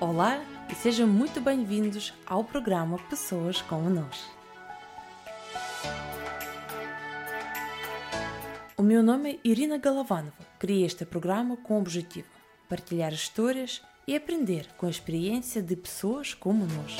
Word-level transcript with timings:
Olá 0.00 0.40
e 0.70 0.76
sejam 0.76 1.08
muito 1.08 1.40
bem-vindos 1.40 2.14
ao 2.24 2.44
programa 2.44 3.00
Pessoas 3.10 3.60
como 3.60 3.90
Nós. 3.90 4.30
O 8.76 8.82
meu 8.84 9.02
nome 9.02 9.32
é 9.32 9.38
Irina 9.42 9.76
Galovanova. 9.76 10.46
Criei 10.56 10.84
este 10.84 11.04
programa 11.04 11.56
com 11.56 11.74
o 11.74 11.80
objetivo 11.80 12.28
partilhar 12.68 13.12
histórias 13.12 13.82
e 14.06 14.14
aprender 14.14 14.68
com 14.76 14.86
a 14.86 14.90
experiência 14.90 15.60
de 15.60 15.74
pessoas 15.74 16.32
como 16.32 16.64
nós. 16.64 16.96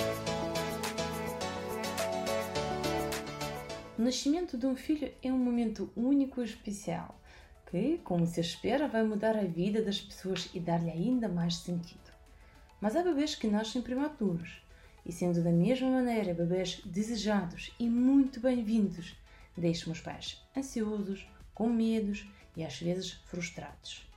O 3.97 4.03
nascimento 4.03 4.59
de 4.59 4.67
um 4.67 4.75
filho 4.75 5.13
é 5.23 5.33
um 5.33 5.39
momento 5.39 5.89
único 5.97 6.41
e 6.41 6.45
especial 6.45 7.15
que, 7.71 7.99
como 7.99 8.27
se 8.27 8.41
espera, 8.41 8.89
vai 8.89 9.05
mudar 9.05 9.37
a 9.37 9.45
vida 9.45 9.83
das 9.83 10.01
pessoas 10.01 10.51
e 10.53 10.59
dar-lhe 10.59 10.91
ainda 10.91 11.29
mais 11.29 11.59
sentido. 11.59 12.18
Mas 12.81 12.95
há 12.95 13.03
bebês 13.03 13.35
que 13.35 13.49
nascem 13.49 13.83
prematuros 13.83 14.63
e, 15.05 15.11
sendo 15.11 15.43
da 15.43 15.51
mesma 15.51 15.91
maneira 15.91 16.33
bebês 16.33 16.81
desejados 16.85 17.75
e 17.77 17.89
muito 17.89 18.39
bem-vindos, 18.39 19.17
deixam 19.57 19.93
os 19.93 20.01
pais 20.01 20.41
ansiosos, 20.57 21.29
com 21.53 21.69
medos 21.69 22.31
e 22.57 22.65
às 22.65 22.79
vezes 22.81 23.15
frustrados. 23.25 24.09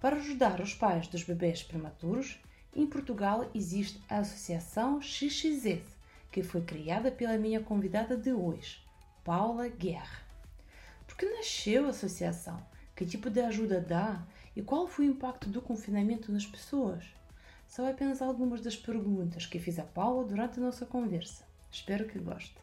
Para 0.00 0.16
ajudar 0.16 0.60
os 0.60 0.74
pais 0.74 1.06
dos 1.06 1.22
bebês 1.22 1.62
prematuros, 1.62 2.40
em 2.74 2.84
Portugal 2.84 3.48
existe 3.54 4.02
a 4.08 4.18
Associação 4.18 5.00
XXS, 5.00 5.96
que 6.32 6.42
foi 6.42 6.62
criada 6.62 7.12
pela 7.12 7.38
minha 7.38 7.60
convidada 7.60 8.16
de 8.16 8.32
hoje, 8.32 8.82
Paula 9.22 9.68
Guerra. 9.68 10.24
Por 11.06 11.16
que 11.16 11.26
nasceu 11.26 11.86
a 11.86 11.90
associação? 11.90 12.60
Que 12.96 13.06
tipo 13.06 13.30
de 13.30 13.40
ajuda 13.40 13.80
dá? 13.80 14.20
E 14.56 14.62
qual 14.62 14.88
foi 14.88 15.06
o 15.06 15.10
impacto 15.12 15.48
do 15.48 15.62
confinamento 15.62 16.32
nas 16.32 16.44
pessoas? 16.44 17.19
São 17.70 17.86
apenas 17.86 18.20
algumas 18.20 18.60
das 18.60 18.74
perguntas 18.74 19.46
que 19.46 19.60
fiz 19.60 19.78
a 19.78 19.84
Paula 19.84 20.24
durante 20.24 20.58
a 20.58 20.62
nossa 20.62 20.84
conversa. 20.84 21.46
Espero 21.70 22.04
que 22.04 22.18
goste. 22.18 22.56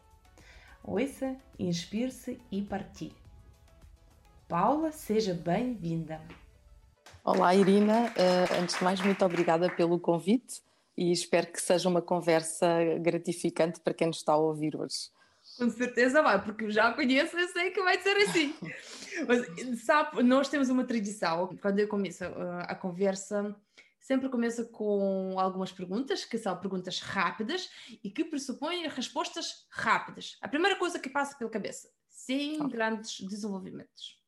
Ouça, 0.84 1.34
inspire-se 1.58 2.38
e 2.52 2.60
partilhe. 2.60 3.16
Paula, 4.46 4.92
seja 4.92 5.32
bem-vinda. 5.32 6.20
Olá, 7.24 7.54
Irina. 7.54 8.08
Uh, 8.08 8.62
antes 8.62 8.76
de 8.76 8.84
mais, 8.84 9.00
muito 9.00 9.24
obrigada 9.24 9.74
pelo 9.74 9.98
convite 9.98 10.60
e 10.94 11.10
espero 11.10 11.46
que 11.46 11.62
seja 11.62 11.88
uma 11.88 12.02
conversa 12.02 12.68
gratificante 13.00 13.80
para 13.80 13.94
quem 13.94 14.08
nos 14.08 14.18
está 14.18 14.34
a 14.34 14.36
ouvir 14.36 14.76
hoje. 14.76 15.08
Com 15.56 15.70
certeza 15.70 16.20
vai, 16.20 16.44
porque 16.44 16.70
já 16.70 16.92
conheço, 16.92 17.34
eu 17.34 17.48
sei 17.48 17.70
que 17.70 17.82
vai 17.82 17.98
ser 17.98 18.14
assim. 18.18 18.54
Mas, 19.26 19.80
sabe, 19.86 20.22
nós 20.22 20.50
temos 20.50 20.68
uma 20.68 20.84
tradição, 20.84 21.56
quando 21.62 21.78
eu 21.78 21.88
começo 21.88 22.24
uh, 22.24 22.60
a 22.64 22.74
conversa, 22.74 23.56
sempre 24.08 24.30
começa 24.30 24.64
com 24.64 25.38
algumas 25.38 25.70
perguntas, 25.70 26.24
que 26.24 26.38
são 26.38 26.56
perguntas 26.58 26.98
rápidas 26.98 27.68
e 28.02 28.10
que 28.10 28.24
pressupõem 28.24 28.88
respostas 28.88 29.66
rápidas. 29.68 30.38
A 30.40 30.48
primeira 30.48 30.78
coisa 30.78 30.98
que 30.98 31.10
passa 31.10 31.36
pela 31.36 31.50
cabeça, 31.50 31.90
sem 32.08 32.56
okay. 32.56 32.70
grandes 32.70 33.20
desenvolvimentos. 33.20 34.18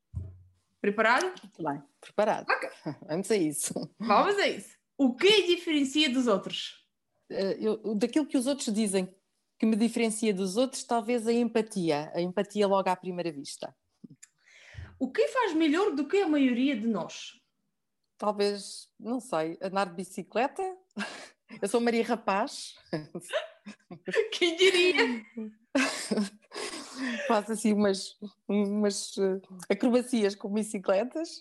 Preparado? 0.83 1.29
Muito 1.29 1.63
bem, 1.63 1.83
preparado. 1.99 2.47
Okay. 2.51 2.71
Vamos 3.09 3.31
a 3.31 3.37
isso. 3.37 3.73
Vamos 3.99 4.37
a 4.37 4.49
isso. 4.49 4.77
O 4.99 5.17
que 5.17 5.47
diferencia 5.47 6.11
dos 6.11 6.27
outros? 6.27 6.87
Uh, 7.31 7.57
eu, 7.59 7.95
daquilo 7.95 8.27
que 8.27 8.37
os 8.37 8.47
outros 8.47 8.71
dizem 8.75 9.09
que 9.59 9.65
me 9.65 9.77
diferencia 9.77 10.35
dos 10.35 10.59
outros, 10.59 10.85
talvez 10.85 11.27
a 11.27 11.33
empatia, 11.33 12.13
a 12.15 12.21
empatia 12.21 12.67
logo 12.67 12.91
à 12.91 12.97
primeira 12.97 13.33
vista. 13.33 13.75
O 14.99 15.11
que 15.11 15.27
faz 15.29 15.55
melhor 15.55 15.95
do 15.95 16.07
que 16.07 16.19
a 16.19 16.29
maioria 16.29 16.77
de 16.79 16.87
nós? 16.87 17.40
Talvez, 18.21 18.87
não 19.01 19.19
sei, 19.19 19.57
andar 19.63 19.87
de 19.87 19.95
bicicleta. 19.95 20.63
Eu 21.63 21.67
sou 21.67 21.81
Maria 21.81 22.05
Rapaz. 22.05 22.75
Quem 24.31 24.57
diria? 24.57 25.25
Faço 27.27 27.53
assim 27.53 27.73
umas, 27.73 28.19
umas 28.47 29.17
eh, 29.17 29.41
acrobacias 29.71 30.35
com 30.35 30.53
bicicletas. 30.53 31.41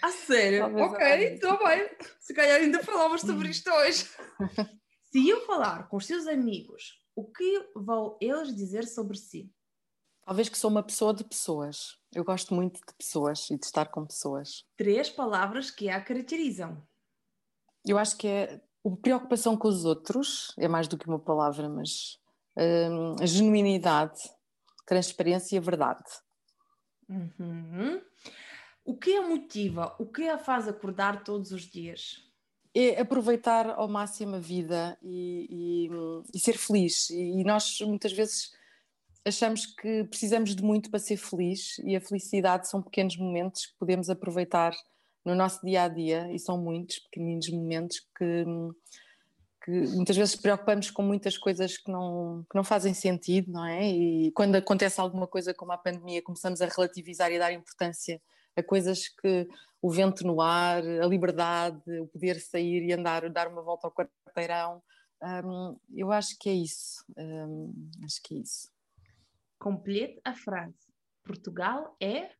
Ah, 0.00 0.12
sério? 0.12 0.60
Talvez 0.60 0.92
ok, 0.92 1.34
estou 1.34 1.58
bem. 1.58 1.90
Se 2.20 2.32
calhar 2.34 2.60
ainda 2.60 2.84
falávamos 2.84 3.22
sobre 3.22 3.48
hum. 3.48 3.50
isto 3.50 3.68
hoje. 3.68 4.08
Se 5.10 5.28
eu 5.28 5.44
falar 5.44 5.88
com 5.88 5.96
os 5.96 6.06
seus 6.06 6.28
amigos 6.28 7.02
o 7.16 7.24
que 7.24 7.68
vão 7.74 8.16
eles 8.20 8.54
dizer 8.54 8.86
sobre 8.86 9.18
si? 9.18 9.52
Talvez 10.24 10.48
que 10.48 10.58
sou 10.58 10.70
uma 10.70 10.82
pessoa 10.82 11.12
de 11.12 11.24
pessoas. 11.24 11.98
Eu 12.14 12.24
gosto 12.24 12.54
muito 12.54 12.80
de 12.80 12.94
pessoas 12.96 13.50
e 13.50 13.58
de 13.58 13.64
estar 13.64 13.86
com 13.86 14.06
pessoas. 14.06 14.64
Três 14.76 15.08
palavras 15.08 15.70
que 15.70 15.88
a 15.88 16.00
caracterizam. 16.00 16.80
Eu 17.84 17.98
acho 17.98 18.16
que 18.16 18.26
é 18.26 18.60
a 18.84 18.96
preocupação 18.96 19.56
com 19.56 19.68
os 19.68 19.84
outros, 19.84 20.54
é 20.58 20.68
mais 20.68 20.86
do 20.86 20.96
que 20.96 21.06
uma 21.06 21.18
palavra, 21.18 21.68
mas 21.68 22.18
hum, 22.56 23.16
a 23.20 23.26
genuinidade, 23.26 24.20
transparência 24.86 25.56
e 25.56 25.60
verdade. 25.60 26.04
Uhum. 27.08 28.00
O 28.84 28.96
que 28.96 29.16
a 29.16 29.26
motiva? 29.26 29.94
O 29.98 30.06
que 30.06 30.28
a 30.28 30.38
faz 30.38 30.68
acordar 30.68 31.24
todos 31.24 31.52
os 31.52 31.62
dias? 31.62 32.30
é 32.74 33.00
aproveitar 33.00 33.70
ao 33.70 33.88
máximo 33.88 34.36
a 34.36 34.38
vida 34.38 34.96
e, 35.02 35.88
e, 35.90 35.90
e, 36.32 36.38
ser 36.38 36.56
feliz. 36.56 37.10
E 37.10 37.42
nós 37.44 37.80
muitas 37.80 38.12
vezes 38.12 38.52
achamos 39.24 39.66
que 39.66 40.04
precisamos 40.04 40.54
de 40.54 40.62
muito 40.62 40.90
para 40.90 40.98
ser 40.98 41.16
feliz 41.16 41.78
e 41.80 41.94
a 41.94 42.00
felicidade 42.00 42.68
são 42.68 42.82
pequenos 42.82 43.16
momentos 43.16 43.66
que 43.66 43.74
podemos 43.78 44.08
aproveitar 44.08 44.72
no 45.24 45.34
nosso 45.34 45.64
dia 45.64 45.82
a 45.82 45.88
dia 45.88 46.32
e 46.32 46.38
são 46.38 46.58
muitos 46.58 46.98
pequeninos 47.00 47.48
momentos 47.50 48.00
que, 48.16 48.44
que 49.64 49.70
muitas 49.94 50.16
vezes 50.16 50.36
preocupamos 50.36 50.90
com 50.90 51.02
muitas 51.02 51.36
coisas 51.36 51.76
que 51.76 51.90
não, 51.90 52.44
que 52.50 52.56
não 52.56 52.64
fazem 52.64 52.94
sentido, 52.94 53.52
não 53.52 53.66
é? 53.66 53.86
E 53.86 54.32
quando 54.32 54.56
acontece 54.56 55.00
alguma 55.00 55.26
coisa 55.26 55.52
como 55.52 55.72
a 55.72 55.78
pandemia, 55.78 56.22
começamos 56.22 56.62
a 56.62 56.66
relativizar 56.66 57.30
e 57.30 57.38
dar 57.38 57.52
importância 57.52 58.20
a 58.56 58.62
coisas 58.62 59.08
que 59.08 59.46
o 59.82 59.90
vento 59.90 60.26
no 60.26 60.40
ar, 60.40 60.82
a 60.82 61.06
liberdade, 61.06 61.80
o 62.00 62.06
poder 62.08 62.40
sair 62.40 62.82
e 62.84 62.92
andar, 62.92 63.28
dar 63.30 63.48
uma 63.48 63.62
volta 63.62 63.86
ao 63.86 63.92
quarteirão. 63.92 64.82
Um, 65.22 65.76
eu 65.94 66.10
acho 66.10 66.38
que 66.38 66.48
é 66.48 66.54
isso. 66.54 67.04
Um, 67.16 67.72
acho 68.04 68.22
que 68.22 68.34
é 68.34 68.38
isso. 68.38 68.68
Complete 69.60 70.18
a 70.24 70.34
frase. 70.34 70.88
Portugal 71.22 71.94
é 72.00 72.30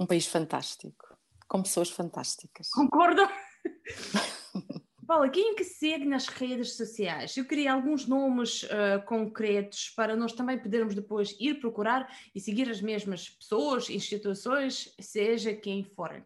um 0.00 0.04
país 0.04 0.26
fantástico, 0.26 1.16
com 1.46 1.62
pessoas 1.62 1.90
fantásticas. 1.90 2.68
Concordo. 2.70 3.22
Paula, 5.06 5.28
quem 5.28 5.52
é 5.52 5.54
que 5.54 5.62
segue 5.62 6.04
nas 6.04 6.26
redes 6.26 6.76
sociais? 6.76 7.36
Eu 7.36 7.44
queria 7.44 7.72
alguns 7.72 8.06
nomes 8.06 8.64
uh, 8.64 9.04
concretos 9.06 9.90
para 9.90 10.16
nós 10.16 10.32
também 10.32 10.58
podermos 10.58 10.94
depois 10.94 11.36
ir 11.38 11.60
procurar 11.60 12.12
e 12.34 12.40
seguir 12.40 12.68
as 12.68 12.80
mesmas 12.80 13.28
pessoas, 13.28 13.88
instituições, 13.88 14.92
seja 14.98 15.54
quem 15.54 15.84
forem. 15.84 16.24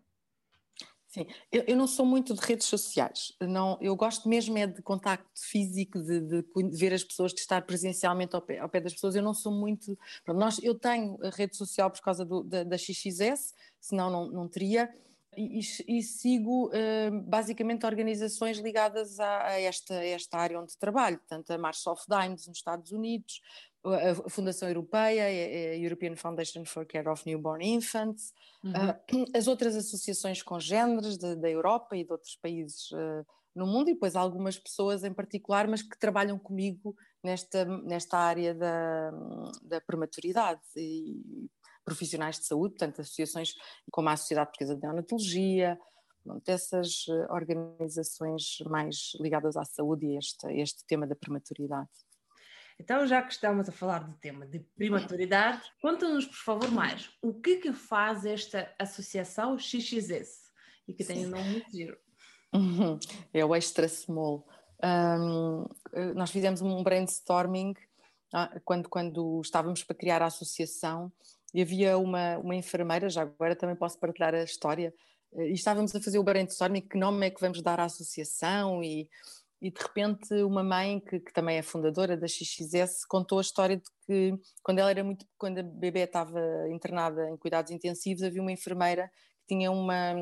Sim, 1.17 1.27
eu, 1.51 1.65
eu, 1.67 1.77
não 1.79 1.87
sou 1.87 2.05
muito 2.05 2.35
de 2.35 2.41
redes 2.43 2.67
sociais, 2.67 3.33
não, 3.41 3.79
eu 3.81 3.97
gosto 3.97 4.29
mesmo 4.29 4.59
é 4.59 4.67
de 4.67 4.83
contacto 4.83 5.31
físico, 5.35 5.99
de, 5.99 6.21
de, 6.21 6.45
ver 6.73 6.93
as 6.93 7.03
pessoas, 7.03 7.33
de 7.33 7.41
estar 7.41 7.63
presencialmente 7.63 8.37
ao 8.37 8.43
pé, 8.43 8.59
ao 8.59 8.69
pé, 8.69 8.83
das 8.83 8.93
pessoas, 8.93 9.17
eu 9.17 9.23
não 9.23 9.33
sou 9.33 9.51
muito, 9.51 9.99
pronto, 10.27 10.39
nós, 10.39 10.63
eu 10.63 10.79
tenho 10.79 11.17
a 11.25 11.31
rede 11.31 11.57
social 11.57 11.91
por 11.91 12.03
causa 12.03 12.23
do, 12.23 12.43
da, 12.45 12.65
da 12.65 12.77
XXS, 12.77 13.55
senão 13.81 14.11
não, 14.11 14.31
não 14.31 14.47
teria, 14.47 14.93
e, 15.35 15.61
e, 15.89 16.03
sigo 16.03 16.69
uh, 16.69 17.23
basicamente 17.23 17.87
organizações 17.87 18.59
ligadas 18.59 19.19
a, 19.19 19.47
a, 19.47 19.61
esta, 19.61 19.95
a, 19.95 20.05
esta, 20.05 20.39
área 20.39 20.61
onde 20.61 20.77
trabalho, 20.77 21.19
tanto 21.27 21.51
a 21.51 21.59
March 21.59 21.87
of 21.87 22.03
Dimes 22.09 22.47
nos 22.47 22.59
Estados 22.59 22.93
Unidos, 22.93 23.41
a, 23.95 24.31
Fundação 24.31 24.69
Europeia, 24.69 25.25
a 25.25 25.77
European 25.77 26.17
Foundation 26.17 26.65
for 26.65 26.87
Care 26.87 27.09
of 27.09 27.23
Newborn 27.27 27.65
Infants, 27.67 28.33
uhum. 28.65 28.73
uh, 28.73 29.27
as 29.37 29.47
outras 29.47 29.77
associações 29.77 30.43
congêneres 30.43 31.17
da 31.19 31.51
Europa 31.51 31.97
e 31.97 32.05
de 32.05 32.13
outros 32.13 32.37
países 32.37 32.91
uh, 32.93 33.27
no 33.55 33.67
mundo, 33.67 33.91
e 33.91 33.95
depois 33.95 34.17
algumas 34.17 34.59
pessoas 34.59 35.05
em 35.05 35.13
particular, 35.13 35.67
mas 35.67 35.83
que 35.83 35.99
trabalham 35.99 36.39
comigo 36.39 36.95
nesta, 37.23 37.65
nesta 37.65 38.19
área 38.19 38.55
da, 38.55 39.11
da 39.63 39.81
prematuridade. 39.81 40.61
E, 40.77 41.49
profissionais 41.87 42.41
de 42.41 42.47
saúde, 42.47 42.75
portanto, 42.75 43.01
associações 43.01 43.55
como 43.93 44.09
a 44.09 44.17
Sociedade 44.17 44.49
Portuguesa 44.49 44.75
de 44.75 44.83
Neonatologia, 44.83 45.79
essas 46.47 47.05
eh, 47.09 47.33
organizações 47.33 48.59
mais 48.69 49.13
ligadas 49.21 49.57
à 49.57 49.65
saúde 49.65 50.07
e 50.07 50.19
este, 50.19 50.47
este 50.61 50.85
tema 50.85 51.07
da 51.07 51.15
prematuridade. 51.15 51.89
Então, 52.79 53.07
já 53.07 53.23
que 53.23 53.33
estamos 53.33 53.69
a 53.69 53.73
falar 53.73 54.01
do 54.01 54.13
tema 54.19 54.47
de 54.47 54.61
prematuridade, 54.61 55.63
conta-nos, 55.81 56.27
por 56.27 56.37
favor, 56.37 56.71
mais. 56.71 57.11
O 57.23 57.33
que 57.33 57.57
que 57.57 57.73
faz 57.73 58.25
esta 58.27 58.73
associação 58.79 59.59
XXS? 59.59 60.51
E 60.87 60.93
que 60.93 61.05
tem 61.05 61.27
um 61.27 61.31
nome 61.31 61.51
muito 61.51 61.71
giro. 61.71 61.99
É 63.33 63.45
o 63.45 63.55
Extra 63.55 63.89
Small. 63.89 64.47
Um, 64.83 65.65
eh, 65.93 66.13
nós 66.15 66.31
fizemos 66.31 66.61
um 66.61 66.83
brainstorming 66.83 67.75
ah, 68.33 68.61
quando, 68.65 68.89
quando 68.89 69.41
estávamos 69.43 69.83
para 69.83 69.97
criar 69.97 70.21
a 70.21 70.27
associação 70.27 71.11
e 71.55 71.63
havia 71.63 71.97
uma, 71.97 72.37
uma 72.39 72.55
enfermeira, 72.55 73.09
já 73.09 73.23
agora 73.23 73.57
também 73.57 73.75
posso 73.75 73.99
partilhar 73.99 74.35
a 74.35 74.45
história, 74.45 74.93
e 75.35 75.53
estávamos 75.53 75.95
a 75.95 76.01
fazer 76.01 76.19
o 76.19 76.25
brainstorming, 76.25 76.83
que 76.83 76.99
nome 76.99 77.27
é 77.27 77.31
que 77.31 77.41
vamos 77.41 77.63
dar 77.63 77.81
à 77.81 77.85
associação 77.85 78.83
e, 78.83 79.09
e 79.61 79.71
de 79.71 79.81
repente 79.81 80.35
uma 80.43 80.63
mãe 80.63 81.01
que, 81.01 81.21
que, 81.21 81.33
também 81.33 81.57
é 81.57 81.63
fundadora 81.63 82.17
da 82.17 82.27
XXS 82.27 83.05
contou 83.09 83.39
a 83.39 83.43
história 83.43 83.77
de 83.77 83.85
que 84.07 84.35
quando 84.63 84.79
ela 84.79 84.91
era 84.91 85.03
muito, 85.03 85.25
quando 85.39 85.59
a 85.59 85.63
bebê 85.63 86.01
estava 86.01 86.41
internada 86.71 87.31
em 87.31 87.37
cuidados 87.37 87.71
intensivos, 87.71 88.23
havia 88.23 88.43
uma 88.43 88.53
enfermeira 88.53 89.11
que 89.41 89.55
tinha 89.55 89.71
uma, 89.71 90.15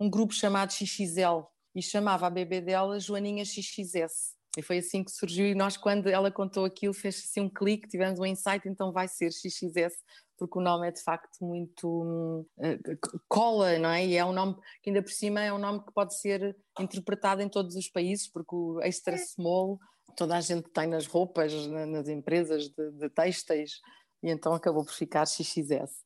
um 0.00 0.10
grupo 0.10 0.34
chamado 0.34 0.72
XXL 0.72 1.44
e 1.74 1.82
chamava 1.82 2.26
a 2.26 2.30
bebê 2.30 2.60
dela 2.60 2.98
Joaninha 2.98 3.44
XXS. 3.44 4.34
E 4.56 4.62
foi 4.62 4.78
assim 4.78 5.02
que 5.02 5.10
surgiu, 5.10 5.46
e 5.46 5.54
nós, 5.54 5.76
quando 5.76 6.08
ela 6.08 6.30
contou 6.30 6.64
aquilo, 6.64 6.94
fez 6.94 7.16
assim 7.16 7.40
um 7.40 7.50
clique, 7.50 7.88
tivemos 7.88 8.20
um 8.20 8.26
insight, 8.26 8.68
então 8.68 8.92
vai 8.92 9.08
ser 9.08 9.32
XXS, 9.32 9.96
porque 10.38 10.58
o 10.58 10.62
nome 10.62 10.88
é 10.88 10.90
de 10.90 11.02
facto 11.02 11.44
muito 11.44 12.46
uh, 12.58 13.18
cola, 13.28 13.78
não 13.78 13.90
é? 13.90 14.06
E 14.06 14.16
é 14.16 14.24
um 14.24 14.32
nome 14.32 14.56
que 14.82 14.90
ainda 14.90 15.02
por 15.02 15.12
cima 15.12 15.40
é 15.40 15.52
um 15.52 15.58
nome 15.58 15.80
que 15.84 15.92
pode 15.92 16.18
ser 16.18 16.56
interpretado 16.78 17.42
em 17.42 17.48
todos 17.48 17.76
os 17.76 17.88
países, 17.88 18.28
porque 18.28 18.54
o 18.54 18.80
extra 18.82 19.16
small 19.16 19.78
toda 20.16 20.36
a 20.36 20.40
gente 20.40 20.68
tem 20.70 20.86
nas 20.86 21.06
roupas, 21.06 21.52
nas 21.66 22.08
empresas 22.08 22.68
de, 22.68 22.90
de 22.92 23.10
têxteis, 23.10 23.80
e 24.22 24.30
então 24.30 24.54
acabou 24.54 24.84
por 24.84 24.92
ficar 24.92 25.26
XXS. 25.26 26.04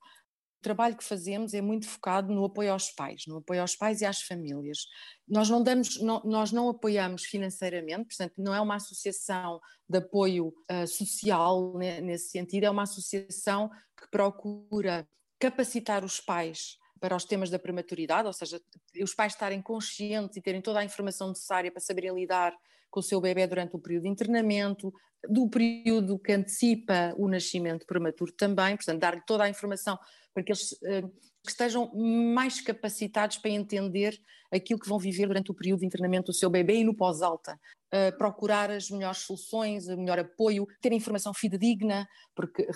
O 0.58 0.62
trabalho 0.62 0.96
que 0.96 1.04
fazemos 1.04 1.54
é 1.54 1.60
muito 1.60 1.86
focado 1.86 2.32
no 2.32 2.44
apoio 2.44 2.72
aos 2.72 2.90
pais, 2.90 3.22
no 3.28 3.36
apoio 3.36 3.60
aos 3.60 3.76
pais 3.76 4.00
e 4.00 4.04
às 4.04 4.22
famílias. 4.22 4.78
Nós 5.26 5.48
não 5.48 5.62
damos, 5.62 6.00
não, 6.00 6.20
nós 6.24 6.50
não 6.50 6.68
apoiamos 6.68 7.24
financeiramente, 7.24 8.08
portanto, 8.08 8.34
não 8.38 8.52
é 8.52 8.60
uma 8.60 8.74
associação 8.74 9.60
de 9.88 9.98
apoio 9.98 10.48
uh, 10.70 10.86
social 10.86 11.78
né, 11.78 12.00
nesse 12.00 12.30
sentido, 12.30 12.64
é 12.64 12.70
uma 12.70 12.82
associação 12.82 13.70
que 13.96 14.10
procura 14.10 15.08
capacitar 15.38 16.04
os 16.04 16.20
pais 16.20 16.76
para 17.00 17.14
os 17.14 17.24
temas 17.24 17.50
da 17.50 17.58
prematuridade, 17.58 18.26
ou 18.26 18.32
seja, 18.32 18.60
os 19.00 19.14
pais 19.14 19.32
estarem 19.34 19.62
conscientes 19.62 20.36
e 20.36 20.42
terem 20.42 20.60
toda 20.60 20.80
a 20.80 20.84
informação 20.84 21.28
necessária 21.28 21.70
para 21.70 21.80
saberem 21.80 22.14
lidar 22.14 22.52
com 22.90 23.00
o 23.00 23.02
seu 23.02 23.20
bebê 23.20 23.46
durante 23.46 23.76
o 23.76 23.78
período 23.78 24.04
de 24.04 24.08
internamento, 24.08 24.92
do 25.28 25.48
período 25.48 26.18
que 26.18 26.32
antecipa 26.32 27.14
o 27.16 27.28
nascimento 27.28 27.86
prematuro 27.86 28.32
também, 28.32 28.76
portanto, 28.76 29.00
dar-lhe 29.00 29.22
toda 29.26 29.44
a 29.44 29.48
informação 29.48 29.98
para 30.38 30.44
que 30.44 30.52
eles 30.52 30.72
uh, 30.72 31.08
que 31.44 31.50
estejam 31.50 31.90
mais 31.94 32.60
capacitados 32.60 33.38
para 33.38 33.50
entender 33.50 34.18
aquilo 34.52 34.78
que 34.78 34.88
vão 34.88 34.98
viver 34.98 35.26
durante 35.26 35.50
o 35.50 35.54
período 35.54 35.80
de 35.80 35.86
internamento 35.86 36.30
do 36.30 36.34
seu 36.36 36.48
bebê 36.48 36.76
e 36.76 36.84
no 36.84 36.94
pós-alta. 36.94 37.58
Uh, 37.92 38.16
procurar 38.16 38.70
as 38.70 38.90
melhores 38.90 39.18
soluções, 39.18 39.88
o 39.88 39.96
melhor 39.96 40.18
apoio, 40.18 40.66
ter 40.80 40.92
informação 40.92 41.32
fidedigna, 41.34 42.06
porque 42.34 42.66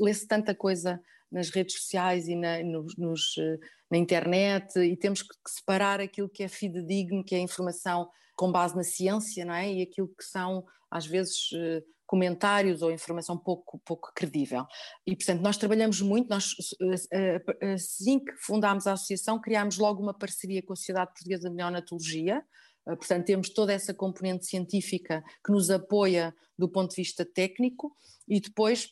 lê-se 0.00 0.26
tanta 0.26 0.54
coisa 0.54 1.00
nas 1.30 1.50
redes 1.50 1.80
sociais 1.80 2.28
e 2.28 2.36
na, 2.36 2.62
nos, 2.62 2.96
nos, 2.96 3.38
eh, 3.38 3.58
na 3.90 3.96
internet 3.96 4.78
e 4.78 4.94
temos 4.94 5.22
que 5.22 5.34
separar 5.48 5.98
aquilo 5.98 6.28
que 6.28 6.42
é 6.42 6.48
fidedigno, 6.48 7.24
que 7.24 7.34
é 7.34 7.38
informação 7.38 8.06
com 8.36 8.52
base 8.52 8.76
na 8.76 8.82
ciência, 8.82 9.42
não 9.42 9.54
é? 9.54 9.72
E 9.72 9.80
aquilo 9.80 10.08
que 10.08 10.24
são, 10.24 10.62
às 10.90 11.06
vezes, 11.06 11.48
comentários 12.12 12.82
ou 12.82 12.92
informação 12.92 13.38
pouco, 13.38 13.80
pouco 13.86 14.12
credível. 14.14 14.66
E, 15.06 15.16
portanto, 15.16 15.40
nós 15.40 15.56
trabalhamos 15.56 16.02
muito, 16.02 16.28
nós, 16.28 16.52
eh, 17.10 17.42
assim 17.72 18.22
que 18.22 18.36
fundámos 18.36 18.86
a 18.86 18.92
associação, 18.92 19.40
criámos 19.40 19.78
logo 19.78 20.02
uma 20.02 20.12
parceria 20.12 20.62
com 20.62 20.74
a 20.74 20.76
Sociedade 20.76 21.10
Portuguesa 21.10 21.48
de 21.48 21.56
Neonatologia, 21.56 22.44
Portanto, 22.84 23.26
temos 23.26 23.48
toda 23.48 23.72
essa 23.72 23.94
componente 23.94 24.44
científica 24.44 25.22
que 25.46 25.52
nos 25.52 25.70
apoia 25.70 26.34
do 26.58 26.68
ponto 26.68 26.90
de 26.90 26.96
vista 26.96 27.24
técnico 27.24 27.96
e 28.26 28.40
depois 28.40 28.88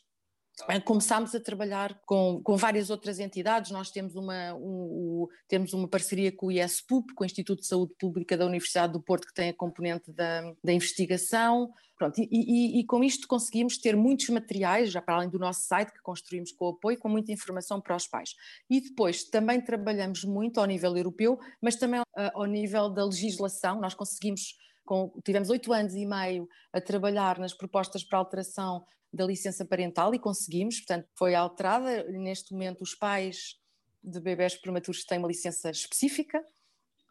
Começámos 0.85 1.35
a 1.35 1.41
trabalhar 1.41 2.01
com, 2.07 2.41
com 2.43 2.57
várias 2.57 2.91
outras 2.91 3.19
entidades, 3.19 3.71
nós 3.71 3.91
temos 3.91 4.15
uma, 4.15 4.55
um, 4.55 4.61
um, 4.61 5.29
temos 5.49 5.73
uma 5.73 5.89
parceria 5.89 6.31
com 6.31 6.47
o 6.47 6.53
ISPUP, 6.53 7.15
com 7.15 7.25
o 7.25 7.27
Instituto 7.27 7.61
de 7.61 7.67
Saúde 7.67 7.95
Pública 7.99 8.37
da 8.37 8.47
Universidade 8.47 8.93
do 8.93 9.01
Porto, 9.01 9.27
que 9.27 9.35
tem 9.35 9.51
a 9.51 9.55
componente 9.55 10.13
da, 10.13 10.53
da 10.63 10.73
investigação, 10.73 11.73
Pronto, 12.01 12.19
e, 12.19 12.29
e, 12.33 12.81
e, 12.81 12.85
com 12.87 13.05
isto 13.05 13.29
conseguimos 13.29 13.77
ter 13.77 13.95
muitos 13.95 14.31
materiais, 14.31 14.91
já 14.91 15.03
para 15.03 15.17
além 15.17 15.29
do 15.29 15.39
nosso 15.39 15.67
site 15.67 15.93
que 15.93 16.01
construímos 16.01 16.51
com 16.51 16.65
o 16.65 16.69
apoio, 16.71 16.99
com 16.99 17.11
muita 17.11 17.31
informação 17.31 17.79
para 17.79 17.95
os 17.95 18.07
pais. 18.07 18.31
E 18.71 18.81
depois 18.81 19.25
também 19.25 19.61
trabalhamos 19.61 20.25
muito 20.25 20.59
ao 20.59 20.65
nível 20.65 20.97
europeu, 20.97 21.39
mas 21.61 21.77
também 21.77 22.01
uh, 22.01 22.05
ao 22.33 22.47
nível 22.47 22.89
da 22.89 23.05
legislação, 23.05 23.83
nós 23.83 23.93
conseguimos 23.93 24.57
com, 24.91 25.09
tivemos 25.25 25.51
oito 25.51 25.73
anos 25.73 25.95
e 25.95 26.05
meio 26.05 26.49
a 26.73 26.81
trabalhar 26.81 27.39
nas 27.39 27.55
propostas 27.55 28.03
para 28.03 28.19
alteração 28.19 28.85
da 29.13 29.25
licença 29.25 29.65
parental 29.65 30.13
e 30.13 30.19
conseguimos, 30.19 30.79
portanto, 30.81 31.09
foi 31.17 31.33
alterada. 31.33 32.03
Neste 32.11 32.53
momento, 32.53 32.83
os 32.83 32.93
pais 32.93 33.55
de 34.03 34.21
bebés 34.21 34.61
prematuros 34.61 35.05
têm 35.05 35.19
uma 35.19 35.29
licença 35.29 35.71
específica. 35.71 36.45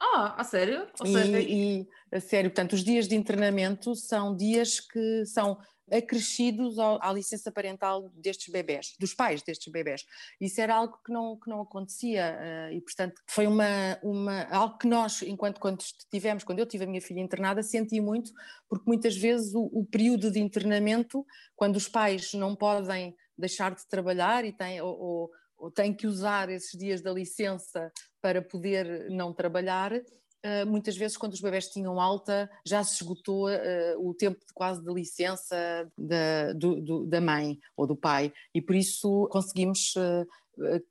Ah, 0.02 0.36
a 0.38 0.44
sério? 0.44 0.88
Seja... 0.96 1.42
e, 1.42 1.88
a 2.12 2.20
sério, 2.20 2.50
portanto, 2.50 2.74
os 2.74 2.84
dias 2.84 3.08
de 3.08 3.16
internamento 3.16 3.96
são 3.96 4.36
dias 4.36 4.80
que 4.80 5.26
são 5.26 5.58
acrescidos 5.92 6.78
ao, 6.78 7.04
à 7.04 7.12
licença 7.12 7.52
parental 7.52 8.10
destes 8.14 8.52
bebés, 8.52 8.96
dos 9.00 9.14
pais 9.14 9.42
destes 9.42 9.72
bebés. 9.72 10.06
Isso 10.40 10.62
era 10.62 10.76
algo 10.76 11.00
que 11.04 11.12
não, 11.12 11.38
que 11.38 11.50
não 11.50 11.62
acontecia 11.62 12.38
uh, 12.38 12.74
e, 12.74 12.82
portanto, 12.82 13.22
foi 13.28 13.48
uma, 13.48 13.98
uma, 14.02 14.44
algo 14.44 14.78
que 14.78 14.88
nós, 14.88 15.22
enquanto 15.24 15.60
quando 15.60 15.84
tivemos, 16.12 16.44
quando 16.44 16.60
eu 16.60 16.66
tive 16.66 16.84
a 16.84 16.88
minha 16.88 17.02
filha 17.02 17.20
internada, 17.20 17.64
senti 17.64 18.00
muito, 18.00 18.32
porque 18.68 18.86
muitas 18.88 19.18
vezes 19.18 19.54
o, 19.54 19.70
o 19.74 19.86
período 19.86 20.32
de 20.32 20.40
internamento, 20.40 21.26
quando 21.56 21.76
os 21.76 21.88
pais 21.88 22.34
não 22.34 22.56
podem 22.56 23.16
deixar 23.38 23.74
de 23.74 23.88
trabalhar 23.88 24.46
e 24.46 24.54
têm, 24.54 24.82
ou, 24.82 25.00
ou, 25.00 25.32
ou 25.58 25.72
têm 25.72 25.94
que 25.94 26.08
usar 26.08 26.50
esses 26.50 26.78
dias 26.78 27.02
da 27.02 27.12
licença 27.12 27.92
para 28.22 28.42
poder 28.42 29.10
não 29.10 29.34
trabalhar, 29.34 29.94
Uh, 30.40 30.66
muitas 30.66 30.96
vezes 30.96 31.18
quando 31.18 31.34
os 31.34 31.42
bebés 31.42 31.68
tinham 31.68 32.00
alta 32.00 32.50
já 32.66 32.82
se 32.82 33.04
esgotou 33.04 33.50
uh, 33.50 34.00
o 34.00 34.14
tempo 34.14 34.40
de 34.40 34.54
quase 34.54 34.82
de 34.82 34.94
licença 34.94 35.92
da, 35.98 36.54
do, 36.54 36.80
do, 36.80 37.06
da 37.06 37.20
mãe 37.20 37.60
ou 37.76 37.86
do 37.86 37.94
pai. 37.94 38.32
E 38.56 38.62
por 38.62 38.74
isso 38.74 39.28
conseguimos 39.30 39.94
uh, 39.98 40.26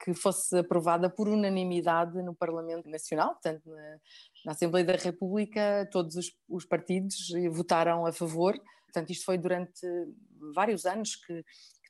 que 0.05 0.13
fosse 0.13 0.59
aprovada 0.59 1.09
por 1.09 1.29
unanimidade 1.29 2.23
no 2.23 2.35
Parlamento 2.35 2.91
Nacional, 2.91 3.31
portanto 3.31 3.71
na, 3.71 3.99
na 4.45 4.53
Assembleia 4.53 4.85
da 4.85 4.97
República 4.97 5.89
todos 5.91 6.17
os, 6.17 6.31
os, 6.47 6.67
partidos 6.67 7.17
votaram 7.51 8.05
a 8.05 8.13
favor, 8.13 8.55
portanto 8.85 9.11
isto 9.11 9.25
foi 9.25 9.39
durante 9.39 9.87
vários 10.55 10.85
anos 10.85 11.17
que, 11.17 11.45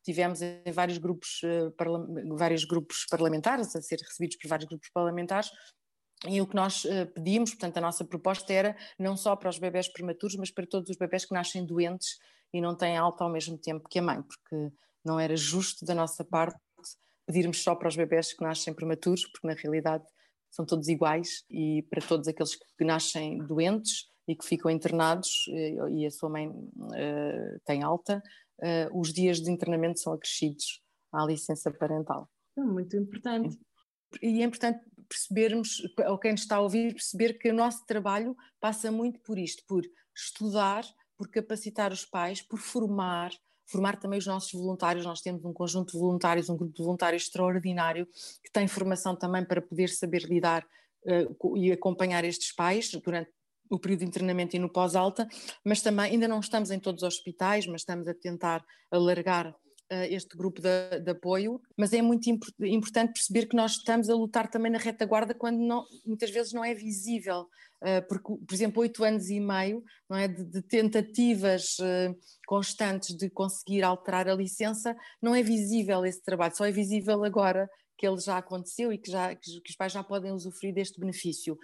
tivemos 0.08 0.40
em 0.40 0.72
vários 0.72 0.96
grupos, 0.96 1.42
vários 2.34 2.64
grupos 2.64 3.04
parlamentares, 3.10 3.76
a 3.76 3.82
ser 3.82 3.98
recebidos 4.00 4.36
por 4.38 4.48
vários 4.48 4.66
grupos 4.66 4.88
parlamentares, 4.88 5.50
e 6.26 6.40
o 6.40 6.46
que 6.46 6.56
nós 6.56 6.84
uh, 6.84 7.06
pedimos, 7.14 7.50
portanto, 7.50 7.76
a 7.76 7.80
nossa 7.80 8.04
proposta 8.04 8.52
era 8.52 8.76
não 8.98 9.16
só 9.16 9.36
para 9.36 9.50
os 9.50 9.58
bebés 9.58 9.86
prematuros, 9.86 10.34
mas 10.36 10.50
para 10.50 10.66
todos 10.66 10.90
os 10.90 10.96
bebés 10.96 11.24
que 11.26 11.34
nascem 11.34 11.64
doentes 11.64 12.18
e 12.52 12.60
não 12.60 12.74
têm 12.74 12.96
alta 12.96 13.22
ao 13.22 13.30
mesmo 13.30 13.58
tempo 13.58 13.88
que 13.88 13.98
a 13.98 14.02
mãe, 14.02 14.22
porque 14.22 14.74
não 15.04 15.20
era 15.20 15.36
justo 15.36 15.84
da 15.84 15.94
nossa 15.94 16.24
parte 16.24 16.58
pedirmos 17.26 17.62
só 17.62 17.74
para 17.74 17.88
os 17.88 17.96
bebés 17.96 18.32
que 18.32 18.42
nascem 18.42 18.72
prematuros, 18.72 19.26
porque 19.26 19.46
na 19.46 19.52
realidade 19.52 20.04
são 20.50 20.64
todos 20.64 20.88
iguais 20.88 21.44
e 21.50 21.86
para 21.90 22.00
todos 22.00 22.26
aqueles 22.26 22.56
que 22.56 22.84
nascem 22.84 23.38
doentes 23.38 24.06
e 24.26 24.34
que 24.34 24.46
ficam 24.46 24.70
internados 24.70 25.44
eh, 25.50 25.90
e 25.90 26.06
a 26.06 26.10
sua 26.10 26.30
mãe 26.30 26.48
uh, 26.48 27.60
tem 27.66 27.82
alta, 27.82 28.22
uh, 28.60 28.98
os 29.00 29.12
dias 29.12 29.40
de 29.40 29.50
internamento 29.50 30.00
são 30.00 30.12
acrescidos 30.12 30.82
à 31.12 31.24
licença 31.24 31.70
parental. 31.70 32.28
É 32.56 32.60
muito 32.60 32.96
importante. 32.96 33.58
E 34.22 34.42
é 34.42 34.44
importante 34.44 34.80
percebermos, 35.08 35.82
ou 36.06 36.18
quem 36.18 36.34
está 36.34 36.56
a 36.56 36.60
ouvir, 36.60 36.94
perceber 36.94 37.34
que 37.34 37.50
o 37.50 37.54
nosso 37.54 37.84
trabalho 37.86 38.36
passa 38.60 38.90
muito 38.90 39.20
por 39.20 39.38
isto, 39.38 39.64
por 39.66 39.82
estudar, 40.14 40.84
por 41.16 41.28
capacitar 41.28 41.92
os 41.92 42.04
pais, 42.04 42.42
por 42.42 42.58
formar, 42.58 43.30
formar 43.66 43.98
também 43.98 44.18
os 44.18 44.26
nossos 44.26 44.52
voluntários. 44.52 45.04
Nós 45.04 45.20
temos 45.20 45.44
um 45.44 45.52
conjunto 45.52 45.92
de 45.92 45.98
voluntários, 45.98 46.48
um 46.48 46.56
grupo 46.56 46.74
de 46.74 46.82
voluntários 46.82 47.24
extraordinário, 47.24 48.06
que 48.42 48.50
tem 48.52 48.68
formação 48.68 49.16
também 49.16 49.44
para 49.44 49.62
poder 49.62 49.88
saber 49.88 50.22
lidar 50.22 50.66
uh, 51.04 51.56
e 51.56 51.72
acompanhar 51.72 52.24
estes 52.24 52.52
pais 52.52 52.90
durante 52.90 53.30
o 53.70 53.78
período 53.78 54.00
de 54.00 54.06
internamento 54.06 54.56
e 54.56 54.58
no 54.58 54.68
pós-alta, 54.68 55.28
mas 55.64 55.82
também 55.82 56.12
ainda 56.12 56.28
não 56.28 56.40
estamos 56.40 56.70
em 56.70 56.78
todos 56.78 57.02
os 57.02 57.06
hospitais, 57.06 57.66
mas 57.66 57.82
estamos 57.82 58.06
a 58.08 58.14
tentar 58.14 58.64
alargar 58.90 59.54
este 60.10 60.36
grupo 60.36 60.60
de, 60.60 61.00
de, 61.00 61.10
apoio, 61.10 61.60
mas 61.76 61.92
é 61.92 62.02
muito 62.02 62.28
imp 62.28 62.42
importante 62.60 63.14
perceber 63.14 63.46
que 63.46 63.56
nós 63.56 63.72
estamos 63.72 64.10
a 64.10 64.14
lutar 64.14 64.48
também 64.48 64.70
na 64.70 64.78
retaguarda 64.78 65.34
quando 65.34 65.58
não, 65.58 65.84
muitas 66.04 66.30
vezes 66.30 66.52
não 66.52 66.62
é 66.62 66.74
visível, 66.74 67.48
uh, 67.82 68.06
porque, 68.06 68.36
por 68.46 68.54
exemplo, 68.54 68.82
oito 68.82 69.02
anos 69.02 69.30
e 69.30 69.40
meio 69.40 69.82
não 70.08 70.16
é, 70.16 70.28
de, 70.28 70.44
de 70.44 70.60
tentativas 70.60 71.78
uh, 71.78 72.14
constantes 72.46 73.16
de 73.16 73.30
conseguir 73.30 73.82
alterar 73.82 74.28
a 74.28 74.34
licença, 74.34 74.94
não 75.22 75.34
é 75.34 75.42
visível 75.42 76.04
esse 76.04 76.22
trabalho, 76.22 76.54
só 76.54 76.66
é 76.66 76.70
visível 76.70 77.24
agora 77.24 77.68
que 77.96 78.06
ele 78.06 78.20
já 78.20 78.36
aconteceu 78.36 78.92
e 78.92 78.98
que, 78.98 79.10
já, 79.10 79.34
que 79.34 79.50
os 79.68 79.76
pais 79.76 79.92
já 79.92 80.04
podem 80.04 80.32
usufruir 80.32 80.74
deste 80.74 81.00
benefício 81.00 81.58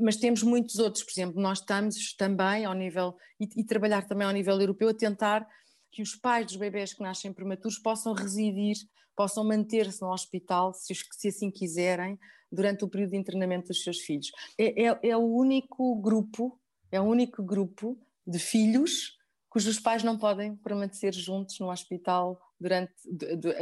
mas 0.00 0.16
temos 0.16 0.42
muitos 0.42 0.78
outros, 0.78 1.04
por 1.04 1.10
exemplo, 1.10 1.40
nós 1.40 1.58
estamos 1.60 2.14
também 2.14 2.64
ao 2.64 2.74
nível, 2.74 3.16
e, 3.40 3.48
e, 3.56 3.64
trabalhar 3.64 4.06
também 4.06 4.26
ao 4.26 4.32
nível 4.32 4.58
europeu, 4.60 4.88
a 4.88 4.94
tentar 4.94 5.46
que 5.92 6.02
os 6.02 6.16
pais 6.16 6.46
dos 6.46 6.56
bebés 6.56 6.92
que 6.92 7.02
nascem 7.02 7.32
prematuros 7.32 7.78
possam 7.78 8.12
residir, 8.12 8.76
possam 9.16 9.44
manter-se 9.44 10.00
no 10.02 10.12
hospital, 10.12 10.72
se, 10.72 10.94
se 10.94 11.28
assim 11.28 11.50
quiserem, 11.50 12.18
durante 12.50 12.84
o 12.84 12.88
período 12.88 13.10
de 13.10 13.16
internamento 13.16 13.68
dos 13.68 13.82
seus 13.82 14.00
filhos. 14.00 14.30
É, 14.58 14.86
é, 14.86 14.98
é 15.02 15.16
o 15.16 15.24
único 15.24 15.94
grupo, 16.00 16.58
é 16.90 17.00
o 17.00 17.04
único 17.04 17.42
grupo 17.42 17.98
de 18.26 18.38
filhos 18.38 19.16
cujos 19.54 19.78
pais 19.78 20.02
não 20.02 20.18
podem 20.18 20.56
permanecer 20.56 21.14
juntos 21.14 21.60
no 21.60 21.70
hospital 21.70 22.40
durante, 22.58 22.92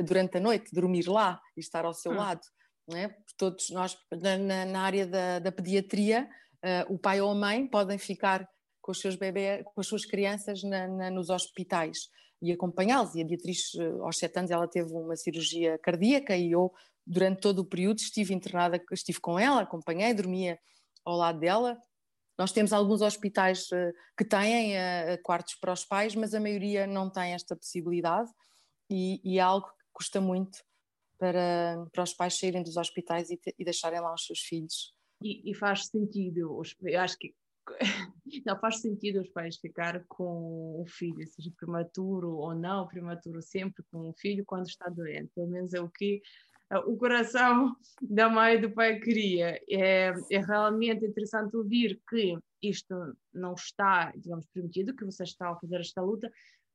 durante 0.02 0.38
a 0.38 0.40
noite, 0.40 0.72
dormir 0.72 1.06
lá 1.06 1.38
e 1.54 1.60
estar 1.60 1.84
ao 1.84 1.92
seu 1.92 2.12
hum. 2.12 2.16
lado. 2.16 2.40
Não 2.88 2.96
é? 2.96 3.16
Todos 3.36 3.70
nós, 3.70 3.96
na, 4.10 4.64
na 4.66 4.80
área 4.80 5.06
da, 5.06 5.38
da 5.38 5.52
pediatria, 5.52 6.28
uh, 6.64 6.92
o 6.92 6.98
pai 6.98 7.20
ou 7.20 7.30
a 7.30 7.34
mãe 7.34 7.66
podem 7.66 7.98
ficar 7.98 8.48
com 8.80 8.92
os 8.92 9.00
seus 9.00 9.14
bebés, 9.14 9.64
com 9.64 9.80
as 9.80 9.86
suas 9.86 10.04
crianças 10.04 10.62
na, 10.62 10.88
na, 10.88 11.10
nos 11.10 11.30
hospitais 11.30 12.08
e 12.40 12.50
acompanhá-los. 12.52 13.14
E 13.14 13.22
a 13.22 13.24
Beatriz, 13.24 13.74
uh, 13.74 14.04
aos 14.04 14.18
sete 14.18 14.38
anos, 14.38 14.50
ela 14.50 14.68
teve 14.68 14.92
uma 14.92 15.16
cirurgia 15.16 15.78
cardíaca 15.78 16.36
e 16.36 16.50
eu, 16.50 16.72
durante 17.06 17.40
todo 17.40 17.60
o 17.60 17.64
período, 17.64 17.98
estive 17.98 18.34
internada, 18.34 18.82
estive 18.92 19.20
com 19.20 19.38
ela, 19.38 19.62
acompanhei, 19.62 20.12
dormia 20.14 20.58
ao 21.04 21.16
lado 21.16 21.40
dela 21.40 21.78
nós 22.38 22.50
temos 22.50 22.72
alguns 22.72 23.02
hospitais 23.02 23.66
uh, 23.70 23.92
que 24.16 24.24
têm 24.24 24.74
quartos 25.22 25.54
para 25.56 25.72
os 25.72 25.84
pais, 25.84 26.14
mas 26.14 26.34
a 26.34 26.40
maioria 26.40 26.86
não 26.86 27.10
tem 27.10 27.34
esta 27.34 27.54
possibilidade 27.54 28.30
e, 28.90 29.20
e 29.22 29.38
é 29.38 29.42
algo 29.42 29.66
que 29.66 29.84
custa 29.92 30.20
muito 30.20 30.58
para, 31.22 31.86
para 31.92 32.02
os 32.02 32.12
pais 32.12 32.36
saírem 32.36 32.64
dos 32.64 32.76
hospitais 32.76 33.30
e, 33.30 33.36
te, 33.36 33.54
e 33.56 33.64
deixarem 33.64 34.00
lá 34.00 34.12
os 34.12 34.26
seus 34.26 34.40
filhos. 34.40 34.92
E, 35.22 35.48
e, 35.48 35.54
faz 35.54 35.86
sentido, 35.86 36.60
eu 36.82 37.00
acho 37.00 37.16
que 37.16 37.32
não 38.44 38.58
faz 38.58 38.80
sentido 38.80 39.20
os 39.20 39.28
pais 39.28 39.56
ficar 39.56 40.04
com 40.08 40.82
o 40.82 40.84
filho, 40.88 41.24
seja 41.28 41.52
prematuro 41.56 42.32
ou 42.32 42.56
não 42.56 42.88
prematuro, 42.88 43.40
sempre 43.40 43.84
com 43.88 44.08
o 44.10 44.14
filho 44.14 44.44
quando 44.44 44.66
está 44.66 44.88
doente. 44.88 45.30
Pelo 45.32 45.46
menos 45.46 45.72
é 45.74 45.80
o 45.80 45.88
que 45.88 46.20
o 46.86 46.96
coração 46.96 47.76
da 48.02 48.28
mãe 48.28 48.56
e 48.56 48.60
do 48.60 48.72
pai 48.72 48.98
queria. 48.98 49.60
É, 49.70 50.12
é 50.28 50.38
realmente 50.40 51.06
interessante 51.06 51.56
ouvir 51.56 52.00
que 52.10 52.36
isto 52.60 53.16
não 53.32 53.54
está, 53.54 54.10
digamos, 54.16 54.46
permitido, 54.52 54.96
que 54.96 55.04
você 55.04 55.22
está 55.22 55.50
a 55.50 55.56
fazer 55.56 55.78
esta 55.78 56.02
luta. 56.02 56.28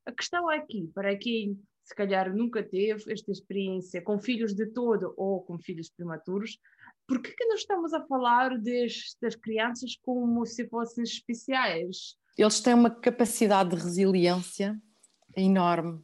A 0.06 0.14
questão 0.14 0.50
é 0.50 0.60
aqui, 0.60 0.90
para 0.96 1.18
quem 1.18 1.62
se 1.88 1.96
calhar 1.96 2.36
nunca 2.36 2.62
teve 2.62 3.14
esta 3.14 3.32
experiência 3.32 4.02
com 4.02 4.20
filhos 4.20 4.54
de 4.54 4.66
todo 4.66 5.14
ou 5.16 5.42
com 5.42 5.58
filhos 5.58 5.90
prematuros, 5.90 6.60
por 7.08 7.22
que, 7.22 7.32
que 7.32 7.46
nós 7.46 7.62
estamos 7.62 7.94
a 7.94 8.06
falar 8.06 8.58
destas 8.58 9.38
crianças 9.38 9.96
como 10.02 10.46
se 10.46 10.68
fossem 10.68 11.06
especiais? 11.06 12.18
Eles 12.38 12.60
têm 12.60 12.74
uma 12.74 12.90
capacidade 12.90 13.70
de 13.70 13.82
resiliência 13.82 14.78
enorme. 15.34 16.04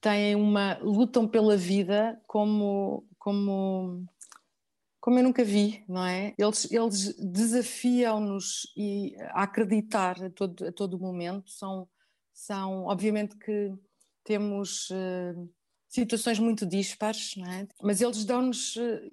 Têm 0.00 0.34
uma 0.34 0.78
lutam 0.78 1.28
pela 1.28 1.54
vida 1.54 2.18
como 2.26 3.06
como 3.18 4.02
como 5.00 5.18
eu 5.18 5.22
nunca 5.22 5.44
vi, 5.44 5.84
não 5.86 6.04
é? 6.04 6.34
Eles, 6.38 6.70
eles 6.70 7.14
desafiam-nos 7.16 8.72
a 9.32 9.42
acreditar 9.42 10.22
a 10.22 10.30
todo, 10.30 10.66
a 10.66 10.72
todo 10.72 10.98
momento. 10.98 11.50
São, 11.50 11.88
são, 12.32 12.84
obviamente 12.84 13.36
que 13.36 13.72
temos 14.24 14.90
uh, 14.90 15.50
situações 15.88 16.38
muito 16.38 16.66
dispares, 16.66 17.34
é? 17.38 17.66
Mas 17.82 18.00
eles 18.00 18.24
dão-nos 18.24 18.76
uh, 18.76 19.10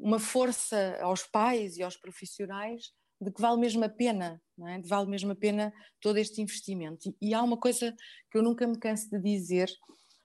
uma 0.00 0.18
força 0.18 0.98
aos 1.00 1.22
pais 1.24 1.76
e 1.76 1.82
aos 1.82 1.96
profissionais 1.96 2.92
de 3.20 3.32
que 3.32 3.40
vale 3.40 3.60
mesmo 3.60 3.84
a 3.84 3.88
pena, 3.88 4.40
é? 4.66 4.78
De 4.78 4.88
vale 4.88 5.08
mesmo 5.08 5.32
a 5.32 5.36
pena 5.36 5.72
todo 6.00 6.18
este 6.18 6.40
investimento. 6.40 7.08
E, 7.08 7.28
e 7.30 7.34
há 7.34 7.42
uma 7.42 7.56
coisa 7.56 7.94
que 8.30 8.38
eu 8.38 8.42
nunca 8.42 8.66
me 8.66 8.78
canso 8.78 9.10
de 9.10 9.20
dizer, 9.20 9.68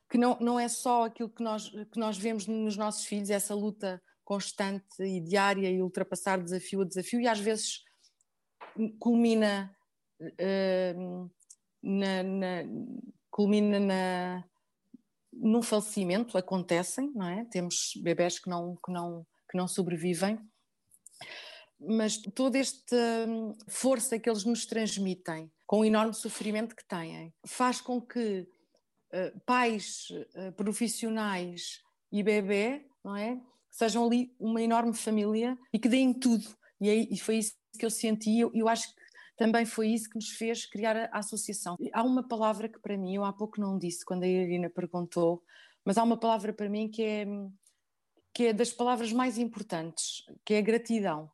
que 0.10 0.17
não, 0.17 0.38
não 0.39 0.60
é 0.60 0.67
só 0.67 1.05
aquilo 1.05 1.29
que 1.29 1.43
nós, 1.43 1.70
que 1.91 2.00
nós 2.00 2.17
vemos 2.17 2.46
nos 2.46 2.77
nossos 2.77 3.05
filhos, 3.05 3.29
essa 3.29 3.55
luta 3.55 4.01
constante 4.24 5.01
e 5.01 5.20
diária 5.20 5.70
e 5.70 5.82
ultrapassar 5.82 6.41
desafio 6.41 6.82
a 6.82 6.86
desafio, 6.86 7.20
e 7.20 7.27
às 7.27 7.39
vezes 7.39 7.84
culmina, 9.00 9.75
uh, 10.22 11.32
na, 11.82 12.24
na, 12.24 12.63
culmina 13.33 13.79
na, 13.79 14.43
num 15.33 15.63
falecimento, 15.63 16.37
acontecem, 16.37 17.11
não 17.15 17.27
é? 17.27 17.45
Temos 17.45 17.93
bebés 17.97 18.37
que 18.37 18.47
não, 18.47 18.75
que 18.75 18.91
não, 18.91 19.25
que 19.49 19.57
não 19.57 19.67
sobrevivem, 19.67 20.39
mas 21.79 22.17
toda 22.17 22.59
esta 22.59 22.95
hum, 23.27 23.57
força 23.67 24.19
que 24.19 24.29
eles 24.29 24.45
nos 24.45 24.67
transmitem, 24.67 25.51
com 25.65 25.79
o 25.79 25.85
enorme 25.85 26.13
sofrimento 26.13 26.75
que 26.75 26.87
têm, 26.87 27.33
faz 27.43 27.81
com 27.81 27.99
que 27.99 28.47
eh, 29.11 29.31
pais 29.45 30.07
uh, 30.35 30.51
profissionais 30.53 31.81
e 32.11 32.23
bebê, 32.23 32.85
não 33.03 33.15
é? 33.15 33.39
Sejam 33.69 34.05
ali 34.05 34.35
uma 34.39 34.61
enorme 34.61 34.93
família 34.93 35.57
e 35.73 35.79
que 35.79 35.89
deem 35.89 36.13
tudo. 36.13 36.47
E, 36.79 36.89
aí, 36.89 37.07
e 37.11 37.19
foi 37.19 37.37
isso 37.37 37.53
que 37.77 37.85
eu 37.85 37.89
senti 37.89 38.39
eu, 38.39 38.51
eu, 38.53 38.67
acho 38.67 38.87
que 38.87 39.01
também 39.35 39.65
foi 39.65 39.89
isso 39.89 40.09
que 40.09 40.15
nos 40.15 40.29
fez 40.29 40.65
criar 40.65 40.95
a, 40.95 41.17
associação. 41.17 41.77
Há 41.91 42.03
uma 42.03 42.27
palavra 42.27 42.69
que 42.69 42.79
para 42.79 42.97
mim, 42.97 43.15
eu 43.15 43.25
há 43.25 43.33
pouco 43.33 43.59
não 43.59 43.77
disse 43.77 44.05
quando 44.05 44.23
a 44.23 44.27
Irina 44.27 44.69
perguntou, 44.69 45.43
mas 45.83 45.97
há 45.97 46.03
uma 46.03 46.17
palavra 46.17 46.53
para 46.53 46.69
mim 46.69 46.89
que 46.89 47.03
é, 47.03 47.25
que 48.33 48.47
é 48.47 48.53
das 48.53 48.71
palavras 48.71 49.11
mais 49.11 49.37
importantes, 49.37 50.23
que 50.45 50.53
é 50.53 50.59
a 50.59 50.61
gratidão. 50.61 51.31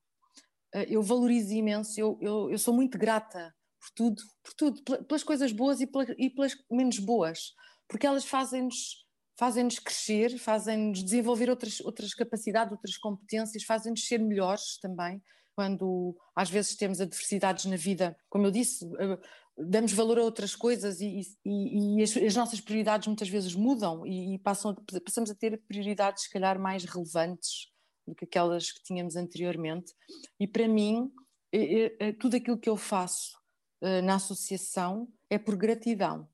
Uh, 0.74 0.86
eu 0.88 1.02
valorizo 1.02 1.54
imenso, 1.54 2.00
eu, 2.00 2.18
eu, 2.22 2.52
eu 2.52 2.58
sou 2.58 2.74
muito 2.74 2.98
grata 2.98 3.54
por 3.80 3.90
tudo, 3.96 4.24
por 4.44 4.54
tudo, 4.54 5.06
pelas 5.06 5.24
coisas 5.24 5.52
boas 5.52 5.82
e, 5.82 5.90
e 6.18 6.30
pelas 6.30 6.56
menos 6.70 7.00
boas 7.00 7.54
porque 7.90 8.06
elas 8.06 8.24
fazem-nos 8.24 9.04
fazem-nos 9.38 9.80
crescer, 9.80 10.38
fazem-nos 10.38 11.02
desenvolver 11.02 11.50
outras, 11.50 11.80
outras 11.80 12.14
capacidades, 12.14 12.74
outras 12.74 12.98
competências, 12.98 13.64
fazem-nos 13.64 14.06
ser 14.06 14.20
melhores 14.20 14.78
também. 14.82 15.24
Quando 15.60 16.16
às 16.34 16.50
vezes 16.50 16.78
temos 16.78 17.02
adversidades 17.02 17.66
na 17.66 17.76
vida, 17.76 18.16
como 18.30 18.48
eu 18.48 18.52
disse, 18.52 18.86
eh, 18.98 19.20
damos 19.58 19.92
valor 19.92 20.18
a 20.18 20.24
outras 20.24 20.56
coisas 20.56 21.02
e, 21.02 21.20
e, 21.44 21.98
e 21.98 22.02
as, 22.02 22.16
as, 22.16 22.34
nossas 22.34 22.62
prioridades 22.62 23.08
muitas 23.08 23.28
vezes 23.28 23.54
mudam 23.54 24.08
e, 24.08 24.36
e 24.36 24.40
passam, 24.40 24.74
passamos 25.04 25.30
a 25.30 25.36
ter 25.36 25.62
prioridades, 25.68 26.24
se 26.24 26.30
calhar, 26.30 26.58
mais 26.58 26.86
relevantes 26.86 27.74
do 28.08 28.16
que 28.16 28.24
aquelas 28.24 28.72
que 28.72 28.82
tínhamos 28.84 29.18
anteriormente. 29.18 29.94
E 30.40 30.48
para 30.48 30.66
mim, 30.66 31.12
é, 31.52 32.08
é, 32.08 32.14
tudo 32.14 32.38
aquilo 32.38 32.58
que 32.58 32.70
eu 32.70 32.78
faço 32.78 33.38
eh, 33.82 34.02
na 34.02 34.16
associação 34.16 35.10
é 35.30 35.38
por 35.38 35.58
gratidão 35.58 36.26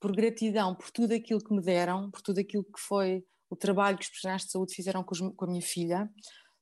por 0.00 0.16
gratidão 0.16 0.74
por 0.74 0.90
tudo 0.90 1.12
aquilo 1.12 1.44
que 1.44 1.52
me 1.52 1.60
deram, 1.60 2.10
por 2.10 2.22
tudo 2.22 2.40
aquilo 2.40 2.64
que 2.64 2.80
foi 2.80 3.22
o 3.50 3.54
trabalho 3.54 3.98
que 3.98 4.04
os 4.04 4.08
profissionais 4.08 4.46
de 4.46 4.50
saúde 4.50 4.74
fizeram 4.74 5.04
com 5.04 5.44
a 5.44 5.46
minha 5.46 5.60
filha, 5.60 6.10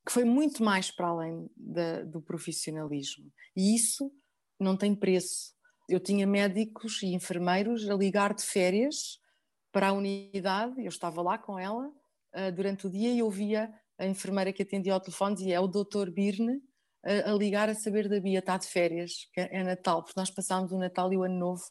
que 0.08 0.12
foi 0.14 0.24
muito 0.24 0.64
mais 0.64 0.90
para 0.90 1.08
além 1.08 1.46
da, 1.78 2.02
do 2.02 2.20
profissionalismo. 2.20 3.30
E 3.56 3.74
isso 3.74 4.10
não 4.58 4.76
tem 4.76 4.94
preço. 4.94 5.54
Eu 5.88 6.00
tinha 6.00 6.26
médicos 6.26 7.02
e 7.02 7.14
enfermeiros 7.14 7.88
a 7.88 7.94
ligar 7.94 8.34
de 8.34 8.42
férias 8.42 9.18
para 9.72 9.88
a 9.88 9.92
unidade, 9.92 10.74
eu 10.78 10.88
estava 10.88 11.22
lá 11.22 11.38
com 11.38 11.58
ela 11.58 11.86
uh, 11.86 12.52
durante 12.54 12.86
o 12.86 12.90
dia 12.90 13.12
e 13.12 13.22
ouvia 13.22 13.72
a 13.98 14.06
enfermeira 14.06 14.52
que 14.52 14.62
atendia 14.62 14.94
ao 14.94 15.00
telefone 15.00 15.34
dizia 15.34 15.56
é 15.56 15.60
o 15.60 15.66
doutor 15.66 16.10
Birne 16.10 16.62
a, 17.04 17.30
a 17.30 17.34
ligar 17.34 17.68
a 17.68 17.74
saber 17.74 18.08
da 18.08 18.18
Bia, 18.20 18.38
está 18.38 18.56
de 18.56 18.66
férias, 18.66 19.28
é, 19.36 19.60
é 19.60 19.62
Natal, 19.62 20.02
porque 20.02 20.18
nós 20.18 20.30
passámos 20.30 20.72
o 20.72 20.78
Natal 20.78 21.12
e 21.12 21.16
o 21.16 21.22
Ano 21.22 21.38
Novo 21.38 21.62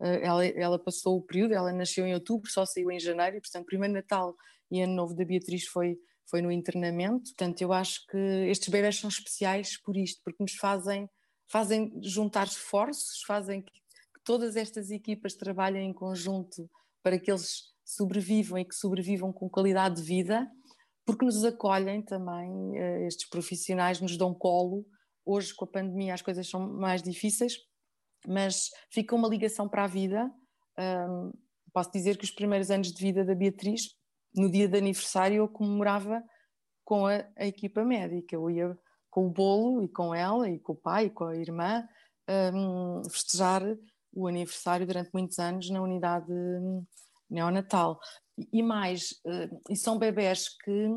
eh, 0.00 0.26
ela, 0.26 0.44
ela, 0.44 0.78
passou 0.78 1.16
o 1.16 1.22
período, 1.22 1.54
ela 1.54 1.72
nasceu 1.72 2.06
em 2.06 2.14
outubro, 2.14 2.50
só 2.50 2.66
saiu 2.66 2.90
em 2.90 2.98
janeiro, 2.98 3.36
e 3.36 3.40
portanto, 3.40 3.66
primeiro 3.66 3.94
Natal 3.94 4.34
e 4.70 4.82
Ano 4.82 4.94
Novo 4.94 5.14
da 5.14 5.24
Beatriz 5.24 5.66
foi, 5.66 5.96
foi 6.28 6.42
no 6.42 6.50
internamento. 6.50 7.30
Portanto, 7.30 7.60
eu 7.62 7.72
acho 7.72 8.06
que 8.06 8.18
estes 8.48 8.68
bebés 8.68 8.98
são 8.98 9.08
especiais 9.08 9.80
por 9.80 9.96
isto, 9.96 10.20
porque 10.24 10.42
nos 10.42 10.54
fazem, 10.54 11.08
fazem 11.50 11.92
juntar 12.02 12.46
esforços, 12.46 13.22
fazem 13.26 13.62
que, 13.62 13.72
que 13.72 14.24
todas 14.24 14.56
estas 14.56 14.90
equipas 14.90 15.34
trabalhem 15.34 15.90
em 15.90 15.92
conjunto 15.92 16.68
para 17.02 17.18
que 17.18 17.30
eles 17.30 17.74
sobrevivam 17.84 18.58
e 18.58 18.64
que 18.64 18.74
sobrevivam 18.74 19.32
com 19.32 19.48
qualidade 19.48 19.96
de 19.96 20.02
vida, 20.02 20.50
porque 21.04 21.24
nos 21.24 21.44
acolhem 21.44 22.02
também, 22.02 22.78
eh, 22.78 23.06
estes 23.06 23.28
profissionais 23.28 24.00
nos 24.00 24.16
dão 24.16 24.32
colo. 24.32 24.86
Hoje, 25.24 25.54
com 25.54 25.66
a 25.66 25.68
pandemia, 25.68 26.14
as 26.14 26.22
coisas 26.22 26.48
são 26.48 26.66
mais 26.66 27.02
difíceis, 27.02 27.58
mas 28.26 28.70
fica 28.90 29.14
uma 29.14 29.28
ligação 29.28 29.68
para 29.68 29.84
a 29.84 29.86
vida. 29.86 30.30
Um, 30.78 31.30
posso 31.72 31.90
dizer 31.92 32.16
que 32.16 32.24
os 32.24 32.30
primeiros 32.30 32.70
anos 32.70 32.90
de 32.90 33.02
vida 33.02 33.24
da 33.24 33.34
Beatriz, 33.34 33.90
no 34.34 34.50
dia 34.50 34.68
de 34.68 34.76
aniversário, 34.76 35.36
eu 35.36 35.48
comemorava 35.48 36.22
com 36.84 37.06
a, 37.06 37.24
a 37.36 37.46
equipa 37.46 37.84
médica. 37.84 38.34
Eu 38.34 38.50
ia 38.50 38.78
com 39.10 39.26
o 39.26 39.30
bolo 39.30 39.82
e 39.82 39.88
com 39.88 40.14
ela, 40.14 40.48
e 40.50 40.58
com 40.58 40.72
o 40.72 40.76
pai, 40.76 41.06
e 41.06 41.10
com 41.10 41.24
a 41.24 41.36
irmã, 41.36 41.86
um, 42.52 43.02
festejar 43.08 43.62
o 44.12 44.26
aniversário 44.26 44.86
durante 44.86 45.10
muitos 45.12 45.38
anos 45.38 45.70
na 45.70 45.80
unidade 45.80 46.32
neonatal. 47.30 48.00
E 48.52 48.62
mais, 48.62 49.12
uh, 49.24 49.60
e 49.70 49.76
são 49.76 49.98
bebés 49.98 50.48
que 50.48 50.88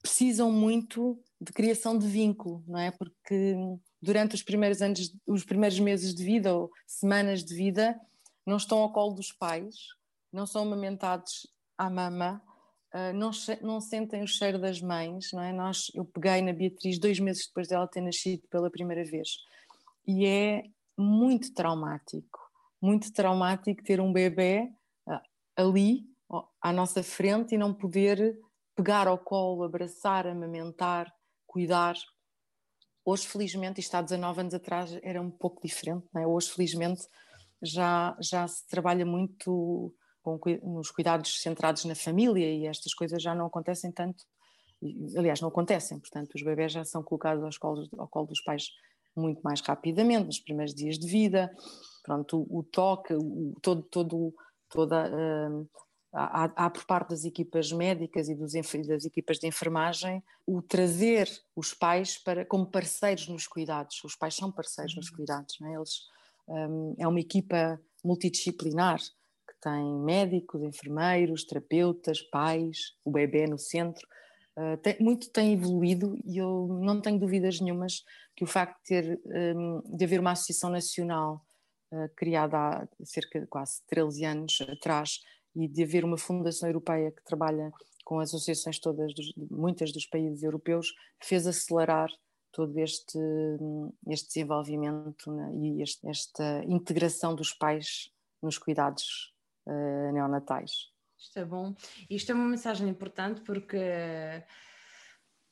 precisam 0.00 0.50
muito 0.50 1.22
de 1.40 1.52
criação 1.52 1.98
de 1.98 2.06
vínculo, 2.06 2.64
não 2.66 2.78
é? 2.78 2.90
Porque 2.90 3.54
durante 4.00 4.34
os 4.34 4.42
primeiros 4.42 4.80
anos, 4.80 5.14
os 5.26 5.44
primeiros 5.44 5.78
meses 5.78 6.14
de 6.14 6.24
vida 6.24 6.54
ou 6.54 6.70
semanas 6.86 7.44
de 7.44 7.54
vida, 7.54 8.00
não 8.46 8.56
estão 8.56 8.78
ao 8.78 8.92
colo 8.92 9.14
dos 9.14 9.32
pais, 9.32 9.74
não 10.32 10.46
são 10.46 10.62
amamentados 10.62 11.46
à 11.76 11.90
mama, 11.90 12.42
uh, 12.94 13.12
não, 13.14 13.30
não 13.62 13.80
sentem 13.80 14.22
o 14.22 14.26
cheiro 14.26 14.58
das 14.58 14.80
mães, 14.80 15.32
não 15.32 15.42
é? 15.42 15.52
Nós, 15.52 15.90
eu 15.94 16.04
peguei 16.04 16.42
na 16.42 16.52
Beatriz 16.52 16.98
dois 16.98 17.18
meses 17.18 17.46
depois 17.46 17.68
dela 17.68 17.86
ter 17.86 18.00
nascido 18.00 18.42
pela 18.48 18.70
primeira 18.70 19.04
vez 19.04 19.28
e 20.06 20.26
é 20.26 20.64
muito 20.96 21.52
traumático, 21.54 22.38
muito 22.80 23.12
traumático 23.12 23.82
ter 23.82 24.00
um 24.00 24.12
bebê 24.12 24.70
uh, 25.06 25.20
ali 25.56 26.04
à 26.60 26.72
nossa 26.72 27.02
frente 27.02 27.54
e 27.54 27.58
não 27.58 27.72
poder 27.72 28.38
pegar 28.74 29.06
ao 29.06 29.18
colo, 29.18 29.64
abraçar, 29.64 30.26
amamentar, 30.26 31.12
cuidar. 31.46 31.96
Hoje, 33.04 33.26
felizmente, 33.26 33.80
isto 33.80 33.88
está 33.88 34.02
19 34.02 34.40
anos 34.40 34.54
atrás 34.54 34.98
era 35.02 35.20
um 35.20 35.30
pouco 35.30 35.60
diferente, 35.62 36.06
é? 36.16 36.26
Hoje, 36.26 36.50
felizmente, 36.50 37.02
já, 37.62 38.16
já 38.20 38.46
se 38.48 38.66
trabalha 38.66 39.04
muito 39.04 39.94
com, 40.38 40.50
nos 40.62 40.90
cuidados 40.90 41.40
centrados 41.40 41.84
na 41.84 41.94
família 41.94 42.52
e 42.52 42.66
estas 42.66 42.94
coisas 42.94 43.22
já 43.22 43.34
não 43.34 43.46
acontecem 43.46 43.90
tanto, 43.90 44.24
aliás, 45.16 45.40
não 45.40 45.48
acontecem, 45.48 45.98
portanto, 45.98 46.34
os 46.34 46.42
bebés 46.42 46.72
já 46.72 46.84
são 46.84 47.02
colocados 47.02 47.44
aos 47.44 47.58
colos, 47.58 47.88
ao 47.98 48.08
colo 48.08 48.26
dos 48.26 48.40
pais 48.40 48.70
muito 49.16 49.40
mais 49.42 49.60
rapidamente, 49.60 50.26
nos 50.26 50.40
primeiros 50.40 50.74
dias 50.74 50.98
de 50.98 51.06
vida, 51.06 51.54
pronto, 52.02 52.46
o, 52.48 52.58
o 52.58 52.62
toque, 52.62 53.14
o, 53.14 53.54
todo, 53.60 53.82
todo, 53.82 54.34
toda, 54.68 55.10
há, 56.12 56.44
há, 56.56 56.70
por 56.70 56.84
parte 56.84 57.10
das 57.10 57.24
equipas 57.24 57.72
médicas 57.72 58.28
e 58.28 58.34
dos, 58.34 58.52
das 58.86 59.04
equipas 59.04 59.38
de 59.38 59.46
enfermagem 59.46 60.22
o 60.46 60.62
trazer 60.62 61.28
os 61.54 61.74
pais 61.74 62.18
para, 62.18 62.44
como 62.44 62.66
parceiros 62.66 63.28
nos 63.28 63.46
cuidados, 63.46 64.02
os 64.04 64.16
pais 64.16 64.34
são 64.34 64.50
parceiros 64.50 64.96
nos 64.96 65.10
uhum. 65.10 65.16
cuidados, 65.16 65.56
não 65.60 65.68
é? 65.68 65.74
Eles, 65.74 66.08
um, 66.48 66.94
é 66.98 67.06
uma 67.06 67.20
equipa 67.20 67.80
multidisciplinar, 68.04 69.00
tem 69.60 69.98
médicos, 70.00 70.62
enfermeiros, 70.62 71.44
terapeutas, 71.44 72.20
pais, 72.22 72.94
o 73.04 73.10
bebê 73.10 73.46
no 73.46 73.58
centro. 73.58 74.06
Uh, 74.56 74.76
tem, 74.78 74.96
muito 75.00 75.30
tem 75.30 75.52
evoluído 75.52 76.18
e 76.24 76.38
eu 76.38 76.66
não 76.82 77.00
tenho 77.00 77.18
dúvidas 77.18 77.60
nenhumas 77.60 78.04
que 78.36 78.44
o 78.44 78.46
facto 78.46 78.80
de, 78.82 78.88
ter, 78.88 79.20
um, 79.56 79.80
de 79.96 80.04
haver 80.04 80.20
uma 80.20 80.32
associação 80.32 80.70
nacional 80.70 81.44
uh, 81.92 82.08
criada 82.16 82.56
há 82.58 82.88
cerca 83.04 83.40
de 83.40 83.46
quase 83.46 83.80
13 83.86 84.24
anos 84.24 84.58
atrás 84.62 85.20
e 85.54 85.68
de 85.68 85.82
haver 85.82 86.04
uma 86.04 86.18
fundação 86.18 86.68
europeia 86.68 87.10
que 87.12 87.24
trabalha 87.24 87.70
com 88.04 88.18
as 88.18 88.30
associações 88.30 88.78
todas, 88.78 89.14
dos, 89.14 89.32
muitas 89.50 89.92
dos 89.92 90.06
países 90.06 90.42
europeus, 90.42 90.92
fez 91.22 91.46
acelerar 91.46 92.08
todo 92.52 92.76
este, 92.78 93.18
este 94.08 94.28
desenvolvimento 94.28 95.30
né, 95.30 95.52
e 95.54 95.82
este, 95.82 96.08
esta 96.08 96.64
integração 96.66 97.34
dos 97.34 97.52
pais 97.52 98.10
nos 98.42 98.58
cuidados 98.58 99.32
uh, 99.66 100.12
neonatais. 100.12 100.90
Isto 101.18 101.38
é 101.38 101.44
bom. 101.44 101.74
Isto 102.08 102.32
é 102.32 102.34
uma 102.34 102.48
mensagem 102.48 102.88
importante 102.88 103.42
porque 103.42 103.78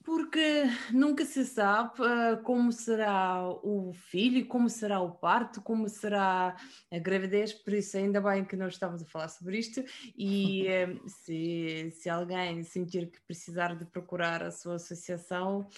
porque 0.09 0.65
nunca 0.91 1.23
se 1.27 1.45
sabe 1.45 2.01
uh, 2.01 2.43
como 2.43 2.73
será 2.73 3.47
o 3.47 3.93
filho, 3.93 4.47
como 4.47 4.71
será 4.71 5.01
o 5.03 5.13
parto, 5.13 5.61
como 5.61 5.87
será 5.87 6.57
a 6.91 6.99
gravidez, 6.99 7.53
por 7.53 7.75
isso 7.75 7.99
ainda 7.99 8.19
bem 8.19 8.43
que 8.43 8.57
nós 8.57 8.73
estamos 8.73 9.03
a 9.03 9.05
falar 9.05 9.29
sobre 9.29 9.59
isto 9.59 9.85
e 10.17 10.67
uh, 10.67 11.07
se, 11.11 11.91
se 11.91 12.09
alguém 12.09 12.63
sentir 12.63 13.11
que 13.11 13.21
precisar 13.21 13.77
de 13.77 13.85
procurar 13.85 14.43
a 14.43 14.51
sua 14.51 14.77
associação, 14.77 15.69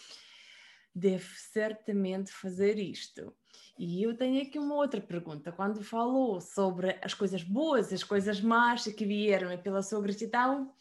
deve 0.95 1.27
certamente 1.37 2.31
fazer 2.31 2.79
isto. 2.79 3.35
E 3.79 4.03
eu 4.03 4.17
tenho 4.17 4.43
aqui 4.43 4.59
uma 4.59 4.75
outra 4.75 5.01
pergunta. 5.01 5.53
Quando 5.53 5.83
falou 5.83 6.41
sobre 6.41 6.99
as 7.03 7.15
coisas 7.15 7.43
boas, 7.43 7.93
as 7.93 8.05
coisas 8.05 8.41
más 8.41 8.85
que 8.85 9.07
vieram 9.07 9.57
pela 9.59 9.83
sua 9.83 10.03
gratidão, 10.03 10.73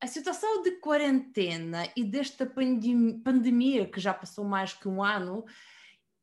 a 0.00 0.06
situação 0.06 0.62
de 0.62 0.72
quarentena 0.72 1.88
e 1.96 2.04
desta 2.04 2.46
pandemia 2.46 3.86
que 3.86 4.00
já 4.00 4.12
passou 4.12 4.44
mais 4.44 4.72
que 4.72 4.86
um 4.88 5.02
ano 5.02 5.44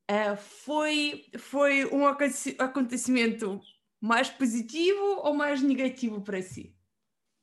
uh, 0.10 0.38
foi, 0.38 1.26
foi 1.38 1.86
um 1.86 2.06
acontecimento 2.06 3.60
mais 4.00 4.30
positivo 4.30 5.22
ou 5.24 5.34
mais 5.34 5.62
negativo 5.62 6.22
para 6.22 6.42
si? 6.42 6.76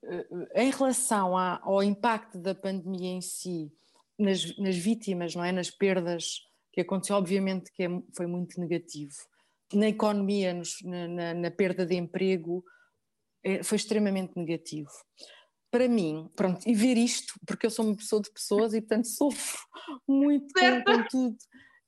Eh, 0.05 0.27
em 0.65 0.71
relação 0.71 1.37
ao 1.37 1.83
impacto 1.83 2.39
da 2.39 2.55
pandemia 2.55 3.11
em 3.11 3.21
si, 3.21 3.73
nas, 4.19 4.57
nas 4.57 4.77
vítimas, 4.77 5.35
não 5.35 5.45
é? 5.45 5.53
Nas 5.53 5.71
perdas 5.71 6.41
que 6.79 6.83
aconteceu, 6.83 7.17
obviamente 7.17 7.73
que 7.73 7.83
é, 7.83 7.89
foi 8.17 8.29
muito 8.29 8.61
negativo. 8.61 9.13
Na 9.73 9.89
economia, 9.89 10.55
nos, 10.55 10.81
na, 10.85 11.09
na, 11.09 11.35
na, 11.35 11.51
perda 11.51 11.85
de 11.85 11.97
emprego, 11.97 12.65
é, 13.45 13.65
foi 13.65 13.77
extremamente 13.77 14.37
negativo. 14.37 14.91
Para 15.73 15.89
mim, 15.89 16.31
pronto, 16.37 16.67
e 16.67 16.75
ver 16.75 16.97
isto, 16.97 17.35
porque 17.45 17.67
eu 17.67 17.71
sou 17.71 17.85
uma 17.85 17.97
pessoa 17.97 18.23
de 18.23 18.31
pessoas 18.33 18.75
e 18.75 18.81
portanto 18.81 19.09
sofro 19.11 19.59
muito 20.07 20.53
com, 20.55 20.85
com, 20.85 21.05
tudo. 21.09 21.37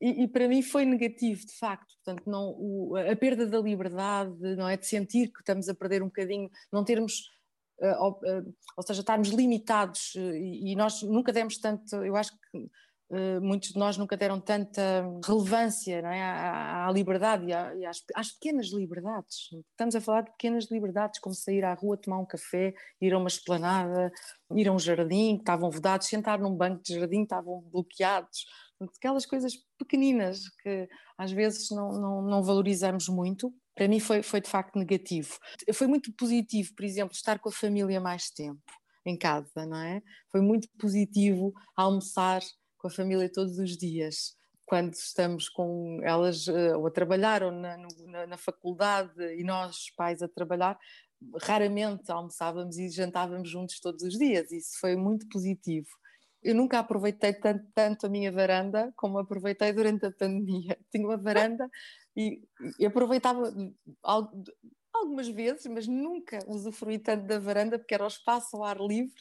E, 0.00 0.24
e, 0.24 0.28
para 0.28 0.48
mim 0.48 0.60
foi 0.60 0.84
negativo, 0.84 1.46
de 1.46 1.56
facto. 1.56 1.94
Portanto, 2.02 2.28
não, 2.28 2.56
o, 2.58 2.96
a 2.96 3.14
perda 3.14 3.46
da 3.46 3.60
liberdade, 3.60 4.34
não 4.56 4.68
é? 4.68 4.76
De 4.76 4.86
sentir 4.86 5.28
que 5.28 5.38
estamos 5.38 5.68
a 5.68 5.74
perder 5.74 6.02
um 6.02 6.06
bocadinho, 6.06 6.50
não 6.72 6.82
termos 6.82 7.30
uh, 7.80 8.08
uh, 8.08 8.54
ou 8.76 8.82
seja, 8.82 9.00
estarmos 9.00 9.28
limitados 9.28 10.14
uh, 10.16 10.34
e, 10.34 10.74
nós 10.74 11.02
nunca 11.02 11.32
demos 11.32 11.58
tanto, 11.58 11.94
eu 11.96 12.16
acho 12.16 12.32
que 12.32 12.68
muitos 13.42 13.70
de 13.70 13.78
nós 13.78 13.96
nunca 13.96 14.16
deram 14.16 14.40
tanta 14.40 15.04
relevância 15.26 15.96
é? 15.96 16.22
à, 16.22 16.86
à, 16.86 16.92
liberdade 16.92 17.46
e, 17.46 17.52
à, 17.52 17.74
e 17.74 17.84
às, 17.84 18.02
às, 18.14 18.30
pequenas 18.32 18.68
liberdades. 18.68 19.48
Estamos 19.70 19.96
a 19.96 20.00
falar 20.00 20.22
de 20.22 20.30
pequenas 20.30 20.70
liberdades, 20.70 21.18
como 21.18 21.34
sair 21.34 21.64
à 21.64 21.74
rua, 21.74 21.96
tomar 21.96 22.18
um 22.18 22.26
café, 22.26 22.72
ir 23.00 23.12
a 23.12 23.18
uma 23.18 23.28
esplanada, 23.28 24.12
ir 24.54 24.68
a 24.68 24.72
um 24.72 24.78
jardim, 24.78 25.36
que 25.36 25.42
estavam 25.42 25.70
vedados, 25.70 26.06
sentar 26.06 26.38
num 26.38 26.54
banco 26.54 26.82
de 26.84 26.94
jardim, 26.94 27.22
estavam 27.22 27.60
bloqueados. 27.72 28.46
Aquelas 28.96 29.26
coisas 29.26 29.54
pequeninas 29.76 30.48
que 30.62 30.88
às 31.18 31.32
vezes 31.32 31.70
não, 31.70 31.92
não, 31.92 32.22
não 32.22 32.42
valorizamos 32.42 33.08
muito. 33.08 33.52
Para 33.74 33.88
mim 33.88 33.98
foi, 33.98 34.22
foi 34.22 34.40
de 34.40 34.48
facto 34.48 34.78
negativo. 34.78 35.36
Foi 35.74 35.86
muito 35.86 36.12
positivo, 36.12 36.72
por 36.74 36.84
exemplo, 36.84 37.12
estar 37.12 37.38
com 37.40 37.48
a 37.48 37.52
família 37.52 38.00
mais 38.00 38.30
tempo 38.30 38.62
em 39.04 39.16
casa, 39.16 39.66
não 39.66 39.78
é? 39.78 40.02
Foi 40.30 40.40
muito 40.40 40.68
positivo 40.78 41.52
almoçar 41.76 42.40
com 42.80 42.88
a 42.88 42.90
família 42.90 43.30
todos 43.30 43.58
os 43.58 43.76
dias. 43.76 44.34
Quando 44.64 44.94
estamos 44.94 45.48
com 45.48 46.00
elas 46.02 46.46
uh, 46.46 46.78
ou 46.78 46.86
a 46.86 46.90
trabalhar 46.90 47.42
ou 47.42 47.50
na, 47.50 47.76
na, 48.06 48.26
na 48.26 48.36
faculdade 48.36 49.20
e 49.36 49.44
nós, 49.44 49.90
pais, 49.96 50.22
a 50.22 50.28
trabalhar, 50.28 50.78
raramente 51.42 52.10
almoçávamos 52.10 52.78
e 52.78 52.88
jantávamos 52.88 53.50
juntos 53.50 53.80
todos 53.80 54.02
os 54.02 54.16
dias. 54.16 54.50
Isso 54.50 54.78
foi 54.80 54.96
muito 54.96 55.28
positivo. 55.28 55.88
Eu 56.42 56.54
nunca 56.54 56.78
aproveitei 56.78 57.34
tanto, 57.34 57.66
tanto, 57.74 58.06
a 58.06 58.08
minha 58.08 58.32
varanda 58.32 58.92
como 58.96 59.18
aproveitei 59.18 59.72
durante 59.72 60.06
a 60.06 60.12
pandemia. 60.12 60.78
Tinha 60.90 61.06
uma 61.06 61.18
varanda 61.18 61.68
e, 62.16 62.42
e 62.78 62.86
aproveitava 62.86 63.52
algumas 64.92 65.28
vezes, 65.28 65.66
mas 65.66 65.86
nunca 65.86 66.38
usufruí 66.46 66.98
tanto 66.98 67.26
da 67.26 67.38
varanda 67.38 67.78
porque 67.78 67.94
era 67.94 68.04
o 68.04 68.08
espaço 68.08 68.56
ao 68.56 68.64
ar 68.64 68.78
livre 68.80 69.20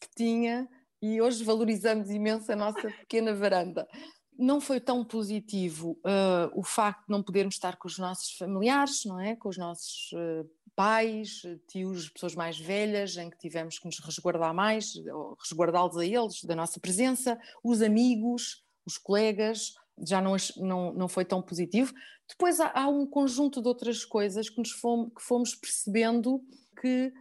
que 0.00 0.08
tinha 0.16 0.68
e 1.04 1.20
hoje 1.20 1.44
valorizamos 1.44 2.08
imenso 2.08 2.50
a 2.50 2.56
nossa 2.56 2.90
pequena 2.90 3.34
varanda. 3.34 3.86
Não 4.38 4.58
foi 4.58 4.80
tão 4.80 5.04
positivo 5.04 6.00
uh, 6.00 6.50
o 6.58 6.62
facto 6.62 7.04
de 7.06 7.12
não 7.12 7.22
podermos 7.22 7.56
estar 7.56 7.76
com 7.76 7.86
os 7.86 7.98
nossos 7.98 8.34
familiares, 8.38 9.04
não 9.04 9.20
é? 9.20 9.36
Com 9.36 9.50
os 9.50 9.58
nossos 9.58 10.10
uh, 10.12 10.48
pais, 10.74 11.42
tios, 11.68 12.08
pessoas 12.08 12.34
mais 12.34 12.58
velhas, 12.58 13.18
em 13.18 13.28
que 13.28 13.36
tivemos 13.36 13.78
que 13.78 13.84
nos 13.84 13.98
resguardar 13.98 14.54
mais, 14.54 14.94
resguardá-los 15.38 15.98
a 15.98 16.06
eles 16.06 16.42
da 16.42 16.56
nossa 16.56 16.80
presença, 16.80 17.38
os 17.62 17.82
amigos, 17.82 18.64
os 18.86 18.96
colegas, 18.96 19.74
já 20.08 20.22
não, 20.22 20.36
não, 20.56 20.94
não 20.94 21.06
foi 21.06 21.26
tão 21.26 21.42
positivo. 21.42 21.92
Depois 22.26 22.60
há, 22.60 22.72
há 22.74 22.88
um 22.88 23.06
conjunto 23.06 23.60
de 23.60 23.68
outras 23.68 24.06
coisas 24.06 24.48
que, 24.48 24.58
nos 24.58 24.70
fomos, 24.70 25.12
que 25.14 25.22
fomos 25.22 25.54
percebendo 25.54 26.40
que 26.80 27.12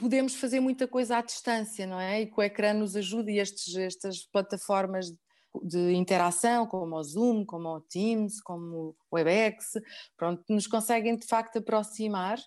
podemos 0.00 0.34
fazer 0.34 0.60
muita 0.60 0.88
coisa 0.88 1.18
à 1.18 1.22
distância, 1.22 1.86
não 1.86 2.00
é? 2.00 2.22
E 2.22 2.26
que 2.26 2.40
o 2.40 2.42
ecrã 2.42 2.72
nos 2.72 2.96
ajuda 2.96 3.30
e 3.30 3.38
estes, 3.38 3.76
estas 3.76 4.24
plataformas 4.24 5.12
de 5.62 5.92
interação, 5.92 6.66
como 6.66 6.96
o 6.96 7.02
Zoom, 7.02 7.44
como 7.44 7.68
o 7.68 7.80
Teams, 7.82 8.40
como 8.40 8.96
o 9.10 9.16
WebEx, 9.16 9.72
pronto, 10.16 10.42
nos 10.48 10.66
conseguem 10.66 11.16
de 11.16 11.26
facto 11.26 11.58
aproximar 11.58 12.38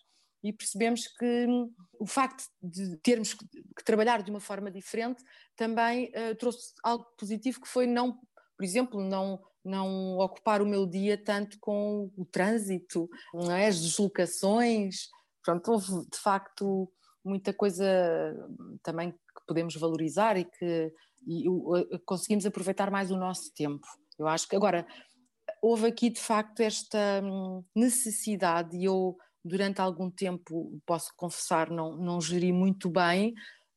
e 0.43 0.51
percebemos 0.51 1.07
que 1.07 1.45
hum, 1.47 1.71
o 1.99 2.07
facto 2.07 2.43
de 2.61 2.97
termos 2.97 3.33
que 3.35 3.83
trabalhar 3.85 4.23
de 4.23 4.31
uma 4.31 4.39
forma 4.39 4.71
diferente 4.71 5.23
também 5.55 6.11
uh, 6.15 6.35
trouxe 6.35 6.73
algo 6.83 7.05
positivo 7.17 7.61
que 7.61 7.67
foi 7.67 7.85
não, 7.85 8.13
por 8.57 8.63
exemplo, 8.63 9.01
não 9.01 9.39
não 9.65 10.17
ocupar 10.17 10.61
o 10.61 10.65
meu 10.65 10.85
dia 10.85 11.17
tanto 11.17 11.57
com 11.57 12.11
o 12.17 12.25
trânsito, 12.25 13.09
é? 13.49 13.67
as 13.67 13.79
deslocações, 13.79 15.07
pronto, 15.41 15.71
houve 15.71 16.05
de 16.11 16.17
facto 16.17 16.91
muita 17.23 17.53
coisa 17.53 17.85
também 18.81 19.11
que 19.11 19.45
podemos 19.47 19.75
valorizar 19.75 20.37
e 20.37 20.45
que 20.45 20.91
e, 21.25 21.45
conseguimos 22.05 22.45
aproveitar 22.45 22.91
mais 22.91 23.11
o 23.11 23.17
nosso 23.17 23.53
tempo. 23.53 23.85
Eu 24.17 24.27
acho 24.27 24.47
que 24.47 24.55
agora 24.55 24.85
houve 25.61 25.87
aqui 25.87 26.09
de 26.09 26.19
facto 26.19 26.59
esta 26.59 27.21
hum, 27.23 27.63
necessidade 27.75 28.77
e 28.77 28.85
eu 28.85 29.17
durante 29.43 29.81
algum 29.81 30.09
tempo 30.09 30.79
posso 30.85 31.11
confessar 31.17 31.69
não 31.69 31.97
não 31.97 32.21
geri 32.21 32.53
muito 32.53 32.89
bem 32.89 33.33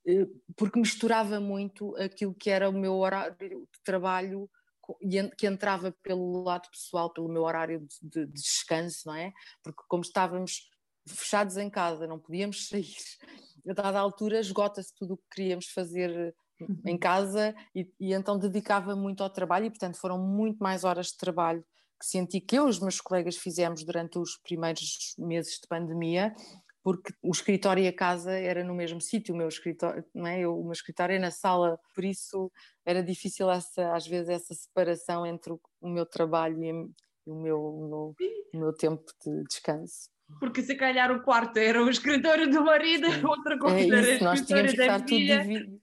eh, 0.06 0.26
porque 0.56 0.78
misturava 0.78 1.40
muito 1.40 1.96
aquilo 1.96 2.34
que 2.34 2.50
era 2.50 2.68
o 2.68 2.72
meu 2.72 2.94
horário 2.94 3.68
de 3.72 3.82
trabalho 3.84 4.48
que 5.36 5.46
entrava 5.48 5.92
pelo 6.00 6.44
lado 6.44 6.70
pessoal, 6.70 7.12
pelo 7.12 7.28
meu 7.28 7.42
horário 7.42 7.80
de, 7.80 7.96
de, 8.02 8.26
de 8.26 8.32
descanso, 8.32 9.02
não 9.06 9.14
é? 9.16 9.32
Porque 9.62 9.82
como 9.88 10.02
estávamos 10.02 10.70
fechados 11.08 11.56
em 11.56 11.70
casa, 11.70 12.06
não 12.06 12.18
podíamos 12.18 12.68
sair, 12.68 12.94
a 13.68 13.72
dada 13.72 13.98
altura 13.98 14.40
esgota-se 14.40 14.94
tudo 14.94 15.14
o 15.14 15.16
que 15.16 15.24
queríamos 15.32 15.66
fazer 15.68 16.34
em 16.84 16.96
casa 16.96 17.54
e, 17.74 17.90
e, 18.00 18.14
então 18.14 18.38
dedicava 18.38 18.96
muito 18.96 19.22
ao 19.22 19.30
trabalho 19.30 19.66
e 19.66 19.70
portanto 19.70 19.98
foram 19.98 20.18
muito 20.18 20.58
mais 20.58 20.84
horas 20.84 21.08
de 21.08 21.16
trabalho 21.18 21.64
que 22.00 22.06
senti 22.06 22.40
que 22.40 22.56
eu 22.58 22.66
e 22.66 22.70
os 22.70 22.80
meus 22.80 23.00
colegas 23.00 23.36
fizemos 23.36 23.84
durante 23.84 24.18
os 24.18 24.38
primeiros 24.38 25.14
meses 25.18 25.58
de 25.60 25.68
pandemia 25.68 26.34
porque 26.86 27.12
o 27.20 27.32
escritório 27.32 27.82
e 27.82 27.88
a 27.88 27.92
casa 27.92 28.30
era 28.30 28.62
no 28.62 28.72
mesmo 28.72 29.00
sítio, 29.00 29.34
o 29.34 29.36
meu 29.36 29.48
escritório, 29.48 30.04
não 30.14 30.24
é? 30.24 30.38
Eu, 30.38 30.56
o 30.56 30.62
meu 30.62 30.72
escritório 30.72 31.16
é 31.16 31.18
na 31.18 31.32
sala, 31.32 31.80
por 31.92 32.04
isso 32.04 32.48
era 32.84 33.02
difícil 33.02 33.50
essa, 33.50 33.92
às 33.92 34.06
vezes 34.06 34.28
essa 34.28 34.54
separação 34.54 35.26
entre 35.26 35.52
o, 35.52 35.60
o 35.80 35.88
meu 35.88 36.06
trabalho 36.06 36.62
e, 36.62 36.68
e 36.68 37.30
o, 37.32 37.34
meu, 37.34 37.60
o, 37.60 37.88
meu, 37.88 38.14
o 38.54 38.56
meu 38.56 38.72
tempo 38.72 39.04
de 39.20 39.42
descanso. 39.48 40.08
Porque 40.40 40.62
se 40.62 40.74
calhar 40.74 41.10
o 41.10 41.22
quarto 41.22 41.56
era 41.58 41.82
o 41.82 41.88
escritório 41.88 42.50
do 42.50 42.64
marido, 42.64 43.10
Sim. 43.10 43.24
outra 43.24 43.58
coisa 43.58 43.76
é 43.78 43.86
era 43.86 44.14
isso, 44.14 44.24
nós 44.24 44.40
tínhamos 44.42 44.72
que 44.72 44.80
estar 44.80 44.98
tudo 44.98 45.08
dividido. 45.08 45.80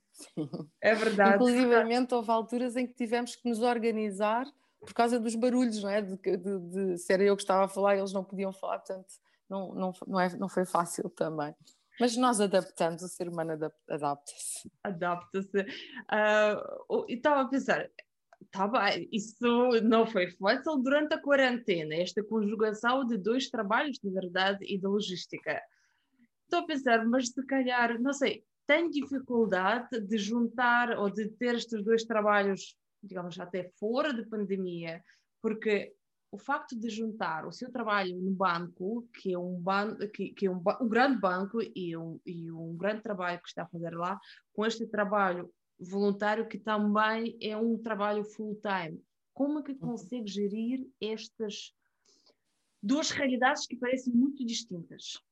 É 0.80 0.94
verdade. 0.94 1.34
Inclusivamente 1.36 2.14
houve 2.14 2.30
alturas 2.30 2.76
em 2.76 2.86
que 2.86 2.94
tivemos 2.94 3.34
que 3.34 3.48
nos 3.48 3.60
organizar 3.60 4.46
por 4.80 4.92
causa 4.92 5.18
dos 5.18 5.34
barulhos, 5.34 5.82
não 5.82 5.90
é? 5.90 6.02
De, 6.02 6.16
de, 6.16 6.36
de, 6.36 6.98
se 6.98 7.12
era 7.12 7.22
eu 7.22 7.34
que 7.36 7.42
estava 7.42 7.64
a 7.64 7.68
falar, 7.68 7.96
eles 7.96 8.12
não 8.12 8.22
podiam 8.22 8.52
falar, 8.52 8.78
portanto 8.78 9.14
não, 9.48 9.74
não, 9.74 9.92
não, 10.06 10.20
é, 10.20 10.36
não 10.36 10.48
foi 10.48 10.64
fácil 10.64 11.08
também. 11.10 11.54
Mas 11.98 12.16
nós 12.16 12.40
adaptamos, 12.40 13.02
o 13.02 13.08
ser 13.08 13.28
humano 13.28 13.52
adapta-se. 13.88 14.70
Adapta-se. 14.82 15.60
Uh, 15.60 17.06
e 17.08 17.14
estava 17.14 17.42
a 17.42 17.48
pensar, 17.48 17.88
tá 18.50 18.68
bem, 18.68 19.08
isso 19.12 19.80
não 19.82 20.06
foi 20.06 20.30
fácil 20.32 20.76
durante 20.78 21.14
a 21.14 21.20
quarentena, 21.20 21.94
esta 21.94 22.22
conjugação 22.22 23.06
de 23.06 23.16
dois 23.18 23.48
trabalhos 23.48 23.98
de 23.98 24.10
verdade 24.10 24.64
e 24.64 24.78
de 24.78 24.86
logística. 24.86 25.60
Estou 26.44 26.60
a 26.60 26.66
pensar, 26.66 27.04
mas 27.06 27.28
se 27.28 27.44
calhar, 27.46 28.00
não 28.00 28.12
sei, 28.12 28.44
tem 28.66 28.88
dificuldade 28.90 30.00
de 30.00 30.18
juntar 30.18 30.98
ou 30.98 31.10
de 31.10 31.28
ter 31.30 31.54
estes 31.54 31.82
dois 31.84 32.04
trabalhos, 32.04 32.76
digamos, 33.02 33.38
até 33.38 33.70
fora 33.78 34.12
de 34.12 34.24
pandemia, 34.26 35.02
porque 35.42 35.92
o 36.30 36.38
facto 36.38 36.74
de 36.76 36.90
juntar 36.90 37.46
o 37.46 37.52
seu 37.52 37.70
trabalho 37.70 38.16
no 38.20 38.32
banco, 38.32 39.08
que 39.14 39.32
é 39.32 39.38
um, 39.38 39.60
ban 39.60 39.96
que, 40.12 40.30
que 40.30 40.46
é 40.46 40.50
um, 40.50 40.60
um, 40.80 40.88
grande 40.88 41.20
banco 41.20 41.58
e 41.62 41.96
um, 41.96 42.18
e 42.26 42.50
um 42.50 42.76
grande 42.76 43.02
trabalho 43.02 43.40
que 43.40 43.48
está 43.48 43.62
a 43.62 43.68
fazer 43.68 43.94
lá, 43.94 44.18
com 44.52 44.66
este 44.66 44.86
trabalho 44.86 45.48
voluntário 45.78 46.48
que 46.48 46.58
também 46.58 47.36
é 47.40 47.56
um 47.56 47.78
trabalho 47.78 48.24
full-time. 48.24 49.02
Como 49.32 49.58
é 49.58 49.62
que 49.62 49.74
consegue 49.74 50.28
gerir 50.28 50.86
estas 51.00 51.74
duas 52.82 53.10
realidades 53.10 53.66
que 53.66 53.76
parecem 53.76 54.12
muito 54.12 54.44
distintas? 54.44 55.22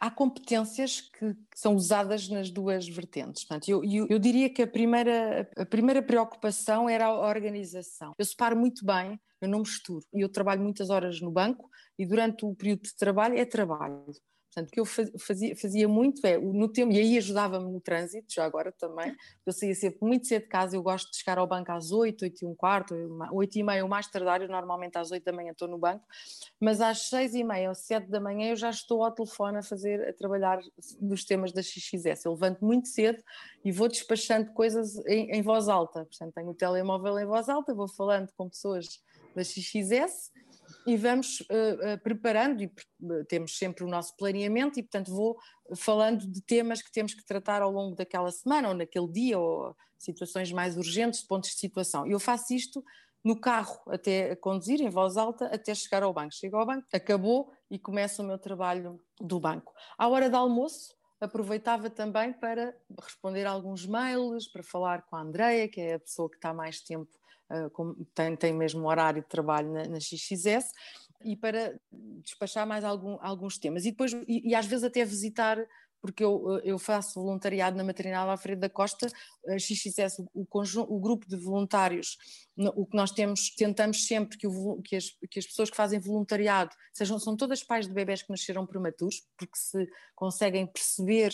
há 0.00 0.10
competências 0.10 1.00
que, 1.00 1.36
são 1.54 1.74
usadas 1.74 2.28
nas 2.28 2.50
duas 2.50 2.88
vertentes. 2.88 3.44
Portanto, 3.44 3.68
eu, 3.68 3.84
eu, 3.84 4.06
eu, 4.08 4.18
diria 4.18 4.48
que 4.48 4.62
a 4.62 4.66
primeira, 4.66 5.50
a 5.56 5.66
primeira 5.66 6.02
preocupação 6.02 6.88
era 6.88 7.06
a 7.06 7.28
organização. 7.28 8.14
Eu 8.18 8.24
separo 8.24 8.56
muito 8.56 8.84
bem, 8.84 9.20
eu 9.40 9.48
não 9.48 9.60
misturo. 9.60 10.04
Eu 10.12 10.28
trabalho 10.28 10.62
muitas 10.62 10.90
horas 10.90 11.20
no 11.20 11.30
banco 11.30 11.68
e 11.98 12.06
durante 12.06 12.44
o 12.44 12.54
período 12.54 12.82
de 12.82 12.94
trabalho 12.96 13.36
é 13.36 13.44
trabalho. 13.44 14.04
Portanto, 14.52 14.68
o 14.68 14.72
que 14.72 14.80
eu 14.80 14.84
fazia, 15.18 15.56
fazia 15.56 15.88
muito 15.88 16.24
é, 16.26 16.36
no 16.36 16.68
tempo, 16.68 16.92
e 16.92 16.98
aí 16.98 17.16
ajudava-me 17.16 17.72
no 17.72 17.80
trânsito, 17.80 18.26
já 18.34 18.44
agora 18.44 18.70
também, 18.70 19.16
eu 19.46 19.52
saía 19.52 19.74
sempre 19.74 20.00
muito 20.02 20.26
cedo 20.26 20.42
de 20.42 20.48
casa, 20.48 20.76
eu 20.76 20.82
gosto 20.82 21.10
de 21.10 21.16
chegar 21.16 21.38
ao 21.38 21.46
banco 21.46 21.72
às 21.72 21.90
8, 21.90 22.22
8 22.22 22.44
e 22.44 22.46
um 22.46 22.54
quarto, 22.54 22.94
8 23.32 23.58
e 23.58 23.62
meia, 23.62 23.82
o 23.82 23.88
mais 23.88 24.06
tardar, 24.08 24.42
eu 24.42 24.48
normalmente 24.48 24.98
às 24.98 25.10
8 25.10 25.24
da 25.24 25.32
manhã 25.32 25.52
estou 25.52 25.66
no 25.66 25.78
banco, 25.78 26.04
mas 26.60 26.82
às 26.82 27.08
6 27.08 27.34
e 27.34 27.42
meia 27.42 27.70
ou 27.70 27.74
7 27.74 28.10
da 28.10 28.20
manhã 28.20 28.50
eu 28.50 28.56
já 28.56 28.68
estou 28.68 29.02
ao 29.02 29.10
telefone 29.10 29.56
a 29.56 29.62
fazer, 29.62 30.06
a 30.06 30.12
trabalhar 30.12 30.60
nos 31.00 31.24
temas 31.24 31.50
da 31.50 31.62
XXS. 31.62 32.26
Eu 32.26 32.32
levanto 32.32 32.62
muito 32.62 32.88
cedo 32.88 33.22
e 33.64 33.72
vou 33.72 33.88
despachando 33.88 34.52
coisas 34.52 34.98
em, 35.06 35.30
em 35.30 35.40
voz 35.40 35.66
alta, 35.66 36.04
portanto 36.04 36.34
tenho 36.34 36.50
o 36.50 36.54
telemóvel 36.54 37.18
em 37.18 37.24
voz 37.24 37.48
alta, 37.48 37.72
vou 37.72 37.88
falando 37.88 38.30
com 38.36 38.50
pessoas 38.50 39.00
da 39.34 39.42
XXS, 39.42 40.30
e 40.86 40.96
vamos 40.96 41.40
uh, 41.40 41.44
uh, 41.94 42.02
preparando, 42.02 42.62
e 42.62 42.66
uh, 42.66 43.24
temos 43.26 43.56
sempre 43.56 43.84
o 43.84 43.88
nosso 43.88 44.16
planeamento, 44.16 44.78
e 44.78 44.82
portanto 44.82 45.10
vou 45.14 45.38
falando 45.76 46.26
de 46.26 46.40
temas 46.42 46.82
que 46.82 46.92
temos 46.92 47.14
que 47.14 47.24
tratar 47.24 47.62
ao 47.62 47.70
longo 47.70 47.94
daquela 47.94 48.30
semana, 48.30 48.68
ou 48.68 48.74
naquele 48.74 49.08
dia, 49.08 49.38
ou 49.38 49.76
situações 49.98 50.50
mais 50.52 50.76
urgentes, 50.76 51.22
pontos 51.22 51.50
de 51.50 51.56
situação. 51.56 52.06
Eu 52.06 52.18
faço 52.18 52.52
isto 52.52 52.84
no 53.24 53.38
carro, 53.38 53.80
até 53.86 54.34
conduzir, 54.36 54.80
em 54.80 54.90
voz 54.90 55.16
alta, 55.16 55.46
até 55.46 55.74
chegar 55.74 56.02
ao 56.02 56.12
banco. 56.12 56.34
Chego 56.34 56.56
ao 56.56 56.66
banco, 56.66 56.86
acabou 56.92 57.52
e 57.70 57.78
começa 57.78 58.20
o 58.20 58.26
meu 58.26 58.38
trabalho 58.38 59.00
do 59.20 59.38
banco. 59.38 59.72
À 59.96 60.08
hora 60.08 60.28
do 60.28 60.36
almoço, 60.36 60.94
aproveitava 61.20 61.88
também 61.88 62.32
para 62.32 62.76
responder 63.00 63.46
alguns 63.46 63.86
mails, 63.86 64.48
para 64.48 64.64
falar 64.64 65.02
com 65.02 65.14
a 65.14 65.20
Andreia, 65.20 65.68
que 65.68 65.80
é 65.80 65.94
a 65.94 66.00
pessoa 66.00 66.28
que 66.28 66.36
está 66.36 66.52
mais 66.52 66.80
tempo 66.80 67.21
ah, 67.50 67.68
tem, 68.14 68.36
tem 68.36 68.52
mesmo 68.52 68.88
horário 68.88 69.22
de 69.22 69.28
trabalho 69.28 69.72
na, 69.72 69.86
na 69.86 70.00
XXS, 70.00 70.70
e 71.24 71.36
para 71.36 71.78
despachar 72.22 72.66
mais 72.66 72.84
algum, 72.84 73.16
alguns 73.20 73.58
temas. 73.58 73.84
E 73.84 73.90
depois, 73.90 74.12
e, 74.26 74.50
e, 74.50 74.54
às 74.54 74.66
vezes 74.66 74.84
até 74.84 75.04
visitar, 75.04 75.58
porque 76.00 76.24
eu, 76.24 76.60
eu 76.64 76.78
faço 76.78 77.20
voluntariado 77.20 77.76
na 77.76 77.84
maternidade 77.84 78.28
Alfredo 78.28 78.60
da 78.60 78.68
Costa, 78.68 79.06
a 79.48 79.58
XXS, 79.58 80.18
o, 80.34 80.46
o, 80.50 80.96
o 80.96 81.00
grupo 81.00 81.28
de 81.28 81.36
voluntários, 81.36 82.18
o 82.56 82.84
que 82.84 82.96
nós 82.96 83.12
temos, 83.12 83.54
tentamos 83.54 84.06
sempre 84.06 84.36
que, 84.36 84.46
o, 84.46 84.82
que, 84.82 84.96
as, 84.96 85.10
que 85.30 85.38
as 85.38 85.46
pessoas 85.46 85.70
que 85.70 85.76
fazem 85.76 86.00
voluntariado 86.00 86.74
sejam, 86.92 87.18
são 87.20 87.36
todas 87.36 87.62
pais 87.62 87.86
de 87.86 87.94
bebés 87.94 88.22
que 88.22 88.30
nasceram 88.30 88.66
prematuros, 88.66 89.22
porque 89.38 89.56
se 89.56 89.88
conseguem 90.16 90.66
perceber 90.66 91.32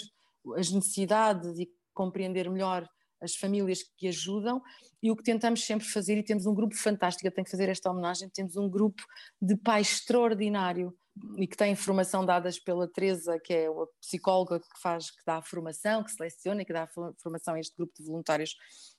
as 0.57 0.71
necessidades 0.71 1.59
e 1.59 1.69
compreender 1.95 2.49
melhor 2.51 2.87
as 3.21 3.35
famílias 3.37 3.81
que 3.97 4.09
ajudam 4.09 4.61
e 5.03 5.11
o 5.11 5.17
que 5.17 5.23
tentamos 5.23 5.65
sempre 5.65 5.87
fazer, 5.87 6.19
e 6.19 6.23
temos 6.23 6.47
um 6.47 6.55
grupo 6.55 6.75
fantástico, 6.75 7.27
eu 7.27 7.33
tenho 7.33 7.45
que 7.45 7.51
fazer 7.51 7.69
esta 7.69 7.91
homenagem, 7.91 8.29
temos 8.29 8.57
um 8.57 8.69
grupo 8.69 9.03
de 9.41 9.57
pais 9.57 9.93
extraordinário 9.93 10.93
e 11.37 11.47
que 11.47 11.57
tem 11.57 11.75
formação 11.75 12.25
dadas 12.25 12.59
pela 12.59 12.89
Teresa, 12.89 13.39
que 13.43 13.53
é 13.53 13.67
a 13.67 13.87
psicóloga 14.01 14.61
que 14.61 14.81
faz, 14.81 15.11
que 15.11 15.23
dá 15.27 15.39
a 15.39 15.43
formação, 15.43 16.05
que 16.05 16.13
seleciona 16.13 16.63
e 16.63 16.65
que 16.65 16.73
dá 16.73 16.85
a 16.85 17.13
formação 17.23 17.55
a 17.55 17.61
este 17.61 17.77
grupo 17.77 17.93
de 17.99 18.05
voluntários 18.05 18.55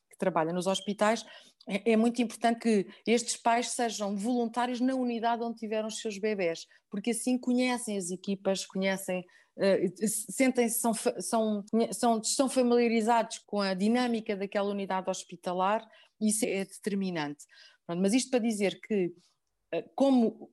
que 0.09 0.17
trabalha 0.17 0.51
nos 0.51 0.67
hospitais, 0.67 1.25
é, 1.67 1.91
é 1.91 1.97
muito 1.97 2.21
importante 2.21 2.59
que 2.59 2.87
estes 3.05 3.37
pais 3.37 3.69
sejam 3.69 4.15
voluntários 4.15 4.79
na 4.79 4.95
unidade 4.95 5.43
onde 5.43 5.57
tiveram 5.57 5.87
os 5.87 5.99
seus 5.99 6.17
bebés, 6.17 6.65
porque 6.89 7.11
assim 7.11 7.37
conhecem 7.37 7.97
as 7.97 8.09
equipas, 8.09 8.65
conhecem 8.65 9.23
sentem-se, 10.05 10.79
são, 10.79 10.93
são, 10.93 11.65
são, 11.91 12.19
estão 12.19 12.49
familiarizados 12.49 13.39
com 13.39 13.59
a 13.61 13.73
dinâmica 13.73 14.35
daquela 14.35 14.69
unidade 14.69 15.09
hospitalar 15.09 15.85
isso 16.21 16.45
é 16.45 16.65
determinante. 16.65 17.45
Pronto, 17.85 18.01
mas 18.01 18.13
isto 18.13 18.29
para 18.29 18.39
dizer 18.39 18.79
que 18.81 19.13
eh, 19.71 19.85
como 19.95 20.51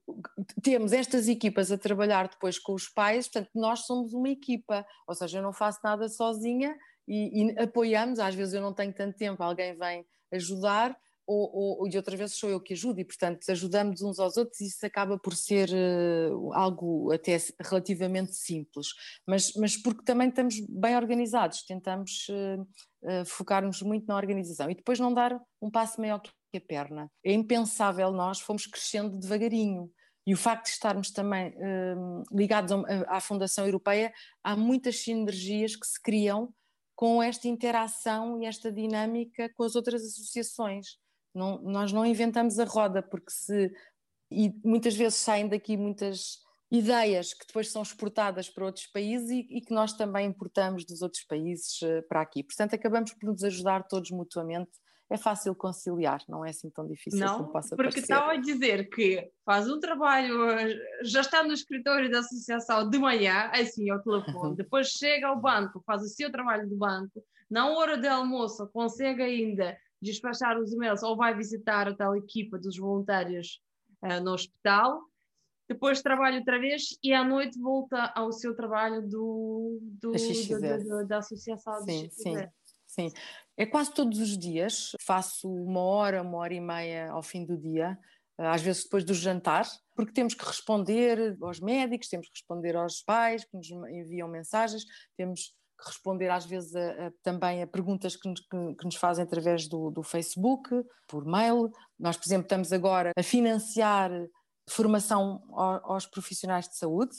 temos 0.63 0.93
estas 0.93 1.27
equipas 1.27 1.71
a 1.71 1.77
trabalhar 1.77 2.29
depois 2.29 2.57
com 2.57 2.73
os 2.73 2.87
pais, 2.87 3.27
portanto, 3.27 3.51
nós 3.53 3.81
somos 3.81 4.13
uma 4.13 4.29
equipa, 4.29 4.85
ou 5.07 5.13
seja, 5.13 5.39
eu 5.39 5.43
não 5.43 5.53
faço 5.53 5.79
nada 5.83 6.07
sozinha 6.07 6.75
e, 7.07 7.51
e 7.51 7.59
apoiamos, 7.59 8.19
às 8.19 8.33
vezes 8.33 8.53
eu 8.53 8.61
não 8.61 8.73
tenho 8.73 8.93
tanto 8.93 9.17
tempo, 9.17 9.43
alguém 9.43 9.77
vem 9.77 10.05
ajudar, 10.31 10.97
ou, 11.27 11.81
ou, 11.81 11.87
e 11.87 11.97
outras 11.97 12.17
vezes 12.17 12.37
sou 12.37 12.49
eu 12.49 12.61
que 12.61 12.73
ajudo, 12.73 13.01
e 13.01 13.05
portanto 13.05 13.39
ajudamos 13.49 14.01
uns 14.01 14.17
aos 14.17 14.37
outros, 14.37 14.61
e 14.61 14.67
isso 14.67 14.85
acaba 14.85 15.19
por 15.19 15.35
ser 15.35 15.69
uh, 15.69 16.53
algo 16.53 17.11
até 17.11 17.37
relativamente 17.59 18.33
simples, 18.33 18.87
mas, 19.27 19.51
mas 19.55 19.75
porque 19.75 20.03
também 20.05 20.29
estamos 20.29 20.55
bem 20.69 20.95
organizados, 20.95 21.63
tentamos 21.65 22.27
uh, 22.29 22.61
uh, 23.03 23.25
focar-nos 23.25 23.81
muito 23.81 24.07
na 24.07 24.15
organização 24.15 24.71
e 24.71 24.75
depois 24.75 24.99
não 24.99 25.13
dar 25.13 25.37
um 25.61 25.69
passo 25.69 25.99
maior 25.99 26.21
que 26.21 26.31
a 26.55 26.61
perna. 26.61 27.11
É 27.25 27.33
impensável, 27.33 28.11
nós 28.13 28.39
fomos 28.39 28.65
crescendo 28.65 29.19
devagarinho. 29.19 29.91
E 30.25 30.33
o 30.33 30.37
facto 30.37 30.65
de 30.65 30.71
estarmos 30.71 31.09
também 31.11 31.53
ligados 32.33 32.73
à 33.07 33.21
Fundação 33.21 33.65
Europeia, 33.65 34.13
há 34.43 34.57
muitas 34.57 34.99
sinergias 34.99 35.73
que 35.73 35.87
se 35.87 36.01
criam 36.01 36.53
com 36.97 37.23
esta 37.23 37.47
interação 37.47 38.41
e 38.41 38.45
esta 38.45 38.69
dinâmica 38.69 39.49
com 39.55 39.63
as 39.63 39.75
outras 39.75 40.03
associações. 40.03 40.97
Não, 41.37 41.61
nós 41.61 41.91
não 41.93 42.05
inventamos 42.05 42.59
a 42.59 42.65
roda, 42.65 43.01
porque 43.01 43.31
se. 43.31 43.71
E 44.29 44.53
muitas 44.63 44.95
vezes 44.95 45.19
saem 45.19 45.47
daqui 45.47 45.77
muitas 45.77 46.39
ideias 46.69 47.33
que 47.33 47.45
depois 47.47 47.71
são 47.71 47.81
exportadas 47.81 48.49
para 48.49 48.65
outros 48.65 48.87
países 48.87 49.29
e, 49.29 49.47
e, 49.49 49.61
que 49.61 49.73
nós 49.73 49.93
também 49.93 50.27
importamos 50.27 50.85
dos 50.85 51.01
outros 51.01 51.23
países 51.23 51.81
eh, 51.81 52.01
para 52.09 52.21
aqui. 52.21 52.43
Portanto, 52.43 52.75
acabamos 52.75 53.13
por 53.13 53.29
nos 53.29 53.43
ajudar 53.43 53.83
todos 53.83 54.11
mutuamente. 54.11 54.71
É 55.09 55.15
fácil 55.15 55.55
conciliar, 55.55 56.21
não 56.27 56.45
é 56.45 56.49
assim 56.49 56.69
tão 56.69 56.85
difícil 56.85 57.21
não, 57.21 57.37
como 57.37 57.51
possa 57.53 57.77
porque 57.77 58.01
parecer. 58.01 58.01
estava 58.01 58.33
a 58.33 58.35
dizer 58.35 58.89
que 58.89 59.31
faz 59.45 59.69
um 59.69 59.79
trabalho, 59.79 60.49
eh, 60.49 60.75
já 61.03 61.21
está 61.21 61.41
no 61.41 61.53
escritório 61.53 62.11
da 62.11 62.19
associação 62.19 62.89
de 62.89 62.99
manhã, 62.99 63.49
assim 63.53 63.89
ao 63.89 64.01
telefone, 64.01 64.57
depois 64.57 64.89
chega 64.89 65.27
ao 65.27 65.39
banco, 65.39 65.81
faz 65.85 66.01
o 66.01 66.09
seu 66.09 66.29
trabalho 66.29 66.67
do 66.67 66.75
banco, 66.75 67.23
na 67.49 67.69
hora 67.69 67.97
de 67.97 68.07
almoço 68.09 68.67
consegue 68.73 69.23
ainda 69.23 69.77
despachar 70.01 70.59
os 70.59 70.71
e-mails 70.71 71.03
ou 71.03 71.15
vai 71.15 71.35
visitar 71.35 71.87
a 71.87 71.95
tal 71.95 72.15
equipa 72.15 72.57
dos 72.57 72.77
voluntários 72.77 73.61
uh, 74.03 74.21
no 74.23 74.33
hospital, 74.33 75.01
depois 75.67 76.01
trabalha 76.01 76.39
outra 76.39 76.59
vez 76.59 76.97
e 77.03 77.13
à 77.13 77.23
noite 77.23 77.59
volta 77.59 78.11
ao 78.15 78.31
seu 78.31 78.55
trabalho 78.55 79.01
do, 79.01 79.79
do, 79.81 80.11
do, 80.11 80.83
do 80.83 81.07
da 81.07 81.17
associação 81.17 81.81
sim, 81.83 82.09
sim, 82.09 82.35
sim. 82.85 83.11
É 83.57 83.65
quase 83.65 83.93
todos 83.93 84.19
os 84.19 84.37
dias, 84.37 84.91
faço 85.01 85.51
uma 85.51 85.81
hora, 85.81 86.21
uma 86.21 86.37
hora 86.37 86.53
e 86.53 86.61
meia 86.61 87.11
ao 87.11 87.21
fim 87.21 87.43
do 87.45 87.57
dia, 87.57 87.99
às 88.37 88.61
vezes 88.61 88.83
depois 88.83 89.03
do 89.03 89.13
jantar, 89.13 89.65
porque 89.95 90.13
temos 90.13 90.35
que 90.35 90.45
responder 90.45 91.35
aos 91.41 91.59
médicos, 91.59 92.07
temos 92.07 92.27
que 92.27 92.33
responder 92.33 92.75
aos 92.75 93.01
pais 93.01 93.43
que 93.43 93.57
nos 93.57 93.69
enviam 93.69 94.27
mensagens, 94.27 94.85
temos 95.17 95.53
responder 95.85 96.29
às 96.29 96.45
vezes 96.45 96.75
a, 96.75 97.07
a, 97.07 97.11
também 97.23 97.61
a 97.61 97.67
perguntas 97.67 98.15
que 98.15 98.27
nos, 98.27 98.39
que, 98.39 98.75
que 98.75 98.85
nos 98.85 98.95
fazem 98.95 99.23
através 99.23 99.67
do, 99.67 99.91
do, 99.91 100.03
Facebook, 100.03 100.69
por 101.07 101.25
mail. 101.25 101.71
Nós, 101.99 102.17
por 102.17 102.27
exemplo, 102.27 102.45
estamos 102.45 102.73
agora 102.73 103.11
a 103.15 103.23
financiar 103.23 104.11
formação 104.69 105.41
aos 105.83 106.05
profissionais 106.05 106.67
de 106.67 106.77
saúde, 106.77 107.15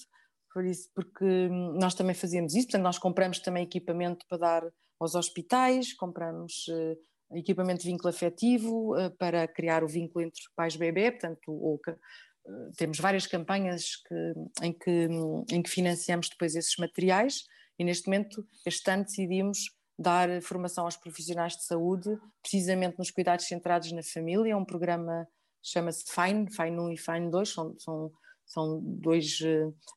por 0.53 0.65
isso, 0.65 0.91
porque 0.95 1.49
nós 1.79 1.95
também 1.95 2.15
fazemos 2.15 2.55
isso, 2.55 2.67
portanto, 2.67 2.83
nós 2.83 2.99
compramos 2.99 3.39
também 3.39 3.63
equipamento 3.63 4.27
para 4.29 4.39
dar 4.39 4.63
aos 5.01 5.15
hospitais, 5.15 5.95
compramos 5.95 6.67
uh, 6.69 7.37
equipamento 7.37 7.83
de 7.83 7.89
vínculo 7.89 8.11
afetivo 8.11 8.97
uh, 8.97 9.11
para 9.17 9.47
criar 9.47 9.85
o 9.85 9.89
vínculo 9.89 10.25
entre 10.25 10.41
pais 10.57 10.75
e 10.75 10.79
bebê, 10.79 11.13
portanto, 11.13 11.53
ou, 11.53 11.77
uh, 11.77 12.73
temos 12.77 12.99
várias 12.99 13.27
campanhas 13.27 13.97
que, 13.97 14.33
em, 14.63 14.73
que, 14.73 15.09
em 15.53 15.63
que 15.63 15.71
financiamos 15.71 16.29
depois 16.29 16.55
esses 16.57 16.77
materiais 16.77 17.45
e 17.79 17.85
neste 17.85 18.07
momento, 18.07 18.47
este 18.67 18.91
ano 18.91 19.05
decidimos 19.05 19.59
dar 19.99 20.41
formação 20.43 20.85
aos 20.85 20.97
profissionais 20.97 21.55
de 21.55 21.65
saúde, 21.65 22.17
precisamente 22.43 22.99
nos 22.99 23.11
cuidados 23.11 23.47
centrados 23.47 23.91
na 23.93 24.03
família, 24.03 24.53
é 24.53 24.57
um 24.57 24.65
programa 24.65 25.27
chama-se 25.63 26.05
FINE, 26.11 26.51
FINE 26.51 26.79
1 26.79 26.93
e 26.93 26.97
FINE 26.97 27.31
2, 27.31 27.49
são, 27.49 27.79
são, 27.79 28.13
são 28.47 28.81
dois 28.83 29.39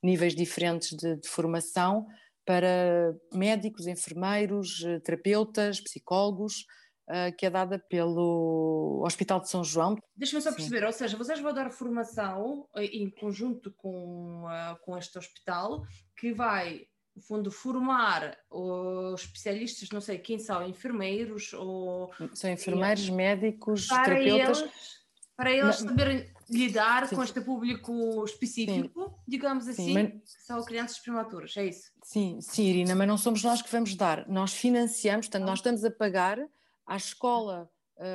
níveis 0.03 0.35
diferentes 0.35 0.97
de, 0.97 1.17
de 1.17 1.27
formação, 1.27 2.07
para 2.45 3.15
médicos, 3.33 3.87
enfermeiros, 3.87 4.83
eh, 4.83 4.99
terapeutas, 4.99 5.79
psicólogos, 5.79 6.65
uh, 7.07 7.35
que 7.37 7.45
é 7.45 7.49
dada 7.49 7.77
pelo 7.77 9.01
Hospital 9.05 9.39
de 9.39 9.49
São 9.49 9.63
João. 9.63 9.95
Deixa-me 10.15 10.41
só 10.41 10.51
perceber, 10.51 10.79
Sim. 10.79 10.85
ou 10.85 10.91
seja, 10.91 11.17
vocês 11.17 11.39
vão 11.39 11.53
dar 11.53 11.71
formação 11.71 12.67
em 12.75 13.09
conjunto 13.11 13.71
com, 13.77 14.45
uh, 14.45 14.75
com 14.83 14.97
este 14.97 15.17
hospital, 15.17 15.83
que 16.17 16.33
vai, 16.33 16.81
no 17.15 17.21
fundo, 17.21 17.51
formar 17.51 18.37
os 18.49 19.21
especialistas, 19.21 19.89
não 19.89 20.01
sei 20.01 20.17
quem 20.17 20.39
são, 20.39 20.65
enfermeiros 20.67 21.53
ou... 21.53 22.11
São 22.33 22.49
enfermeiros, 22.49 23.09
médicos, 23.09 23.87
terapeutas... 23.87 24.61
Eles 24.61 25.01
para 25.41 25.51
eles 25.51 25.77
saberem 25.77 26.31
lidar 26.47 27.07
Sim. 27.07 27.15
com 27.15 27.23
este 27.23 27.41
público 27.41 28.23
específico, 28.23 29.05
Sim. 29.05 29.15
digamos 29.27 29.67
assim, 29.67 29.85
Sim, 29.85 29.93
mas... 29.93 30.11
são 30.45 30.63
crianças 30.63 30.99
prematuras, 30.99 31.57
é 31.57 31.65
isso? 31.65 31.91
Sim, 32.03 32.39
sim, 32.41 32.65
Irina, 32.65 32.93
mas 32.93 33.07
não 33.07 33.17
somos 33.17 33.43
nós 33.43 33.59
que 33.59 33.71
vamos 33.71 33.95
dar, 33.95 34.27
nós 34.27 34.53
financiamos, 34.53 35.25
portanto, 35.25 35.47
nós 35.47 35.57
estamos 35.57 35.83
a 35.83 35.89
pagar 35.89 36.37
à 36.85 36.95
escola 36.95 37.70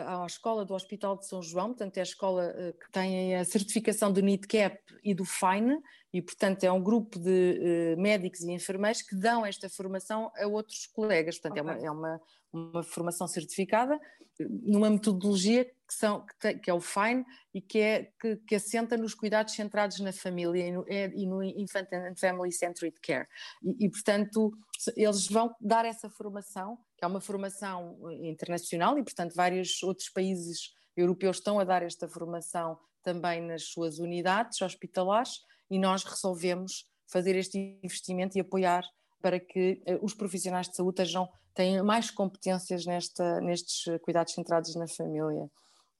à 0.06 0.26
escola 0.26 0.64
do 0.64 0.74
Hospital 0.74 1.16
de 1.16 1.26
São 1.26 1.42
João, 1.42 1.68
portanto 1.68 1.96
é 1.96 2.00
a 2.00 2.02
escola 2.02 2.52
eh, 2.56 2.72
que 2.72 2.90
tem 2.90 3.36
a 3.36 3.44
certificação 3.44 4.12
do 4.12 4.20
NITCAP 4.20 4.78
e 5.04 5.14
do 5.14 5.24
FINE, 5.24 5.80
e 6.12 6.20
portanto 6.20 6.64
é 6.64 6.72
um 6.72 6.82
grupo 6.82 7.18
de 7.18 7.94
uh, 7.96 8.00
médicos 8.00 8.40
e 8.40 8.50
enfermeiros 8.50 9.02
que 9.02 9.14
dão 9.14 9.44
esta 9.44 9.68
formação 9.68 10.30
a 10.36 10.46
outros 10.46 10.86
colegas, 10.86 11.38
portanto 11.38 11.60
okay. 11.60 11.86
é, 11.86 11.88
uma, 11.88 11.88
é 11.88 11.90
uma, 11.90 12.20
uma 12.52 12.82
formação 12.82 13.28
certificada 13.28 13.98
numa 14.40 14.90
metodologia 14.90 15.64
que, 15.64 15.94
são, 15.94 16.26
que, 16.26 16.38
tem, 16.38 16.58
que, 16.58 16.70
é 16.70 16.74
o 16.74 16.80
FINE 16.80 17.24
e 17.54 17.60
que, 17.60 17.78
é, 17.78 18.12
que, 18.20 18.36
que, 18.36 18.54
assenta 18.54 18.96
nos 18.96 19.14
cuidados 19.14 19.54
centrados 19.54 20.00
na 20.00 20.12
família 20.12 20.66
e 20.66 20.72
no, 20.72 20.84
é, 20.88 21.06
e 21.14 21.26
no 21.26 21.42
Infant 21.42 21.88
and 21.92 22.16
Family 22.16 22.52
Centered 22.52 22.98
Care. 23.00 23.26
E, 23.62 23.86
e, 23.86 23.90
portanto, 23.90 24.52
eles 24.96 25.26
vão 25.28 25.54
dar 25.60 25.84
essa 25.84 26.10
formação, 26.10 26.78
que 26.96 27.04
é 27.04 27.08
uma 27.08 27.20
formação 27.20 27.98
internacional, 28.22 28.98
e, 28.98 29.02
portanto, 29.02 29.34
vários 29.34 29.82
outros 29.82 30.08
países 30.08 30.74
europeus 30.96 31.36
estão 31.36 31.58
a 31.58 31.64
dar 31.64 31.82
esta 31.82 32.08
formação 32.08 32.78
também 33.02 33.40
nas 33.40 33.64
suas 33.64 33.98
unidades 33.98 34.60
hospitalares, 34.60 35.40
e 35.70 35.78
nós 35.78 36.04
resolvemos 36.04 36.86
fazer 37.06 37.36
este 37.36 37.78
investimento 37.82 38.36
e 38.36 38.40
apoiar 38.40 38.84
para 39.20 39.40
que 39.40 39.82
uh, 39.86 40.04
os 40.04 40.14
profissionais 40.14 40.68
de 40.68 40.76
saúde 40.76 40.96
tenham, 41.04 41.28
tenham 41.54 41.84
mais 41.84 42.10
competências 42.10 42.84
nesta, 42.86 43.40
nestes 43.40 43.84
cuidados 44.02 44.32
centrados 44.32 44.74
na 44.76 44.86
família. 44.86 45.50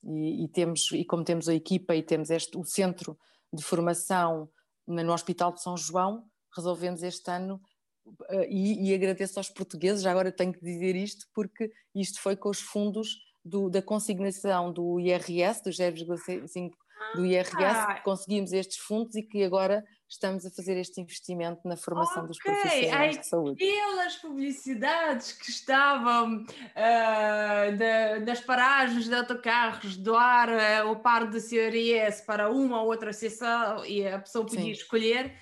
E, 0.05 0.45
e, 0.45 0.49
temos, 0.49 0.91
e 0.93 1.05
como 1.05 1.25
temos 1.25 1.49
a 1.49 1.55
equipa 1.55 1.95
e 1.95 2.03
temos 2.03 2.31
este, 2.31 2.57
o 2.57 2.65
centro 2.65 3.19
de 3.53 3.63
formação 3.63 4.49
no 4.87 5.13
Hospital 5.13 5.53
de 5.53 5.63
São 5.63 5.77
João, 5.77 6.25
resolvemos 6.55 7.03
este 7.03 7.29
ano 7.31 7.61
uh, 8.07 8.45
e, 8.49 8.91
e, 8.91 8.95
agradeço 8.95 9.39
aos 9.39 9.51
portugueses, 9.51 10.03
já 10.03 10.11
agora 10.11 10.31
tenho 10.31 10.53
que 10.53 10.63
dizer 10.63 10.95
isto, 10.95 11.27
porque 11.35 11.73
isto 11.95 12.21
foi 12.21 12.37
com 12.37 12.49
os 12.49 12.61
fundos 12.61 13.19
do, 13.45 13.69
da 13.69 13.83
consignação 13.83 14.73
do 14.73 15.01
IRS, 15.01 15.63
dos 15.63 15.77
0,5 15.77 16.71
do 17.15 17.27
IRS, 17.27 17.57
ah. 17.61 17.95
que 17.95 18.03
conseguimos 18.03 18.53
estes 18.53 18.79
fundos 18.79 19.15
e 19.17 19.23
que 19.23 19.43
agora 19.45 19.85
estamos 20.09 20.47
a 20.47 20.51
fazer 20.51 20.77
este 20.77 21.01
investimento 21.01 21.67
na 21.67 21.77
formação 21.77 22.25
okay. 22.25 22.29
dos 22.29 22.39
profissionais 22.39 23.17
Ai, 23.17 23.19
de 23.19 23.27
saúde. 23.27 23.65
Aquelas 23.65 24.17
publicidades 24.17 25.33
que 25.33 25.51
estavam 25.51 26.43
uh, 26.43 27.77
de, 27.77 28.25
das 28.25 28.41
paragens 28.41 29.09
de 29.09 29.15
autocarros 29.15 29.97
doar 29.97 30.49
uh, 30.49 30.91
o 30.91 30.97
par 30.97 31.27
do 31.27 31.39
CRS 31.41 32.21
para 32.25 32.51
uma 32.51 32.83
ou 32.83 32.89
outra 32.89 33.13
sessão 33.13 33.85
e 33.85 34.07
a 34.07 34.19
pessoa 34.19 34.47
podia 34.47 34.63
Sim. 34.63 34.71
escolher. 34.71 35.35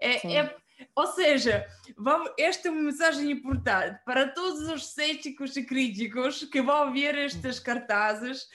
É, 0.00 0.36
é, 0.36 0.56
ou 0.94 1.06
seja, 1.08 1.66
vamos, 1.96 2.30
esta 2.38 2.68
é 2.68 2.70
uma 2.70 2.82
mensagem 2.82 3.30
importante 3.30 4.00
para 4.04 4.28
todos 4.28 4.68
os 4.68 4.86
céticos 4.86 5.56
e 5.56 5.64
críticos 5.64 6.44
que 6.44 6.62
vão 6.62 6.92
ver 6.92 7.16
estas 7.16 7.58
cartazes. 7.58 8.46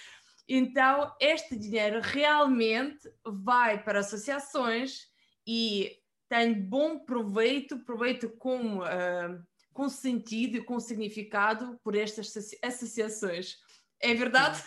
Então, 0.47 1.13
este 1.19 1.55
dinheiro 1.55 1.99
realmente 2.01 3.09
vai 3.23 3.83
para 3.83 3.99
associações 3.99 5.08
e 5.51 5.99
tem 6.29 6.53
bom 6.53 6.99
proveito, 6.99 7.79
proveito 7.79 8.29
com, 8.29 8.81
uh, 8.81 9.43
com 9.73 9.89
sentido 9.89 10.57
e 10.57 10.63
com 10.63 10.79
significado 10.79 11.75
por 11.83 11.95
estas 11.95 12.31
associações. 12.61 13.57
É 13.99 14.13
verdade? 14.13 14.63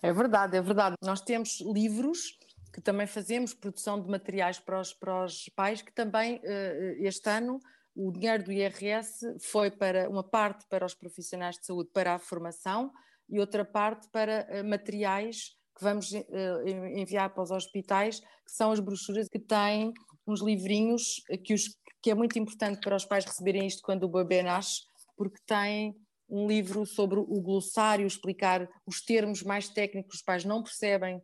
É 0.00 0.12
verdade, 0.12 0.56
é 0.56 0.62
verdade. 0.62 0.94
Nós 1.02 1.20
temos 1.20 1.60
livros 1.60 2.38
que 2.72 2.80
também 2.80 3.08
fazemos 3.08 3.52
produção 3.52 4.00
de 4.00 4.08
materiais 4.08 4.60
para 4.60 4.80
os, 4.80 4.94
para 4.94 5.24
os 5.24 5.48
pais, 5.48 5.82
que 5.82 5.92
também 5.92 6.36
uh, 6.36 7.04
este 7.04 7.28
ano 7.28 7.58
o 7.92 8.12
dinheiro 8.12 8.44
do 8.44 8.52
IRS 8.52 9.36
foi 9.40 9.68
para 9.68 10.08
uma 10.08 10.22
parte 10.22 10.64
para 10.68 10.86
os 10.86 10.94
profissionais 10.94 11.56
de 11.56 11.66
saúde 11.66 11.90
para 11.92 12.14
a 12.14 12.18
formação 12.20 12.92
e 13.28 13.40
outra 13.40 13.64
parte 13.64 14.08
para 14.12 14.46
uh, 14.48 14.64
materiais 14.64 15.57
que 15.78 15.84
vamos 15.84 16.10
uh, 16.12 16.66
enviar 16.96 17.32
para 17.32 17.42
os 17.42 17.50
hospitais, 17.50 18.18
que 18.20 18.52
são 18.52 18.72
as 18.72 18.80
brochuras 18.80 19.28
que 19.28 19.38
têm 19.38 19.92
uns 20.26 20.42
livrinhos 20.42 21.22
que, 21.44 21.54
os, 21.54 21.62
que 22.02 22.10
é 22.10 22.14
muito 22.14 22.38
importante 22.38 22.80
para 22.80 22.96
os 22.96 23.04
pais 23.04 23.24
receberem 23.24 23.66
isto 23.66 23.82
quando 23.82 24.04
o 24.04 24.08
bebê 24.08 24.42
nasce, 24.42 24.82
porque 25.16 25.38
têm 25.46 25.94
um 26.28 26.46
livro 26.46 26.84
sobre 26.84 27.18
o 27.18 27.40
glossário, 27.40 28.06
explicar 28.06 28.68
os 28.86 29.00
termos 29.00 29.42
mais 29.42 29.68
técnicos, 29.68 30.16
os 30.16 30.22
pais 30.22 30.44
não 30.44 30.62
percebem 30.62 31.22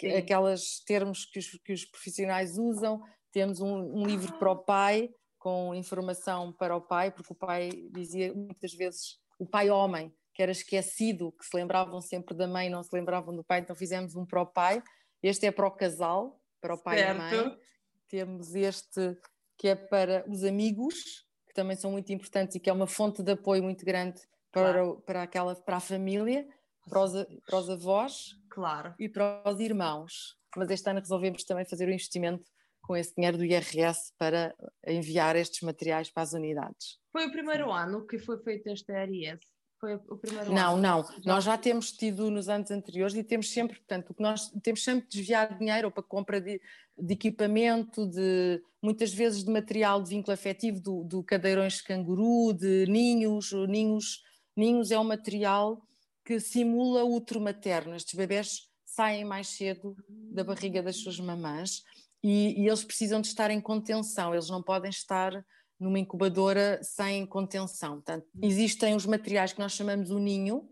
Sim. 0.00 0.12
aquelas 0.12 0.80
termos 0.86 1.26
que 1.26 1.38
os, 1.38 1.50
que 1.64 1.72
os 1.72 1.84
profissionais 1.84 2.56
usam. 2.56 3.02
Temos 3.32 3.60
um, 3.60 4.00
um 4.00 4.06
livro 4.06 4.32
para 4.38 4.50
o 4.50 4.56
pai, 4.56 5.10
com 5.38 5.74
informação 5.74 6.52
para 6.52 6.74
o 6.74 6.80
pai, 6.80 7.10
porque 7.10 7.32
o 7.32 7.36
pai 7.36 7.70
dizia 7.92 8.32
muitas 8.32 8.72
vezes, 8.72 9.18
o 9.38 9.46
pai 9.46 9.68
homem, 9.68 10.10
que 10.36 10.42
era 10.42 10.52
esquecido, 10.52 11.32
que 11.32 11.46
se 11.46 11.56
lembravam 11.56 11.98
sempre 12.02 12.36
da 12.36 12.46
mãe, 12.46 12.68
não 12.68 12.82
se 12.82 12.94
lembravam 12.94 13.34
do 13.34 13.42
pai, 13.42 13.60
então 13.60 13.74
fizemos 13.74 14.14
um 14.14 14.26
para 14.26 14.42
o 14.42 14.46
pai. 14.46 14.82
Este 15.22 15.46
é 15.46 15.50
para 15.50 15.66
o 15.66 15.70
casal, 15.70 16.38
para 16.60 16.74
o 16.74 16.78
pai 16.78 16.98
certo. 16.98 17.08
e 17.08 17.38
a 17.38 17.44
mãe. 17.44 17.58
Temos 18.06 18.54
este 18.54 19.16
que 19.56 19.68
é 19.68 19.74
para 19.74 20.28
os 20.28 20.44
amigos, 20.44 21.26
que 21.46 21.54
também 21.54 21.74
são 21.74 21.90
muito 21.90 22.12
importantes 22.12 22.54
e 22.54 22.60
que 22.60 22.68
é 22.68 22.72
uma 22.72 22.86
fonte 22.86 23.22
de 23.22 23.32
apoio 23.32 23.62
muito 23.62 23.82
grande 23.82 24.20
para, 24.52 24.74
claro. 24.74 25.02
para, 25.06 25.22
aquela, 25.22 25.54
para 25.54 25.78
a 25.78 25.80
família, 25.80 26.46
para 26.86 27.02
os, 27.02 27.12
para 27.46 27.58
os 27.58 27.70
avós 27.70 28.36
claro. 28.50 28.94
e 28.98 29.08
para 29.08 29.42
os 29.46 29.58
irmãos. 29.58 30.36
Mas 30.54 30.68
este 30.68 30.90
ano 30.90 31.00
resolvemos 31.00 31.44
também 31.44 31.64
fazer 31.64 31.88
o 31.88 31.92
investimento 31.92 32.44
com 32.82 32.94
esse 32.94 33.14
dinheiro 33.14 33.38
do 33.38 33.44
IRS 33.44 34.12
para 34.18 34.54
enviar 34.86 35.34
estes 35.34 35.62
materiais 35.62 36.10
para 36.10 36.24
as 36.24 36.34
unidades. 36.34 36.98
Foi 37.10 37.26
o 37.26 37.32
primeiro 37.32 37.72
ano 37.72 38.06
que 38.06 38.18
foi 38.18 38.38
feito 38.42 38.66
este 38.66 38.92
IRS? 38.92 39.55
Foi 39.78 39.94
o 39.94 40.16
primeiro 40.16 40.52
não, 40.52 40.74
ano? 40.74 40.82
Não. 40.82 41.04
Nós 41.24 41.44
já 41.44 41.58
temos 41.58 41.92
tido 41.92 42.30
nos 42.30 42.48
anos 42.48 42.70
anteriores 42.70 43.14
e 43.14 43.22
temos 43.22 43.50
sempre, 43.50 43.76
portanto, 43.76 44.10
o 44.10 44.14
que 44.14 44.22
nós 44.22 44.50
temos 44.62 44.82
sempre 44.82 45.06
desviado 45.06 45.58
dinheiro 45.58 45.90
para 45.90 46.02
compra 46.02 46.40
de, 46.40 46.60
de, 46.98 47.12
equipamento, 47.12 48.06
de 48.06 48.62
muitas 48.82 49.12
vezes 49.12 49.44
de 49.44 49.50
material 49.50 50.02
de 50.02 50.10
vínculo 50.10 50.32
afetivo, 50.32 50.80
do, 50.80 51.04
do 51.04 51.22
cadeirões 51.22 51.74
de 51.74 51.84
canguru, 51.84 52.54
de 52.54 52.86
ninhos, 52.86 53.52
ninhos 53.68 54.24
ninhos 54.56 54.90
é 54.90 54.98
um 54.98 55.04
material 55.04 55.82
que 56.24 56.40
simula 56.40 57.04
o 57.04 57.14
útero 57.14 57.40
materno. 57.40 57.94
Estes 57.94 58.14
bebés 58.14 58.68
saem 58.84 59.24
mais 59.24 59.48
cedo 59.48 59.94
da 60.08 60.42
barriga 60.42 60.82
das 60.82 60.96
suas 60.96 61.20
mamãs 61.20 61.82
e, 62.22 62.60
e 62.60 62.66
eles 62.66 62.82
precisam 62.82 63.20
de 63.20 63.28
estar 63.28 63.50
em 63.50 63.60
contenção, 63.60 64.32
eles 64.32 64.48
não 64.48 64.62
podem 64.62 64.90
estar 64.90 65.44
numa 65.78 65.98
incubadora 65.98 66.80
sem 66.82 67.26
contenção. 67.26 67.94
Portanto, 67.94 68.26
existem 68.42 68.94
os 68.94 69.06
materiais 69.06 69.52
que 69.52 69.58
nós 69.58 69.72
chamamos 69.72 70.10
o 70.10 70.18
ninho, 70.18 70.68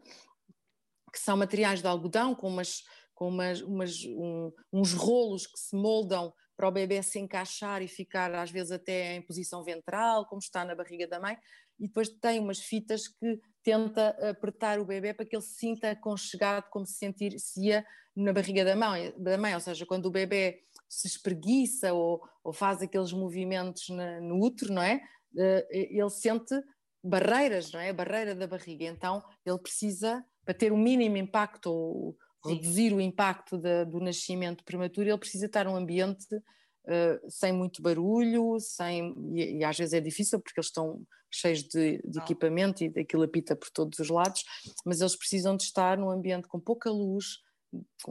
que 1.13 1.19
são 1.19 1.37
materiais 1.37 1.81
de 1.81 1.87
algodão 1.87 2.35
com, 2.35 2.49
umas, 2.49 2.83
com 3.15 3.29
umas, 3.29 3.61
umas 3.61 4.05
um, 4.05 4.51
uns 4.73 4.93
rolos 4.93 5.47
que 5.47 5.59
se 5.59 5.77
moldam 5.77 6.33
para 6.57 6.69
o 6.69 6.73
bebê 6.73 7.03
se 7.03 7.19
encaixar 7.19 7.83
e 7.83 7.89
ficar 7.89 8.33
às 8.35 8.51
vezes 8.51 8.73
até 8.73 9.17
em 9.17 9.23
posição 9.23 9.63
ventral, 9.63 10.27
como 10.27 10.39
está 10.39 10.65
na 10.65 10.75
barriga 10.75 11.07
da 11.07 11.21
mãe, 11.21 11.37
e 11.79 11.87
depois 11.89 12.09
tem 12.09 12.39
umas 12.39 12.61
fitas 12.61 13.09
que 13.09 13.41
tenta 13.63 14.11
apertar 14.31 14.79
o 14.79 14.85
bebê 14.85 15.13
para 15.13 15.27
que 15.27 15.35
ele 15.35 15.43
se 15.43 15.55
sinta 15.55 15.91
aconchegado, 15.91 16.69
como 16.71 16.87
se 16.87 16.95
sentir 16.95 17.39
se 17.39 17.67
ia 17.67 17.85
na 18.15 18.33
barriga 18.33 18.65
da 18.65 18.77
mãe, 18.77 19.13
da 19.19 19.37
mãe, 19.37 19.55
ou 19.55 19.61
seja, 19.61 19.85
quando 19.85 20.07
o 20.07 20.11
bebê 20.11 20.61
se 20.89 21.07
espreguiça 21.07 21.93
ou, 21.93 22.23
ou 22.43 22.53
faz 22.53 22.83
aqueles 22.83 23.13
movimentos 23.13 23.89
na, 23.89 24.21
no 24.21 24.41
útero, 24.43 24.73
não 24.73 24.83
é? 24.83 25.01
Uh, 25.35 25.67
ele 25.71 26.11
sente 26.11 26.55
barreiras, 27.03 27.73
não 27.73 27.81
é? 27.81 27.91
A 27.91 27.95
barreira 27.95 28.35
da 28.35 28.47
barriga. 28.47 28.85
Então 28.85 29.23
ele 29.45 29.59
precisa, 29.59 30.25
para 30.45 30.55
ter 30.55 30.73
o 30.73 30.77
mínimo 30.77 31.17
impacto 31.17 31.71
ou 31.71 32.17
reduzir 32.47 32.93
o 32.93 33.01
impacto 33.01 33.59
do 33.59 34.01
nascimento 34.01 34.65
prematuro, 34.65 35.09
ele 35.09 35.19
precisa 35.19 35.47
estar 35.47 35.65
num 35.65 35.77
ambiente 35.77 36.27
uh, 36.35 37.31
sem 37.31 37.53
muito 37.53 37.83
barulho, 37.83 38.59
sem, 38.61 39.15
e, 39.35 39.59
e, 39.59 39.65
às 39.65 39.77
vezes 39.77 39.95
é 39.95 40.01
difícil 40.01 40.41
porque 40.41 40.61
eles 40.61 40.69
estão 40.69 41.03
cheios 41.31 41.63
de, 41.63 42.01
de 42.05 42.19
equipamento 42.19 42.85
e 42.85 42.93
aquilo 43.01 43.25
apita 43.25 43.57
por 43.57 43.69
todos 43.71 43.99
os 43.99 44.09
lados, 44.09 44.45
mas 44.85 45.01
eles 45.01 45.17
precisam 45.17 45.57
de 45.57 45.65
estar 45.65 45.99
num 45.99 46.11
ambiente 46.11 46.47
com 46.47 46.61
pouca 46.61 46.91
luz, 46.91 47.39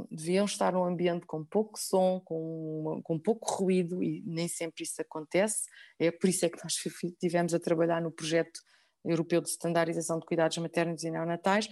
deviam 0.09 0.45
estar 0.45 0.73
num 0.73 0.83
ambiente 0.83 1.25
com 1.25 1.43
pouco 1.43 1.79
som, 1.79 2.19
com, 2.23 3.01
com 3.03 3.19
pouco 3.19 3.49
ruído 3.55 4.03
e 4.03 4.21
nem 4.25 4.47
sempre 4.47 4.83
isso 4.83 5.01
acontece. 5.01 5.63
É 5.99 6.11
por 6.11 6.29
isso 6.29 6.45
é 6.45 6.49
que 6.49 6.63
nós 6.63 6.73
estivemos 7.03 7.53
a 7.53 7.59
trabalhar 7.59 8.01
no 8.01 8.11
projeto 8.11 8.59
europeu 9.05 9.41
de 9.41 9.49
standardização 9.49 10.19
de 10.19 10.25
cuidados 10.25 10.57
maternos 10.57 11.03
e 11.03 11.11
neonatais 11.11 11.69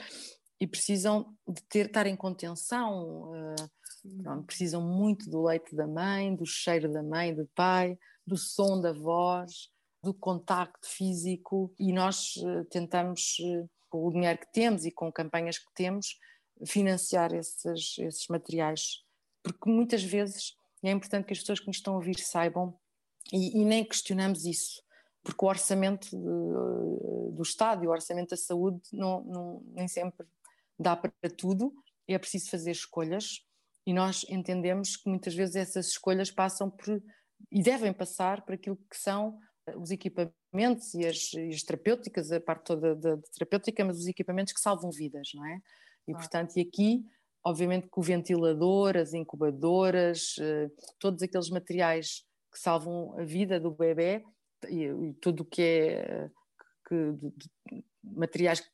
e 0.60 0.68
precisam 0.68 1.36
de 1.48 1.64
ter, 1.64 1.88
estar 1.88 2.06
em 2.06 2.16
contenção, 2.16 3.32
uh, 3.32 4.22
pronto, 4.22 4.46
precisam 4.46 4.82
muito 4.82 5.30
do 5.30 5.44
leite 5.44 5.76
da 5.76 5.88
mãe, 5.88 6.36
do 6.36 6.46
cheiro 6.46 6.92
da 6.92 7.02
mãe, 7.02 7.34
do 7.34 7.48
pai, 7.56 7.98
do 8.26 8.38
som 8.38 8.80
da 8.80 8.94
voz, 8.94 9.70
do 10.04 10.14
contacto 10.14 10.88
físico 10.88 11.74
e 11.80 11.92
nós 11.92 12.36
uh, 12.38 12.66
tentamos, 12.70 13.38
uh, 13.40 13.70
com 13.90 14.08
o 14.08 14.12
dinheiro 14.12 14.40
que 14.40 14.52
temos 14.52 14.86
e 14.86 14.92
com 14.92 15.12
campanhas 15.12 15.58
que 15.58 15.74
temos, 15.74 16.18
financiar 16.66 17.34
esses, 17.34 17.98
esses 17.98 18.28
materiais, 18.28 19.04
porque 19.44 19.70
muitas 19.70 20.04
vezes 20.04 20.56
é 20.84 20.92
importante 20.92 21.26
que 21.26 21.34
as 21.34 21.40
pessoas 21.40 21.60
que 21.60 21.68
nos 21.68 21.78
estão 21.78 21.94
a 21.94 21.98
ouvir 21.98 22.20
saibam, 22.20 22.78
e, 23.32 23.62
e 23.62 23.66
nem 23.66 23.84
questionamos 23.84 24.46
isso, 24.46 24.82
porque 25.24 25.46
o 25.46 25.48
orçamento 25.48 26.10
de, 26.10 27.36
do 27.36 27.42
Estado 27.44 27.84
e 27.84 27.88
o 27.88 27.92
orçamento 27.92 28.32
da 28.32 28.38
saúde 28.38 28.82
não, 28.92 29.24
não, 29.24 29.64
nem 29.74 29.88
sempre 29.88 30.28
dá 30.80 30.96
para 30.96 31.12
tudo, 31.38 31.74
é 32.08 32.18
preciso 32.18 32.50
fazer 32.50 32.72
escolhas, 32.72 33.46
e 33.86 33.94
nós 33.94 34.26
entendemos 34.30 34.98
que 34.98 35.10
muitas 35.10 35.34
vezes 35.34 35.56
essas 35.56 35.88
escolhas 35.88 36.30
passam 36.30 36.70
por, 36.70 37.02
e 37.52 37.62
devem 37.62 37.94
passar 37.94 38.44
por 38.44 38.54
aquilo 38.54 38.78
que 38.90 38.98
são 38.98 39.40
os 39.78 39.92
equipamentos 39.92 40.94
e 40.94 41.06
as, 41.06 41.34
e 41.34 41.50
as 41.50 41.64
terapêuticas, 41.64 42.32
a 42.32 42.40
parte 42.40 42.66
toda 42.66 42.96
da 42.96 43.18
terapêutica, 43.34 43.86
mas 43.86 44.00
os 44.00 44.08
equipamentos 44.08 44.54
que 44.54 44.60
salvam 44.60 44.92
vidas, 44.92 45.30
não 45.34 45.46
é? 45.46 45.62
E, 46.08 46.14
portanto, 46.14 46.56
e 46.58 46.62
aqui, 46.62 47.06
obviamente 47.44 47.88
que 47.88 48.00
o 48.00 48.02
ventilador, 48.02 48.98
as 48.98 49.14
incubadoras, 49.14 50.36
eh, 50.40 50.70
todos 51.00 51.22
aqueles 51.22 51.50
materiais 51.50 52.26
que 52.52 52.60
salvam 52.60 53.18
a 53.18 53.24
vida 53.24 53.60
do 53.60 53.72
bebê 53.72 54.24
e, 54.70 54.84
e 54.84 55.14
tudo 55.14 55.42
o 55.42 55.46
que 55.46 55.62
é 55.62 56.30
que, 56.88 57.12
de, 57.14 57.30
de, 57.30 57.86
materiais 58.04 58.60
que 58.60 58.70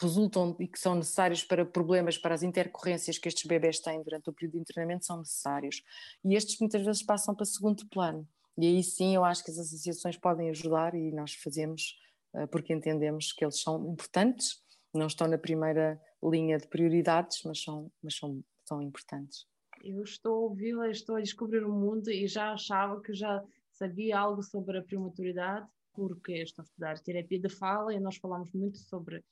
resultam 0.00 0.56
e 0.58 0.66
que 0.66 0.78
são 0.78 0.94
necessários 0.94 1.44
para 1.44 1.64
problemas, 1.64 2.18
para 2.18 2.34
as 2.34 2.42
intercorrências 2.42 3.18
que 3.18 3.28
estes 3.28 3.46
bebés 3.46 3.78
têm 3.80 4.02
durante 4.02 4.28
o 4.28 4.32
período 4.32 4.54
de 4.54 4.60
internamento 4.60 5.04
são 5.04 5.18
necessários. 5.18 5.82
E 6.24 6.34
estes 6.34 6.58
muitas 6.58 6.84
vezes 6.84 7.02
passam 7.02 7.34
para 7.34 7.44
segundo 7.44 7.86
plano. 7.88 8.26
E 8.58 8.66
aí 8.66 8.82
sim 8.82 9.14
eu 9.14 9.24
acho 9.24 9.44
que 9.44 9.50
as 9.50 9.58
associações 9.58 10.16
podem 10.16 10.50
ajudar 10.50 10.94
e 10.94 11.12
nós 11.12 11.34
fazemos 11.34 11.98
eh, 12.34 12.46
porque 12.46 12.72
entendemos 12.72 13.32
que 13.32 13.44
eles 13.44 13.60
são 13.60 13.92
importantes, 13.92 14.61
não 14.94 15.06
estão 15.06 15.26
na 15.26 15.38
primeira 15.38 16.00
linha 16.22 16.58
de 16.58 16.68
prioridades, 16.68 17.42
mas 17.44 17.62
são, 17.62 17.90
mas 18.02 18.16
são, 18.16 18.42
são 18.64 18.82
importantes. 18.82 19.46
Eu 19.82 20.02
estou 20.02 20.34
a 20.34 20.40
ouvi-la, 20.48 20.90
estou 20.90 21.16
a 21.16 21.20
descobrir 21.20 21.64
o 21.64 21.72
mundo 21.72 22.10
e 22.10 22.26
já 22.26 22.52
achava 22.52 23.00
que 23.00 23.12
já 23.12 23.42
sabia 23.72 24.18
algo 24.18 24.42
sobre 24.42 24.78
a 24.78 24.82
prematuridade, 24.82 25.66
porque 25.92 26.34
estou 26.34 26.62
a 26.62 26.66
estudar 26.66 26.98
terapia 27.00 27.40
de 27.40 27.48
fala 27.48 27.92
e 27.92 28.00
nós 28.00 28.16
falamos 28.16 28.52
muito 28.52 28.78
sobre 28.78 29.24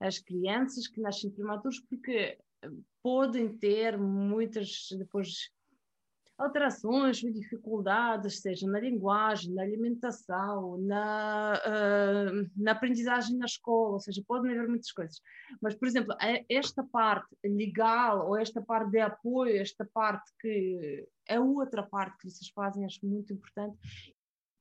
as 0.00 0.18
crianças 0.18 0.86
que 0.86 1.00
nascem 1.00 1.30
prematuros, 1.30 1.80
porque 1.80 2.38
podem 3.02 3.56
ter 3.56 3.98
muitas 3.98 4.88
depois 4.96 5.50
alterações 6.38 7.18
dificuldades, 7.18 8.40
seja 8.40 8.66
na 8.66 8.78
linguagem, 8.78 9.52
na 9.52 9.62
alimentação, 9.62 10.78
na, 10.78 11.60
uh, 11.66 12.50
na 12.56 12.72
aprendizagem 12.72 13.36
na 13.36 13.46
escola, 13.46 13.94
ou 13.94 14.00
seja, 14.00 14.22
podem 14.26 14.52
haver 14.52 14.68
muitas 14.68 14.92
coisas. 14.92 15.20
Mas, 15.60 15.74
por 15.74 15.88
exemplo, 15.88 16.14
esta 16.48 16.84
parte 16.84 17.28
legal 17.44 18.28
ou 18.28 18.36
esta 18.36 18.62
parte 18.62 18.92
de 18.92 19.00
apoio, 19.00 19.60
esta 19.60 19.84
parte 19.84 20.32
que 20.40 21.06
é 21.26 21.40
outra 21.40 21.82
parte 21.82 22.16
que 22.18 22.30
vocês 22.30 22.48
fazem, 22.50 22.84
acho 22.84 23.04
muito 23.04 23.32
importante. 23.32 23.76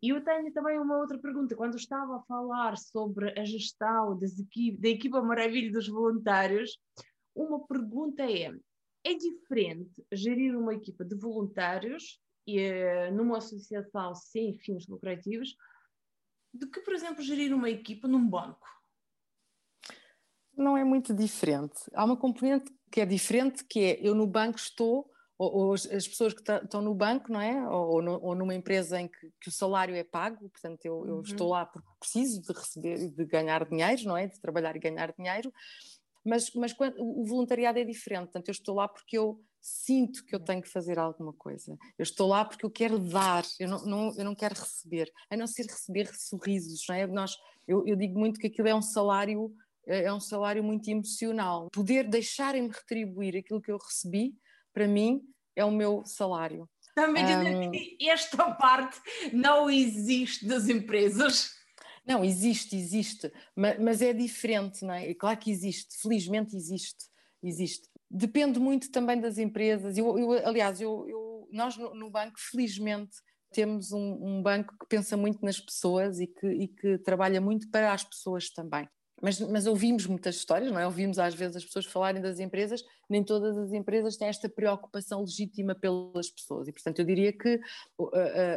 E 0.02 0.10
eu 0.10 0.24
tenho 0.24 0.52
também 0.54 0.80
uma 0.80 0.98
outra 0.98 1.18
pergunta. 1.18 1.56
Quando 1.56 1.76
estava 1.76 2.18
a 2.18 2.22
falar 2.22 2.78
sobre 2.78 3.40
a 3.40 3.44
gestão 3.46 4.18
das 4.18 4.40
equipe, 4.40 4.80
da 4.80 4.90
equipa 4.90 5.22
maravilha 5.22 5.72
dos 5.72 5.88
voluntários, 5.88 6.80
uma 7.36 7.66
pergunta 7.68 8.24
é: 8.24 8.52
é 9.08 9.14
diferente 9.14 10.06
gerir 10.12 10.58
uma 10.58 10.74
equipa 10.74 11.06
de 11.06 11.16
voluntários 11.16 12.22
e, 12.46 12.60
eh, 12.60 13.10
numa 13.12 13.38
associação 13.38 14.14
sem 14.14 14.58
fins 14.58 14.86
lucrativos 14.88 15.56
do 16.54 16.70
que, 16.70 16.82
por 16.82 16.94
exemplo, 16.94 17.24
gerir 17.24 17.54
uma 17.54 17.70
equipa 17.70 18.08
num 18.08 18.28
banco? 18.28 18.68
Não 20.56 20.76
é 20.76 20.84
muito 20.84 21.14
diferente. 21.14 21.80
Há 21.94 22.04
uma 22.04 22.18
componente 22.18 22.74
que 22.92 23.00
é 23.00 23.06
diferente, 23.06 23.64
que 23.64 23.80
é 23.80 24.00
eu 24.02 24.14
no 24.14 24.28
banco 24.28 24.58
estou, 24.58 25.10
ou, 25.38 25.54
ou 25.54 25.74
as 25.74 26.08
pessoas 26.08 26.34
que 26.34 26.42
estão 26.52 26.82
no 26.82 26.96
banco, 26.96 27.32
não 27.32 27.40
é? 27.40 27.70
Ou, 27.70 28.04
ou, 28.04 28.24
ou 28.24 28.36
numa 28.36 28.56
empresa 28.56 29.00
em 29.00 29.08
que, 29.08 29.32
que, 29.40 29.50
o 29.50 29.52
salário 29.52 29.96
é 29.96 30.04
pago, 30.04 30.50
portanto 30.50 30.84
eu, 30.84 31.06
eu 31.08 31.16
uhum. 31.16 31.22
estou 31.22 31.50
lá 31.50 31.66
porque 31.66 31.88
preciso 32.00 32.42
de 32.42 32.52
receber, 32.52 33.10
de 33.10 33.26
ganhar 33.26 33.64
dinheiro, 33.70 34.04
não 34.06 34.18
é? 34.18 34.28
De 34.28 34.40
trabalhar 34.42 34.76
e 34.76 34.80
ganhar 34.80 35.14
dinheiro 35.14 35.54
mas, 36.26 36.52
mas 36.54 36.74
quando, 36.74 36.96
o 37.00 37.26
voluntariado 37.26 37.80
é 37.80 37.84
diferente, 37.84 38.26
portanto, 38.26 38.48
eu 38.50 38.52
estou 38.52 38.76
lá 38.76 38.88
porque 38.88 39.18
eu 39.18 39.42
sinto 39.62 40.24
que 40.26 40.34
eu 40.34 40.40
tenho 40.40 40.62
que 40.62 40.70
fazer 40.70 40.98
alguma 40.98 41.34
coisa. 41.34 41.78
Eu 41.98 42.04
estou 42.04 42.28
lá 42.28 42.46
porque 42.46 42.66
eu 42.66 42.72
quero 42.72 42.98
dar, 42.98 43.44
eu 43.60 43.68
não, 43.68 43.86
não, 43.86 44.18
eu 44.18 44.26
não 44.26 44.36
quero 44.36 44.56
receber, 44.56 45.12
a 45.30 45.36
não 45.36 45.48
ser 45.48 45.64
receber 45.64 46.10
sorrisos, 46.14 46.86
não 46.88 46.96
é? 46.96 47.08
Nós, 47.08 47.36
eu, 47.68 47.86
eu 47.86 47.96
digo 47.96 48.18
muito 48.18 48.40
que 48.40 48.48
aquilo 48.48 48.68
é 48.68 48.76
um 48.76 48.82
salário, 48.82 49.54
é, 49.86 50.04
é 50.04 50.14
um 50.14 50.20
salário 50.20 50.64
muito 50.64 50.90
emocional. 50.90 51.70
Poder 51.72 52.08
deixarem-me 52.08 52.70
retribuir 52.70 53.36
aquilo 53.36 53.62
que 53.62 53.72
eu 53.72 53.78
recebi, 53.78 54.36
para 54.74 54.88
mim, 54.88 55.22
é 55.56 55.66
o 55.66 55.72
meu 55.72 56.04
salário. 56.06 56.70
Também 56.96 57.24
um, 57.26 57.72
que 57.72 58.10
esta 58.10 58.52
parte 58.56 59.00
não 59.32 59.70
existe 59.70 60.48
das 60.48 60.68
empresas. 60.68 61.52
Não, 62.08 62.24
existe, 62.24 62.78
existe, 62.78 63.30
mas, 63.54 63.78
mas 63.80 64.02
é 64.02 64.14
diferente, 64.14 64.86
não 64.86 64.94
é? 64.94 65.14
Claro 65.14 65.38
que 65.38 65.52
existe, 65.52 65.98
felizmente 66.02 66.56
existe, 66.56 67.06
existe. 67.44 67.90
Depende 68.10 68.60
muito 68.60 68.90
também 68.90 69.20
das 69.20 69.38
empresas. 69.38 69.98
Eu, 69.98 70.18
eu 70.18 70.32
aliás, 70.48 70.80
eu, 70.80 71.06
eu, 71.10 71.50
nós 71.52 71.76
no, 71.76 71.94
no, 71.94 72.10
banco, 72.10 72.40
felizmente, 72.40 73.18
temos 73.52 73.92
um, 73.92 74.18
um, 74.22 74.42
banco 74.42 74.74
que 74.80 74.88
pensa 74.88 75.18
muito 75.18 75.44
nas 75.44 75.60
pessoas 75.60 76.22
e 76.22 76.28
que, 76.28 76.48
e 76.48 76.68
que 76.70 76.98
trabalha 77.00 77.42
muito 77.42 77.70
para 77.70 77.92
as 77.92 78.06
pessoas 78.06 78.50
também. 78.50 78.88
Mas, 79.22 79.42
mas, 79.42 79.66
ouvimos 79.66 80.06
muitas 80.06 80.36
histórias, 80.36 80.72
não 80.72 80.80
é? 80.80 80.86
Ouvimos 80.86 81.20
às 81.20 81.34
vezes 81.34 81.58
as 81.58 81.66
pessoas 81.66 81.86
falarem 81.88 82.22
das 82.22 82.40
empresas, 82.40 82.84
nem 83.10 83.22
todas 83.22 83.58
as 83.58 83.74
empresas 83.74 84.16
têm 84.16 84.30
esta 84.30 84.48
preocupação 84.48 85.22
legítima 85.22 85.76
pelas 85.76 86.30
pessoas. 86.30 86.70
E, 86.70 86.72
portanto, 86.72 87.00
eu 87.00 87.06
diria 87.06 87.34
que 87.34 87.60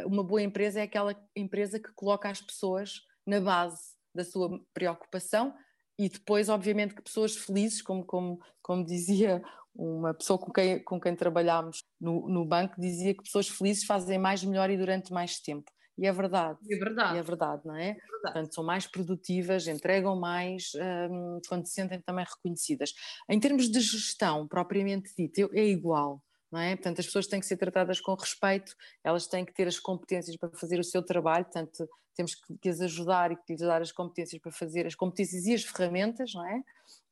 uma 0.05 0.23
boa 0.23 0.41
empresa 0.41 0.79
é 0.79 0.83
aquela 0.83 1.19
empresa 1.35 1.79
que 1.79 1.91
coloca 1.93 2.29
as 2.29 2.41
pessoas 2.41 3.01
na 3.25 3.39
base 3.39 3.95
da 4.13 4.23
sua 4.23 4.59
preocupação 4.73 5.53
e 5.97 6.09
depois, 6.09 6.49
obviamente, 6.49 6.95
que 6.95 7.01
pessoas 7.01 7.35
felizes, 7.37 7.81
como, 7.81 8.03
como, 8.05 8.39
como 8.61 8.85
dizia 8.85 9.41
uma 9.75 10.13
pessoa 10.13 10.39
com 10.39 10.51
quem, 10.51 10.83
com 10.83 10.99
quem 10.99 11.15
trabalhámos 11.15 11.83
no, 11.99 12.27
no 12.27 12.45
banco, 12.45 12.79
dizia 12.79 13.13
que 13.13 13.23
pessoas 13.23 13.47
felizes 13.47 13.85
fazem 13.85 14.17
mais, 14.17 14.43
melhor 14.43 14.69
e 14.69 14.77
durante 14.77 15.13
mais 15.13 15.39
tempo. 15.39 15.71
e 15.97 16.05
é 16.05 16.11
verdade. 16.11 16.59
É 16.69 16.77
verdade. 16.77 17.15
E 17.15 17.19
é 17.19 17.23
verdade, 17.23 17.61
não 17.65 17.75
é? 17.75 17.89
é 17.89 17.93
verdade. 17.93 18.21
Portanto, 18.21 18.55
são 18.55 18.63
mais 18.63 18.87
produtivas, 18.87 19.67
entregam 19.67 20.19
mais 20.19 20.71
um, 21.09 21.39
quando 21.47 21.67
se 21.67 21.73
sentem 21.73 22.01
também 22.01 22.25
reconhecidas. 22.25 22.93
Em 23.29 23.39
termos 23.39 23.69
de 23.69 23.79
gestão, 23.79 24.47
propriamente 24.47 25.13
dito, 25.17 25.49
é 25.53 25.63
igual. 25.63 26.21
Não 26.51 26.59
é? 26.59 26.75
Portanto, 26.75 26.99
as 26.99 27.05
pessoas 27.05 27.27
têm 27.27 27.39
que 27.39 27.45
ser 27.45 27.57
tratadas 27.57 28.01
com 28.01 28.13
respeito, 28.13 28.75
elas 29.03 29.25
têm 29.25 29.45
que 29.45 29.53
ter 29.53 29.67
as 29.67 29.79
competências 29.79 30.35
para 30.35 30.49
fazer 30.49 30.79
o 30.79 30.83
seu 30.83 31.01
trabalho, 31.01 31.45
portanto, 31.45 31.87
temos 32.13 32.35
que, 32.35 32.69
as 32.69 32.81
ajudar 32.81 33.31
e 33.31 33.35
que 33.37 33.53
lhes 33.53 33.61
dar 33.61 33.81
as 33.81 33.91
competências 33.91 34.41
para 34.41 34.51
fazer 34.51 34.85
as 34.85 34.95
competências 34.95 35.45
e 35.45 35.53
as 35.53 35.63
ferramentas, 35.63 36.33
não 36.33 36.45
é? 36.45 36.61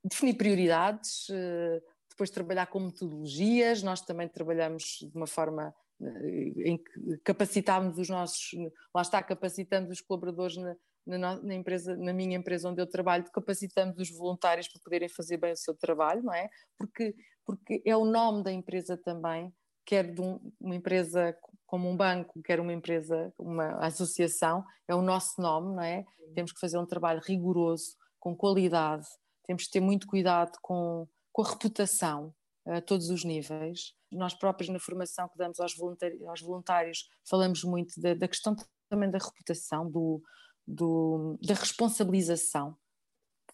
Definir 0.04 0.36
prioridades, 0.36 1.28
eh, 1.32 1.82
depois 2.10 2.30
trabalhar 2.30 2.68
com 2.68 2.82
metodologias, 2.82 3.82
nós 3.82 4.02
também 4.02 4.28
trabalhamos 4.28 5.00
de 5.02 5.16
uma 5.16 5.28
forma 5.28 5.74
eh, 6.02 6.54
em 6.66 6.78
que 6.78 7.18
capacitámos 7.24 7.98
os 7.98 8.10
nossos, 8.10 8.52
lá 8.94 9.02
está, 9.02 9.24
capacitamos 9.24 9.90
os 9.90 10.02
colaboradores 10.02 10.58
na, 10.58 10.76
na, 11.18 11.42
na, 11.42 11.54
empresa, 11.54 11.96
na 11.96 12.14
minha 12.14 12.38
empresa 12.38 12.70
onde 12.70 12.82
eu 12.82 12.88
trabalho, 12.88 13.26
capacitamos 13.32 13.98
os 13.98 14.10
voluntários 14.10 14.68
para 14.68 14.82
poderem 14.82 15.10
fazer 15.10 15.38
bem 15.38 15.54
o 15.54 15.58
seu 15.58 15.76
trabalho, 15.76 16.24
não 16.24 16.34
é? 16.34 16.50
Porque, 16.78 17.16
porque 17.46 17.82
é 17.86 17.96
o 17.96 18.06
nome 18.06 18.44
da 18.44 18.52
empresa 18.52 18.98
também, 18.98 19.54
quer 19.86 20.14
de 20.14 20.22
um, 20.22 20.40
uma 20.60 20.76
empresa 20.76 21.36
como 21.66 21.90
um 21.90 21.96
banco, 21.96 22.42
quer 22.44 22.60
uma 22.60 22.74
empresa, 22.74 23.34
uma 23.38 23.72
associação, 23.86 24.64
é 24.88 24.96
o 24.96 25.02
nosso 25.02 25.42
nome, 25.42 25.76
não 25.76 25.84
é? 25.84 26.06
Temos 26.34 26.52
que 26.52 26.60
fazer 26.60 26.78
um 26.78 26.86
trabalho 26.86 27.22
rigoroso, 27.24 27.96
com 28.20 28.36
qualidade, 28.36 29.08
temos 29.46 29.66
que 29.66 29.72
ter 29.72 29.80
muito 29.80 30.06
cuidado 30.06 30.58
com 30.62 31.08
com 31.40 31.44
a 31.44 31.50
reputação 31.50 32.34
a 32.66 32.82
todos 32.82 33.10
os 33.10 33.24
níveis. 33.24 33.94
Nós 34.12 34.34
próprios, 34.34 34.70
na 34.70 34.80
formação 34.80 35.30
que 35.30 35.38
damos 35.38 35.60
aos 35.60 35.74
voluntários, 35.76 36.22
aos 36.28 36.42
voluntários 36.42 37.10
falamos 37.30 37.64
muito 37.64 38.00
da, 38.02 38.14
da, 38.14 38.28
questão 38.28 38.56
também 38.90 39.10
da 39.10 39.18
reputação, 39.18 39.90
do, 39.90 40.22
do, 40.70 41.38
da 41.42 41.54
responsabilização, 41.54 42.76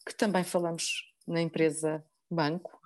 que 0.06 0.16
também 0.16 0.44
falamos 0.44 1.14
na 1.28 1.42
empresa 1.42 2.04
banco. 2.30 2.80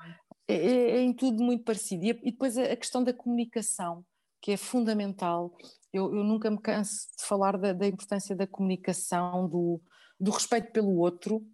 É, 0.47 0.55
é, 0.55 0.91
é 0.97 1.01
em 1.01 1.13
tudo 1.13 1.43
muito 1.43 1.63
parecido. 1.63 2.05
E, 2.05 2.09
e, 2.09 2.31
depois 2.31 2.57
a, 2.57 2.75
questão 2.75 3.03
da 3.03 3.13
comunicação, 3.13 4.05
que 4.41 4.51
é 4.51 4.57
fundamental. 4.57 5.55
Eu, 5.91 6.15
eu 6.15 6.23
nunca 6.23 6.49
me 6.49 6.59
canso 6.59 7.07
de 7.17 7.25
falar 7.25 7.57
da, 7.57 7.73
da 7.73 7.87
importância 7.87 8.35
da 8.35 8.47
comunicação, 8.47 9.47
do, 9.49 9.81
do 10.19 10.31
respeito 10.31 10.71
pelo 10.71 10.97
outro, 10.97 11.45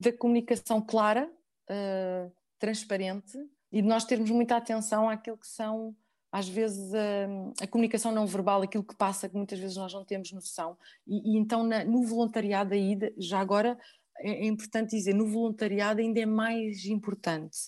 da 0.00 0.12
comunicação 0.12 0.80
clara. 0.80 1.30
Uh, 1.70 2.30
transparente 2.62 3.36
e 3.72 3.82
de 3.82 3.88
nós 3.88 4.04
termos 4.04 4.30
muita 4.30 4.56
atenção 4.56 5.10
àquilo 5.10 5.36
que 5.36 5.48
são, 5.48 5.96
às 6.32 6.48
vezes, 6.48 6.94
a, 6.94 7.64
a 7.64 7.66
comunicação 7.66 8.10
não 8.10 8.26
verbal, 8.26 8.62
aquilo 8.62 8.82
que 8.82 8.96
passa, 8.96 9.28
que 9.28 9.36
muitas 9.36 9.58
vezes 9.58 9.76
nós 9.76 9.92
não 9.92 10.02
temos 10.02 10.32
noção. 10.32 10.78
E, 11.06 11.34
e 11.34 11.38
então, 11.38 11.62
na, 11.62 11.84
no 11.84 12.02
voluntariado, 12.04 12.72
aí, 12.72 12.98
já 13.18 13.38
agora 13.38 13.78
é, 14.18 14.30
é, 14.30 14.46
importante 14.46 14.96
dizer, 14.96 15.14
no 15.14 15.26
voluntariado 15.26 16.00
ainda 16.00 16.20
é 16.20 16.26
mais 16.26 16.86
importante, 16.86 17.58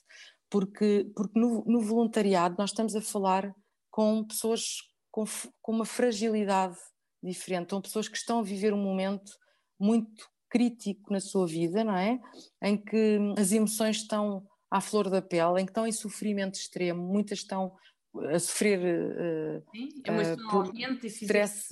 porque, 0.49 1.11
porque 1.15 1.39
no, 1.39 1.63
no 1.67 1.81
voluntariado 1.83 2.57
nós 2.59 2.71
estamos 2.71 2.97
a 2.97 3.03
falar 3.03 3.55
com 3.91 4.25
pessoas 4.25 4.79
com, 5.11 5.25
com 5.61 5.73
uma 5.73 5.85
fragilidade 5.85 6.79
diferente, 7.23 7.71
com 7.71 7.81
pessoas 7.81 8.09
que 8.09 8.17
estão 8.17 8.39
a 8.39 8.43
viver 8.43 8.73
um 8.73 8.83
momento 8.83 9.33
muito 9.79 10.27
crítico 10.49 11.13
na 11.13 11.21
sua 11.21 11.47
vida, 11.47 11.85
não 11.85 11.97
é? 11.97 12.19
Em 12.63 12.77
que 12.77 13.19
as 13.37 13.53
emoções 13.53 13.97
estão 13.97 14.47
à 14.71 14.81
flor 14.81 15.11
da 15.11 15.21
pele, 15.21 15.61
em 15.61 15.65
que 15.65 15.71
estão 15.71 15.87
em 15.87 15.93
sofrimento 15.93 16.55
extremo, 16.55 17.03
muitas 17.03 17.41
estão 17.41 17.73
a 18.33 18.39
sofrer 18.39 18.79
uh, 18.81 19.63
stress, 21.07 21.69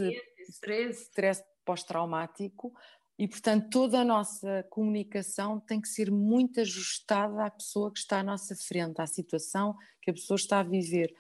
stress, 0.49 1.03
stress 1.03 1.45
pós-traumático 1.65 2.73
e, 3.19 3.29
portanto, 3.29 3.69
toda 3.71 4.01
a 4.01 4.05
nossa 4.05 4.67
comunicação 4.71 5.61
tem 5.61 5.81
que 5.81 5.89
ser 5.89 6.11
muito 6.11 6.61
ajustada 6.61 7.45
à 7.45 7.51
pessoa 7.51 7.93
que 7.93 7.99
está 7.99 8.21
à 8.21 8.23
nossa 8.23 8.57
frente, 8.57 9.01
à 9.01 9.07
situação 9.07 9.77
que 10.01 10.11
a 10.11 10.15
pessoa 10.15 10.37
está 10.37 10.61
a 10.61 10.65
viver. 10.65 11.15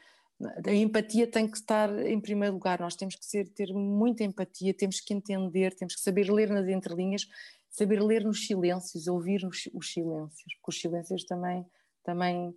A 0.66 0.72
empatia 0.72 1.26
tem 1.26 1.48
que 1.48 1.56
estar 1.56 1.96
em 2.04 2.20
primeiro 2.20 2.54
lugar, 2.54 2.80
nós 2.80 2.96
temos 2.96 3.14
que 3.14 3.24
ser, 3.24 3.48
ter 3.50 3.72
muita 3.72 4.24
empatia, 4.24 4.74
temos 4.74 5.00
que 5.00 5.14
entender, 5.14 5.74
temos 5.74 5.94
que 5.94 6.00
saber 6.00 6.32
ler 6.32 6.50
nas 6.50 6.66
entrelinhas 6.66 7.28
saber 7.72 8.02
ler 8.02 8.22
nos 8.22 8.46
silêncios, 8.46 9.08
ouvir 9.08 9.44
os, 9.44 9.68
os 9.72 9.92
silêncios, 9.92 10.54
porque 10.56 10.68
os 10.68 10.80
silêncios 10.80 11.24
também, 11.24 11.66
também 12.04 12.54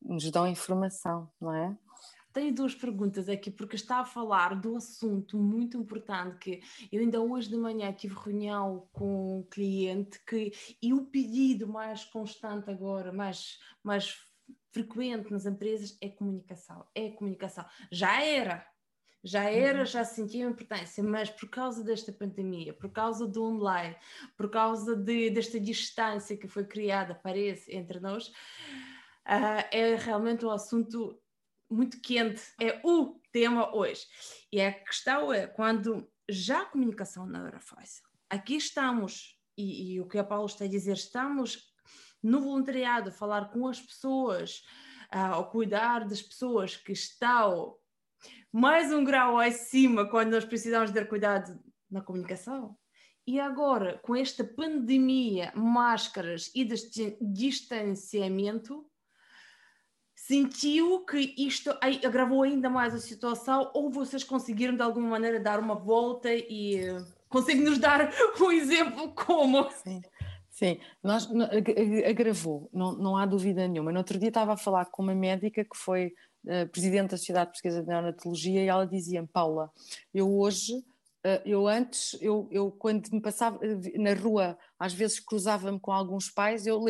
nos 0.00 0.30
dão 0.30 0.46
informação, 0.46 1.28
não 1.40 1.52
é? 1.52 1.76
Tenho 2.32 2.54
duas 2.54 2.74
perguntas 2.74 3.28
aqui, 3.28 3.50
porque 3.50 3.76
está 3.76 3.98
a 3.98 4.04
falar 4.04 4.54
do 4.54 4.76
assunto 4.76 5.36
muito 5.36 5.76
importante 5.76 6.38
que 6.38 6.62
eu 6.90 7.00
ainda 7.00 7.20
hoje 7.20 7.48
de 7.48 7.56
manhã 7.56 7.92
tive 7.92 8.14
reunião 8.14 8.88
com 8.92 9.38
um 9.38 9.42
cliente 9.42 10.18
que, 10.24 10.52
e 10.80 10.92
o 10.94 11.04
pedido 11.04 11.68
mais 11.68 12.04
constante 12.04 12.70
agora, 12.70 13.12
mais, 13.12 13.58
mais 13.82 14.16
frequente 14.72 15.30
nas 15.30 15.44
empresas 15.44 15.96
é 16.00 16.08
comunicação, 16.08 16.86
é 16.94 17.10
comunicação. 17.10 17.64
Já 17.90 18.22
era, 18.22 18.66
já 19.22 19.48
era, 19.48 19.80
uhum. 19.80 19.86
já 19.86 20.04
sentia 20.04 20.46
importância, 20.46 21.02
mas 21.04 21.30
por 21.30 21.48
causa 21.48 21.84
desta 21.84 22.12
pandemia, 22.12 22.72
por 22.72 22.90
causa 22.90 23.26
do 23.26 23.44
online, 23.44 23.94
por 24.36 24.50
causa 24.50 24.96
de, 24.96 25.30
desta 25.30 25.60
distância 25.60 26.36
que 26.36 26.48
foi 26.48 26.64
criada, 26.64 27.14
parece, 27.14 27.74
entre 27.74 28.00
nós, 28.00 28.28
uh, 28.28 29.62
é 29.70 29.94
realmente 29.96 30.44
um 30.44 30.50
assunto 30.50 31.21
muito 31.72 32.00
quente, 32.00 32.42
é 32.60 32.80
o 32.84 33.20
tema 33.32 33.74
hoje. 33.74 34.06
E 34.52 34.60
a 34.60 34.72
questão 34.72 35.32
é, 35.32 35.46
quando 35.46 36.08
já 36.28 36.62
a 36.62 36.66
comunicação 36.66 37.26
não 37.26 37.46
era 37.46 37.60
fácil, 37.60 38.04
aqui 38.28 38.56
estamos, 38.56 39.38
e, 39.56 39.94
e 39.94 40.00
o 40.00 40.06
que 40.06 40.18
a 40.18 40.24
Paulo 40.24 40.46
está 40.46 40.64
a 40.64 40.68
dizer, 40.68 40.94
estamos 40.94 41.72
no 42.22 42.40
voluntariado, 42.40 43.08
a 43.08 43.12
falar 43.12 43.50
com 43.50 43.66
as 43.66 43.80
pessoas, 43.80 44.62
a 45.10 45.42
cuidar 45.44 46.06
das 46.06 46.22
pessoas 46.22 46.76
que 46.76 46.92
estão 46.92 47.76
mais 48.52 48.92
um 48.92 49.02
grau 49.04 49.38
acima 49.38 50.08
quando 50.08 50.30
nós 50.30 50.44
precisamos 50.44 50.90
ter 50.90 51.08
cuidado 51.08 51.58
na 51.90 52.00
comunicação. 52.00 52.76
E 53.26 53.38
agora, 53.38 53.98
com 53.98 54.16
esta 54.16 54.42
pandemia, 54.42 55.52
máscaras 55.54 56.50
e 56.54 56.64
distanciamento, 57.20 58.84
sentiu 60.32 61.00
que 61.00 61.34
isto 61.36 61.70
agravou 62.02 62.42
ainda 62.42 62.70
mais 62.70 62.94
a 62.94 62.98
situação 62.98 63.70
ou 63.74 63.90
vocês 63.90 64.24
conseguiram 64.24 64.74
de 64.74 64.82
alguma 64.82 65.06
maneira 65.10 65.38
dar 65.38 65.60
uma 65.60 65.74
volta 65.74 66.32
e 66.32 66.90
uh, 66.90 67.04
conseguem 67.28 67.62
nos 67.62 67.78
dar 67.78 68.10
um 68.40 68.50
exemplo 68.50 69.12
como? 69.12 69.70
Sim. 69.84 70.00
Sim, 70.48 70.78
nós, 71.02 71.28
agravou, 72.08 72.68
não, 72.72 72.92
não 72.92 73.16
há 73.16 73.26
dúvida 73.26 73.66
nenhuma. 73.66 73.90
No 73.90 73.98
outro 73.98 74.18
dia 74.18 74.28
estava 74.28 74.52
a 74.52 74.56
falar 74.56 74.86
com 74.86 75.02
uma 75.02 75.14
médica 75.14 75.64
que 75.64 75.76
foi 75.76 76.14
uh, 76.44 76.68
presidente 76.70 77.10
da 77.10 77.16
Sociedade 77.16 77.50
Portuguesa 77.50 77.82
de 77.82 77.88
Neonatologia, 77.88 78.62
e 78.62 78.68
ela 78.68 78.86
dizia-me, 78.86 79.26
Paula, 79.26 79.70
eu 80.14 80.30
hoje, 80.30 80.74
uh, 80.74 81.42
eu 81.44 81.66
antes, 81.66 82.16
eu, 82.22 82.48
eu 82.50 82.70
quando 82.70 83.10
me 83.10 83.20
passava 83.20 83.58
eh, 83.62 83.98
na 83.98 84.14
rua, 84.14 84.56
às 84.78 84.92
vezes 84.92 85.20
cruzava-me 85.20 85.80
com 85.80 85.90
alguns 85.90 86.30
pais, 86.30 86.66
eu 86.66 86.80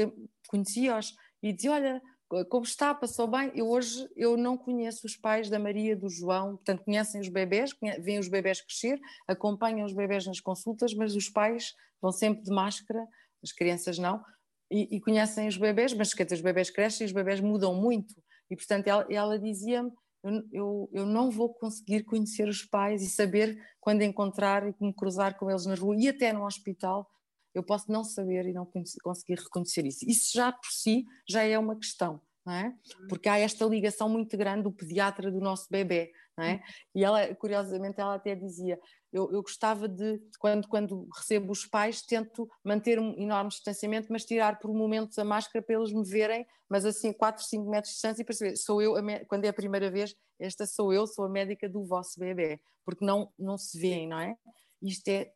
conhecia-os 0.48 1.16
e 1.42 1.52
dizia, 1.52 1.72
olha, 1.72 2.02
como 2.48 2.64
está, 2.64 2.94
passou 2.94 3.26
bem? 3.26 3.52
Eu 3.54 3.68
hoje 3.68 4.08
eu 4.16 4.36
não 4.36 4.56
conheço 4.56 5.06
os 5.06 5.16
pais 5.16 5.50
da 5.50 5.58
Maria, 5.58 5.96
do 5.96 6.08
João, 6.08 6.56
portanto 6.56 6.84
conhecem 6.84 7.20
os 7.20 7.28
bebés, 7.28 7.70
veem 8.00 8.18
os 8.18 8.28
bebés 8.28 8.60
crescer, 8.60 8.98
acompanham 9.28 9.84
os 9.84 9.92
bebés 9.92 10.26
nas 10.26 10.40
consultas, 10.40 10.94
mas 10.94 11.14
os 11.14 11.28
pais 11.28 11.74
vão 12.00 12.10
sempre 12.10 12.42
de 12.42 12.50
máscara, 12.50 13.06
as 13.42 13.52
crianças 13.52 13.98
não, 13.98 14.22
e, 14.70 14.96
e 14.96 15.00
conhecem 15.00 15.46
os 15.46 15.56
bebés, 15.58 15.92
mas 15.92 16.14
quer 16.14 16.24
dizer, 16.24 16.36
os 16.36 16.40
bebés 16.40 16.70
crescem 16.70 17.04
e 17.04 17.06
os 17.06 17.12
bebés 17.12 17.40
mudam 17.40 17.74
muito. 17.74 18.14
E, 18.50 18.56
portanto, 18.56 18.86
ela, 18.88 19.06
ela 19.10 19.38
dizia-me: 19.38 19.90
eu, 20.24 20.42
eu, 20.52 20.90
eu, 20.92 21.06
não 21.06 21.30
vou 21.30 21.52
conseguir 21.52 22.04
conhecer 22.04 22.48
os 22.48 22.62
pais 22.62 23.02
e 23.02 23.10
saber 23.10 23.58
quando 23.80 24.02
encontrar 24.02 24.66
e 24.66 24.74
me 24.80 24.94
cruzar 24.94 25.38
com 25.38 25.50
eles 25.50 25.66
na 25.66 25.74
rua 25.74 25.96
e 25.98 26.08
até 26.08 26.32
no 26.32 26.46
hospital. 26.46 27.08
Eu 27.54 27.62
posso 27.62 27.90
não 27.90 28.04
saber 28.04 28.46
e 28.46 28.52
não 28.52 28.68
conseguir 29.02 29.38
reconhecer 29.38 29.86
isso. 29.86 30.04
Isso 30.08 30.30
já 30.34 30.50
por 30.52 30.70
si 30.70 31.04
já 31.28 31.42
é 31.42 31.58
uma 31.58 31.76
questão, 31.76 32.20
não 32.44 32.52
é? 32.54 32.74
Porque 33.08 33.28
há 33.28 33.38
esta 33.38 33.64
ligação 33.64 34.08
muito 34.08 34.36
grande 34.36 34.62
do 34.62 34.72
pediatra 34.72 35.30
do 35.30 35.40
nosso 35.40 35.66
bebê, 35.70 36.12
não 36.36 36.44
é? 36.44 36.62
E 36.94 37.04
ela, 37.04 37.34
curiosamente, 37.34 38.00
ela 38.00 38.14
até 38.14 38.34
dizia: 38.34 38.78
eu, 39.12 39.30
eu, 39.30 39.42
gostava 39.42 39.86
de, 39.86 40.18
quando, 40.38 40.66
quando 40.66 41.06
recebo 41.14 41.52
os 41.52 41.66
pais, 41.66 42.00
tento 42.02 42.48
manter 42.64 42.98
um 42.98 43.14
enorme 43.18 43.50
distanciamento, 43.50 44.08
mas 44.10 44.24
tirar 44.24 44.58
por 44.58 44.72
momentos 44.72 45.18
a 45.18 45.24
máscara 45.24 45.62
para 45.62 45.76
eles 45.76 45.92
me 45.92 46.02
verem, 46.02 46.46
mas 46.68 46.86
assim 46.86 47.12
4, 47.12 47.44
5 47.44 47.70
metros 47.70 47.90
de 47.90 47.94
distância 47.94 48.22
e 48.22 48.24
perceber, 48.24 48.56
sou 48.56 48.80
eu, 48.80 48.94
quando 49.28 49.44
é 49.44 49.48
a 49.48 49.52
primeira 49.52 49.90
vez, 49.90 50.14
esta 50.40 50.66
sou 50.66 50.92
eu, 50.92 51.06
sou 51.06 51.26
a 51.26 51.28
médica 51.28 51.68
do 51.68 51.84
vosso 51.84 52.18
bebê, 52.18 52.58
porque 52.84 53.04
não, 53.04 53.30
não 53.38 53.58
se 53.58 53.78
veem, 53.78 54.08
não 54.08 54.18
é? 54.18 54.34
Isto 54.82 55.08
é 55.08 55.32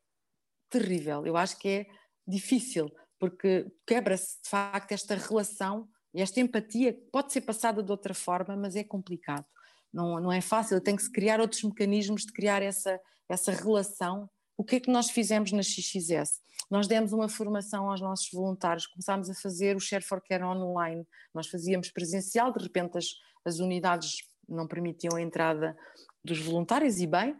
terrível, 0.70 1.26
eu 1.26 1.36
acho 1.36 1.58
que 1.58 1.68
é 1.68 1.86
difícil, 2.26 2.90
porque 3.18 3.66
quebra-se 3.86 4.42
de 4.42 4.48
facto 4.48 4.92
esta 4.92 5.14
relação 5.14 5.88
e 6.14 6.22
esta 6.22 6.40
empatia, 6.40 6.94
que 6.94 7.10
pode 7.12 7.32
ser 7.32 7.42
passada 7.42 7.82
de 7.82 7.90
outra 7.90 8.14
forma, 8.14 8.56
mas 8.56 8.74
é 8.74 8.82
complicado. 8.82 9.44
Não, 9.92 10.20
não 10.20 10.32
é 10.32 10.40
fácil, 10.40 10.80
tem 10.80 10.96
que 10.96 11.02
se 11.02 11.12
criar 11.12 11.40
outros 11.40 11.62
mecanismos 11.62 12.22
de 12.22 12.32
criar 12.32 12.62
essa, 12.62 12.98
essa 13.28 13.52
relação. 13.52 14.28
O 14.56 14.64
que 14.64 14.76
é 14.76 14.80
que 14.80 14.90
nós 14.90 15.10
fizemos 15.10 15.52
na 15.52 15.62
XXS? 15.62 16.40
Nós 16.70 16.86
demos 16.86 17.12
uma 17.12 17.28
formação 17.28 17.90
aos 17.90 18.00
nossos 18.00 18.28
voluntários, 18.32 18.86
começámos 18.86 19.30
a 19.30 19.34
fazer 19.34 19.76
o 19.76 19.80
Share 19.80 20.02
for 20.02 20.22
Care 20.22 20.42
online. 20.42 21.06
Nós 21.34 21.48
fazíamos 21.48 21.90
presencial, 21.90 22.52
de 22.52 22.62
repente 22.62 22.98
as, 22.98 23.06
as 23.44 23.58
unidades 23.58 24.16
não 24.48 24.66
permitiam 24.66 25.16
a 25.16 25.22
entrada 25.22 25.76
dos 26.24 26.40
voluntários, 26.40 26.98
e 26.98 27.06
bem, 27.06 27.36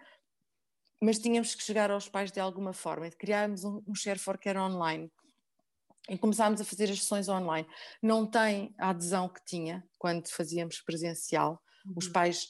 mas 1.03 1.19
tínhamos 1.19 1.55
que 1.55 1.63
chegar 1.63 1.91
aos 1.91 2.09
pais 2.09 2.31
de 2.33 2.41
alguma 2.41 2.73
forma. 2.73 3.11
Criámos 3.11 3.65
um, 3.65 3.83
um 3.87 3.95
Share 3.95 4.19
for 4.19 4.39
Care 4.39 4.59
online 4.59 5.11
e 6.09 6.17
começámos 6.17 6.61
a 6.61 6.65
fazer 6.65 6.91
as 6.91 7.01
sessões 7.01 7.29
online. 7.29 7.67
Não 8.03 8.29
tem 8.29 8.75
a 8.79 8.91
adesão 8.91 9.29
que 9.29 9.45
tinha 9.45 9.85
quando 9.99 10.29
fazíamos 10.29 10.81
presencial. 10.81 11.63
Uhum. 11.85 11.95
Os 11.97 12.09
pais 12.09 12.49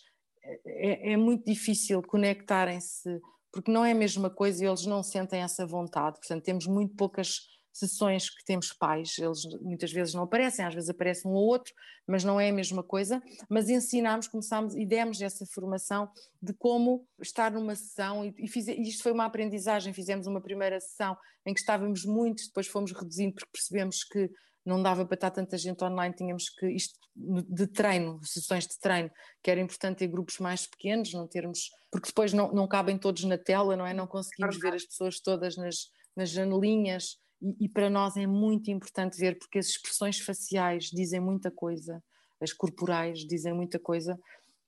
é, 0.67 1.13
é 1.13 1.17
muito 1.17 1.45
difícil 1.45 2.03
conectarem-se 2.03 3.21
porque 3.53 3.71
não 3.71 3.85
é 3.85 3.93
a 3.93 3.95
mesma 3.95 4.29
coisa 4.29 4.63
e 4.63 4.67
eles 4.67 4.85
não 4.85 5.03
sentem 5.03 5.41
essa 5.41 5.67
vontade. 5.67 6.19
Portanto, 6.19 6.45
temos 6.45 6.67
muito 6.67 6.95
poucas 6.95 7.41
sessões 7.79 8.31
que 8.31 8.45
temos 8.45 8.73
pais, 8.73 9.19
eles 9.19 9.45
muitas 9.61 9.93
vezes 9.93 10.15
não 10.15 10.23
aparecem, 10.23 10.65
às 10.65 10.75
vezes 10.75 10.89
aparece 10.89 11.27
um 11.27 11.33
ou 11.33 11.47
outro, 11.47 11.73
mas 12.07 12.25
não 12.25 12.41
é 12.41 12.49
a 12.49 12.53
mesma 12.53 12.83
coisa. 12.83 13.23
Mas 13.49 13.69
ensinámos, 13.69 14.29
começámos 14.29 14.75
e 14.75 14.87
demos 14.87 15.21
essa 15.21 15.45
formação 15.47 16.11
de 16.41 16.55
como 16.55 17.07
estar 17.21 17.51
numa 17.51 17.75
sessão, 17.75 18.25
e, 18.25 18.35
e, 18.39 18.49
fiz, 18.49 18.69
e 18.69 18.81
isto 18.83 19.03
foi 19.03 19.13
uma 19.13 19.27
aprendizagem. 19.27 19.93
Fizemos 19.93 20.27
uma 20.27 20.41
primeira 20.41 20.81
sessão 20.81 21.17
em 21.45 21.53
que 21.53 21.61
estávamos 21.61 22.05
muitos, 22.05 22.47
depois 22.47 22.67
fomos 22.67 22.93
reduzindo 22.93 23.35
porque 23.35 23.51
percebemos 23.53 24.03
que 24.05 24.31
não 24.65 24.83
dava 24.83 25.07
para 25.07 25.15
estar 25.15 25.31
tanta 25.31 25.57
gente 25.57 25.85
online, 25.85 26.15
tínhamos 26.15 26.49
que, 26.49 26.67
isto 26.67 26.99
de 27.15 27.67
treino, 27.69 28.21
sessões 28.25 28.67
de 28.67 28.79
treino, 28.79 29.11
que 29.43 29.51
era 29.51 29.61
importante 29.61 29.99
ter 29.99 30.09
grupos 30.09 30.39
mais 30.39 30.67
pequenos, 30.67 31.13
não 31.13 31.27
termos, 31.29 31.71
porque 31.91 32.09
depois 32.09 32.33
não, 32.33 32.53
não 32.53 32.67
cabem 32.67 32.99
todos 32.99 33.23
na 33.25 33.39
tela, 33.39 33.77
não 33.77 33.87
é? 33.87 33.95
Não 33.95 34.07
conseguimos 34.07 34.59
ver 34.59 34.75
as 34.75 34.85
pessoas 34.85 35.21
todas 35.21 35.57
nas, 35.57 35.89
nas 36.17 36.31
janelinhas, 36.31 37.17
e, 37.47 37.67
e, 37.67 37.69
para 37.69 37.89
nós 37.89 38.17
é 38.17 38.27
muito 38.27 38.71
importante 38.71 39.19
ver, 39.19 39.39
porque 39.39 39.59
as 39.59 39.67
expressões 39.67 40.19
faciais 40.19 40.85
dizem 40.87 41.21
muita 41.21 41.51
coisa, 41.51 42.03
as 42.41 42.53
corporais 42.53 43.21
dizem 43.21 43.53
muita 43.53 43.79
coisa. 43.79 44.19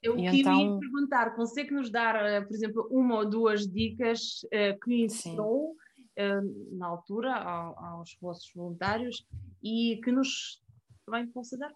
Eu 0.01 0.14
queria 0.14 0.41
então... 0.41 0.79
perguntar, 0.79 1.35
consegue 1.35 1.72
nos 1.72 1.91
dar, 1.91 2.14
eh, 2.24 2.41
por 2.41 2.55
exemplo, 2.55 2.89
uma 2.89 3.16
ou 3.16 3.29
duas 3.29 3.66
dicas 3.66 4.45
uh, 4.45 4.79
que 4.81 5.03
ensinou 5.03 5.72
uh, 5.72 6.76
na 6.76 6.87
altura 6.87 7.35
ao, 7.35 7.85
aos 7.85 8.16
vossos 8.20 8.49
voluntários 8.55 9.26
e 9.61 10.01
que 10.05 10.12
nos 10.12 10.62
também 11.05 11.26
possa 11.26 11.59
dar? 11.59 11.72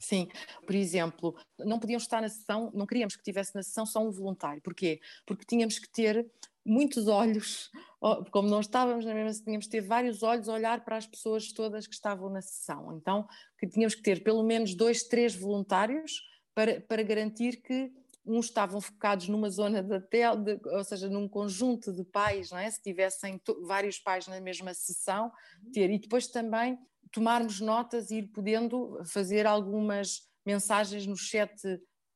Sim, 0.00 0.28
por 0.66 0.74
exemplo, 0.74 1.36
não 1.58 1.78
podíamos 1.78 2.02
estar 2.02 2.20
na 2.20 2.28
sessão, 2.28 2.70
não 2.74 2.84
queríamos 2.84 3.14
que 3.14 3.22
tivesse 3.22 3.54
na 3.54 3.62
sessão 3.62 3.86
só 3.86 4.00
um 4.00 4.10
voluntário. 4.10 4.60
Porquê? 4.60 5.00
Porque 5.24 5.44
tínhamos 5.46 5.78
que 5.78 5.88
ter 5.88 6.26
muitos 6.66 7.06
olhos, 7.06 7.70
como 8.30 8.48
não 8.48 8.60
estávamos 8.60 9.04
na 9.04 9.14
mesma, 9.14 9.44
tínhamos 9.44 9.66
que 9.66 9.72
ter 9.72 9.80
vários 9.80 10.22
olhos 10.22 10.48
a 10.48 10.54
olhar 10.54 10.84
para 10.84 10.96
as 10.96 11.06
pessoas 11.06 11.52
todas 11.52 11.86
que 11.86 11.94
estavam 11.94 12.28
na 12.28 12.42
sessão. 12.42 12.96
Então, 12.96 13.26
que 13.58 13.66
tínhamos 13.66 13.94
que 13.94 14.02
ter 14.02 14.22
pelo 14.22 14.42
menos 14.42 14.74
dois, 14.74 15.04
três 15.04 15.34
voluntários 15.34 16.20
para, 16.54 16.80
para 16.80 17.02
garantir 17.02 17.62
que 17.62 17.92
uns 18.26 18.46
estavam 18.46 18.80
focados 18.80 19.28
numa 19.28 19.48
zona 19.48 19.82
da 19.82 20.00
tela, 20.00 20.36
de, 20.36 20.58
ou 20.64 20.82
seja, 20.82 21.08
num 21.08 21.28
conjunto 21.28 21.92
de 21.92 22.02
pais, 22.02 22.50
não 22.50 22.58
é? 22.58 22.68
Se 22.68 22.82
tivessem 22.82 23.40
vários 23.64 24.00
pais 24.00 24.26
na 24.26 24.40
mesma 24.40 24.74
sessão, 24.74 25.30
ter 25.72 25.88
e 25.90 25.98
depois 25.98 26.26
também 26.26 26.76
tomarmos 27.12 27.60
notas 27.60 28.10
e 28.10 28.16
ir 28.16 28.28
podendo 28.28 29.00
fazer 29.06 29.46
algumas 29.46 30.22
mensagens 30.44 31.06
no 31.06 31.16
chat 31.16 31.52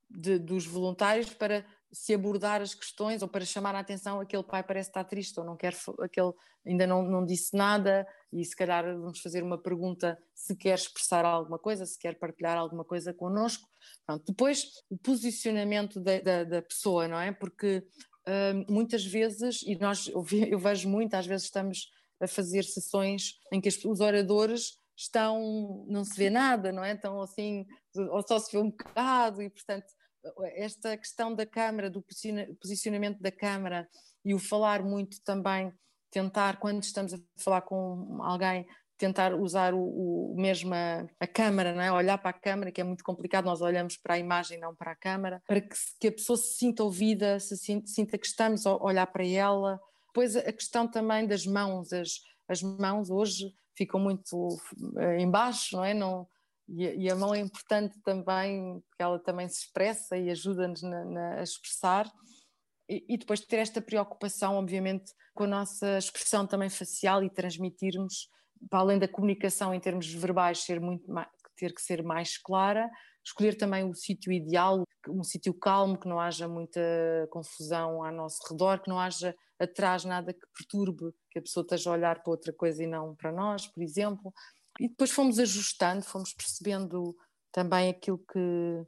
de, 0.09 0.37
dos 0.37 0.65
voluntários 0.65 1.33
para 1.33 1.65
se 1.91 2.13
abordar 2.13 2.61
as 2.61 2.73
questões 2.73 3.21
ou 3.21 3.27
para 3.27 3.43
chamar 3.43 3.75
a 3.75 3.79
atenção, 3.79 4.19
aquele 4.19 4.43
pai 4.43 4.63
parece 4.63 4.89
estar 4.89 5.03
triste 5.03 5.39
ou 5.39 5.45
não 5.45 5.57
quer, 5.57 5.75
aquele 5.99 6.31
ainda 6.65 6.87
não, 6.87 7.03
não 7.03 7.25
disse 7.25 7.55
nada 7.55 8.07
e 8.31 8.45
se 8.45 8.55
calhar 8.55 8.85
vamos 8.85 9.19
fazer 9.19 9.43
uma 9.43 9.57
pergunta 9.57 10.17
se 10.33 10.55
quer 10.55 10.75
expressar 10.75 11.25
alguma 11.25 11.59
coisa, 11.59 11.85
se 11.85 11.99
quer 11.99 12.17
partilhar 12.17 12.57
alguma 12.57 12.85
coisa 12.85 13.13
connosco. 13.13 13.67
Pronto. 14.05 14.23
Depois, 14.25 14.65
o 14.89 14.97
posicionamento 14.97 15.99
da, 15.99 16.19
da, 16.19 16.43
da 16.43 16.61
pessoa, 16.61 17.07
não 17.07 17.19
é? 17.19 17.31
Porque 17.31 17.83
hum, 18.27 18.65
muitas 18.69 19.05
vezes, 19.05 19.61
e 19.63 19.75
nós 19.77 20.07
eu 20.07 20.59
vejo 20.59 20.87
muito, 20.87 21.15
às 21.15 21.25
vezes 21.25 21.45
estamos 21.45 21.89
a 22.21 22.27
fazer 22.27 22.63
sessões 22.63 23.39
em 23.51 23.59
que 23.59 23.69
os 23.85 23.99
oradores 23.99 24.79
estão, 24.95 25.85
não 25.87 26.05
se 26.05 26.15
vê 26.15 26.29
nada, 26.29 26.71
não 26.71 26.83
é? 26.83 26.93
Estão 26.93 27.21
assim, 27.21 27.65
ou 27.95 28.25
só 28.25 28.37
se 28.39 28.51
vê 28.51 28.59
um 28.59 28.69
bocado, 28.69 29.41
e 29.41 29.49
portanto 29.49 29.87
esta 30.55 30.97
questão 30.97 31.33
da 31.33 31.45
Câmara, 31.45 31.89
do 31.89 32.03
posicionamento 32.59 33.19
da 33.19 33.31
Câmara 33.31 33.87
e 34.23 34.33
o 34.33 34.39
falar 34.39 34.83
muito 34.83 35.21
também, 35.23 35.73
tentar, 36.11 36.59
quando 36.59 36.83
estamos 36.83 37.13
a 37.13 37.17
falar 37.37 37.61
com 37.61 38.21
alguém, 38.21 38.67
tentar 38.97 39.33
usar 39.33 39.73
o, 39.73 39.81
o 39.81 40.35
mesmo 40.37 40.75
a, 40.75 41.07
a, 41.19 41.25
câmara, 41.25 41.73
não 41.73 41.81
é? 41.81 41.91
olhar 41.91 42.19
para 42.19 42.29
a 42.29 42.39
câmara, 42.39 42.71
que 42.71 42.79
é 42.79 42.83
muito 42.83 43.03
complicado, 43.03 43.45
nós 43.45 43.59
olhamos 43.59 43.97
para 43.97 44.13
a 44.13 44.19
imagem, 44.19 44.59
não 44.59 44.75
para 44.75 44.91
a 44.91 44.95
câmara, 44.95 45.41
para 45.47 45.59
que, 45.59 45.75
que 45.99 46.07
a 46.07 46.11
pessoa 46.11 46.37
se 46.37 46.57
sinta 46.57 46.83
ouvida, 46.83 47.39
se 47.39 47.57
sinta, 47.57 47.87
sinta, 47.87 48.17
que 48.17 48.27
estamos 48.27 48.65
a 48.67 48.75
olhar 48.75 49.07
para 49.07 49.25
ela. 49.25 49.79
Depois 50.07 50.35
a 50.35 50.53
questão 50.53 50.87
também 50.87 51.25
das 51.25 51.47
mãos, 51.47 51.91
as, 51.91 52.19
as 52.47 52.61
mãos 52.61 53.09
hoje 53.09 53.51
ficam 53.75 53.99
muito 53.99 54.55
eh, 54.97 55.19
embaixo, 55.19 55.75
não 55.75 55.83
é? 55.83 55.95
Não, 55.95 56.27
e, 56.73 57.09
a 57.09 57.15
mão 57.15 57.33
é 57.33 57.39
importante 57.39 57.99
também, 58.03 58.81
porque 58.87 59.03
ela 59.03 59.19
também 59.19 59.47
se 59.47 59.65
expressa 59.65 60.17
e 60.17 60.29
ajuda-nos 60.29 60.83
a 60.83 61.43
expressar. 61.43 62.09
E, 62.89 63.05
e, 63.09 63.17
depois 63.17 63.41
ter 63.41 63.57
esta 63.57 63.81
preocupação, 63.81 64.55
obviamente, 64.55 65.11
com 65.33 65.43
a 65.43 65.47
nossa 65.47 65.97
expressão 65.97 66.47
também 66.47 66.69
facial 66.69 67.23
e 67.23 67.29
transmitirmos, 67.29 68.29
para 68.69 68.79
além 68.79 68.99
da 68.99 69.07
comunicação 69.07 69.73
em 69.73 69.79
termos 69.79 70.11
verbais, 70.13 70.59
ser 70.59 70.79
muito 70.79 71.11
mais, 71.11 71.27
ter 71.57 71.73
que 71.73 71.81
ser 71.81 72.03
mais 72.03 72.37
clara, 72.37 72.89
escolher 73.23 73.55
também 73.55 73.83
o 73.83 73.93
sítio 73.93 74.31
ideal, 74.31 74.83
um 75.09 75.23
sítio 75.23 75.53
calmo, 75.53 75.97
que 75.97 76.07
não 76.07 76.19
haja 76.19 76.47
muita 76.47 76.81
confusão 77.29 78.03
ao 78.03 78.13
nosso 78.13 78.39
redor, 78.49 78.81
que 78.81 78.89
não 78.89 78.99
haja 78.99 79.35
atrás 79.59 80.03
nada 80.03 80.33
que 80.33 80.47
perturbe, 80.57 81.13
que 81.29 81.39
a 81.39 81.41
pessoa 81.41 81.63
esteja 81.63 81.89
a 81.89 81.93
olhar 81.93 82.21
para 82.21 82.31
outra 82.31 82.51
coisa 82.53 82.83
e 82.83 82.87
não 82.87 83.15
para 83.15 83.31
nós, 83.31 83.67
por 83.67 83.83
exemplo. 83.83 84.33
E 84.81 84.89
depois 84.89 85.11
fomos 85.11 85.37
ajustando, 85.37 86.03
fomos 86.03 86.33
percebendo 86.33 87.15
também 87.51 87.91
aquilo 87.91 88.17
que, 88.17 88.87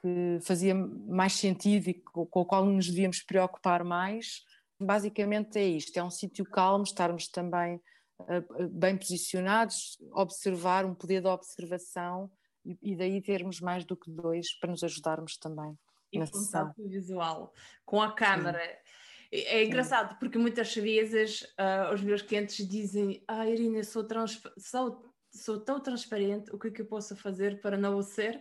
que 0.00 0.38
fazia 0.46 0.72
mais 0.72 1.32
sentido 1.32 1.88
e 1.88 1.94
com, 1.94 2.24
com 2.24 2.40
o 2.42 2.46
qual 2.46 2.64
nos 2.64 2.86
devíamos 2.86 3.24
preocupar 3.24 3.82
mais. 3.82 4.44
Basicamente 4.80 5.58
é 5.58 5.64
isto: 5.64 5.96
é 5.96 6.04
um 6.04 6.12
sítio 6.12 6.44
calmo, 6.44 6.84
estarmos 6.84 7.26
também 7.26 7.82
uh, 8.20 8.68
bem 8.70 8.96
posicionados, 8.96 9.98
observar, 10.12 10.84
um 10.84 10.94
poder 10.94 11.20
de 11.20 11.26
observação 11.26 12.30
e, 12.64 12.78
e, 12.92 12.96
daí 12.96 13.20
termos 13.20 13.60
mais 13.60 13.84
do 13.84 13.96
que 13.96 14.08
dois 14.08 14.56
para 14.60 14.70
nos 14.70 14.84
ajudarmos 14.84 15.36
também. 15.38 15.76
E 16.12 16.20
na 16.20 16.26
sessão. 16.26 16.72
visual 16.78 17.52
com 17.84 18.00
a 18.00 18.12
câmara. 18.12 18.60
Sim. 18.60 18.86
É 19.32 19.64
engraçado 19.64 20.16
porque 20.20 20.38
muitas 20.38 20.72
vezes 20.72 21.42
uh, 21.42 21.92
os 21.92 22.00
meus 22.00 22.22
clientes 22.22 22.64
dizem: 22.68 23.24
Ah, 23.26 23.44
Irina, 23.48 23.82
sou, 23.82 24.06
sou, 24.56 25.15
sou 25.36 25.60
tão 25.60 25.80
transparente, 25.80 26.50
o 26.52 26.58
que 26.58 26.68
é 26.68 26.70
que 26.70 26.82
eu 26.82 26.86
posso 26.86 27.16
fazer 27.16 27.60
para 27.60 27.76
não 27.76 27.96
o 27.96 28.02
ser? 28.02 28.40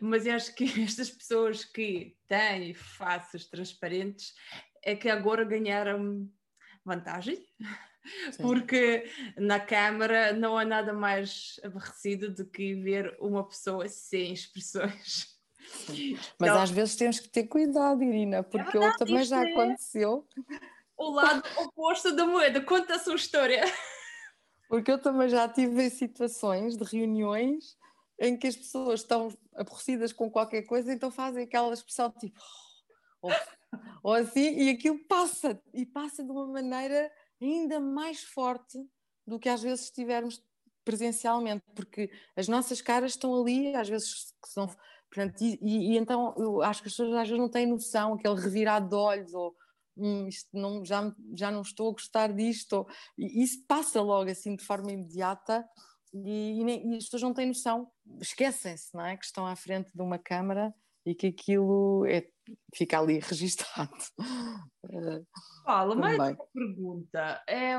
Mas 0.00 0.26
eu 0.26 0.34
acho 0.34 0.54
que 0.54 0.64
estas 0.82 1.10
pessoas 1.10 1.64
que 1.64 2.16
têm 2.26 2.74
faces 2.74 3.46
transparentes 3.46 4.34
é 4.82 4.96
que 4.96 5.08
agora 5.08 5.44
ganharam 5.44 6.28
vantagem. 6.84 7.44
Sim. 8.32 8.42
Porque 8.42 9.04
na 9.36 9.60
câmara 9.60 10.32
não 10.32 10.56
há 10.56 10.64
nada 10.64 10.92
mais 10.92 11.60
aborrecido 11.62 12.34
do 12.34 12.46
que 12.46 12.74
ver 12.74 13.14
uma 13.20 13.46
pessoa 13.46 13.86
sem 13.88 14.32
expressões. 14.32 15.38
Mas 16.38 16.50
então, 16.50 16.62
às 16.62 16.70
vezes 16.70 16.96
temos 16.96 17.20
que 17.20 17.28
ter 17.28 17.44
cuidado, 17.44 18.02
Irina, 18.02 18.42
porque 18.42 18.76
é 18.76 18.80
verdade, 18.80 18.98
também 18.98 19.22
já 19.24 19.46
é 19.46 19.52
aconteceu. 19.52 20.26
O 20.96 21.10
lado 21.10 21.42
oposto 21.58 22.16
da 22.16 22.26
moeda, 22.26 22.60
conta 22.60 22.94
a 22.94 22.98
sua 22.98 23.14
história. 23.14 23.62
Porque 24.70 24.92
eu 24.92 25.00
também 25.00 25.28
já 25.28 25.48
tive 25.48 25.90
situações 25.90 26.76
de 26.76 26.84
reuniões 26.84 27.76
em 28.20 28.36
que 28.36 28.46
as 28.46 28.54
pessoas 28.54 29.00
estão 29.00 29.28
aborrecidas 29.52 30.12
com 30.12 30.30
qualquer 30.30 30.62
coisa, 30.62 30.92
então 30.92 31.10
fazem 31.10 31.42
aquela 31.42 31.74
expressão 31.74 32.08
tipo 32.12 32.38
ou, 33.20 33.32
ou 34.00 34.14
assim, 34.14 34.60
e 34.60 34.70
aquilo 34.70 34.98
passa, 35.08 35.60
e 35.74 35.84
passa 35.84 36.22
de 36.22 36.30
uma 36.30 36.46
maneira 36.46 37.10
ainda 37.42 37.80
mais 37.80 38.22
forte 38.22 38.78
do 39.26 39.40
que 39.40 39.48
às 39.48 39.60
vezes 39.60 39.86
estivermos 39.86 40.40
presencialmente, 40.84 41.64
porque 41.74 42.08
as 42.36 42.46
nossas 42.46 42.80
caras 42.80 43.10
estão 43.10 43.34
ali, 43.42 43.74
às 43.74 43.88
vezes 43.88 44.32
que 44.40 44.48
são 44.48 44.70
Portanto, 45.12 45.40
e, 45.40 45.58
e, 45.60 45.92
e, 45.92 45.98
então 45.98 46.32
eu 46.38 46.62
acho 46.62 46.82
que 46.82 46.86
as 46.86 46.94
pessoas 46.94 47.12
às 47.14 47.28
vezes 47.28 47.40
não 47.40 47.48
têm 47.48 47.66
noção, 47.66 48.14
aquele 48.14 48.40
revirado 48.40 48.88
de 48.88 48.94
olhos, 48.94 49.34
ou 49.34 49.56
hum, 50.00 50.28
não, 50.52 50.84
já, 50.84 51.14
já 51.36 51.50
não 51.50 51.62
estou 51.62 51.90
a 51.90 51.92
gostar 51.92 52.32
disto, 52.32 52.86
e 53.18 53.42
isso 53.42 53.64
passa 53.66 54.00
logo 54.00 54.30
assim 54.30 54.56
de 54.56 54.64
forma 54.64 54.92
imediata 54.92 55.64
e, 56.12 56.60
e, 56.60 56.64
nem, 56.64 56.92
e 56.92 56.96
as 56.96 57.04
pessoas 57.04 57.22
não 57.22 57.34
têm 57.34 57.46
noção, 57.46 57.90
esquecem-se, 58.20 58.94
não 58.94 59.04
é? 59.04 59.16
Que 59.16 59.24
estão 59.24 59.46
à 59.46 59.54
frente 59.54 59.90
de 59.94 60.02
uma 60.02 60.18
câmara 60.18 60.74
e 61.06 61.14
que 61.14 61.28
aquilo 61.28 62.04
é, 62.06 62.26
fica 62.74 62.98
ali 62.98 63.18
registado. 63.20 63.96
Paulo, 65.64 65.96
mais 65.96 66.18
uma 66.18 66.36
pergunta 66.52 67.42
é, 67.48 67.78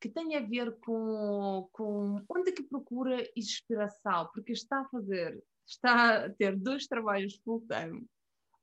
que 0.00 0.08
tem 0.08 0.36
a 0.36 0.40
ver 0.40 0.78
com, 0.80 1.68
com 1.72 2.24
onde 2.28 2.50
é 2.50 2.52
que 2.52 2.62
procura 2.62 3.28
inspiração, 3.36 4.28
porque 4.32 4.52
está 4.52 4.80
a 4.80 4.88
fazer, 4.88 5.42
está 5.66 6.26
a 6.26 6.30
ter 6.30 6.56
dois 6.56 6.86
trabalhos 6.86 7.40
full 7.44 7.64
time. 7.68 8.06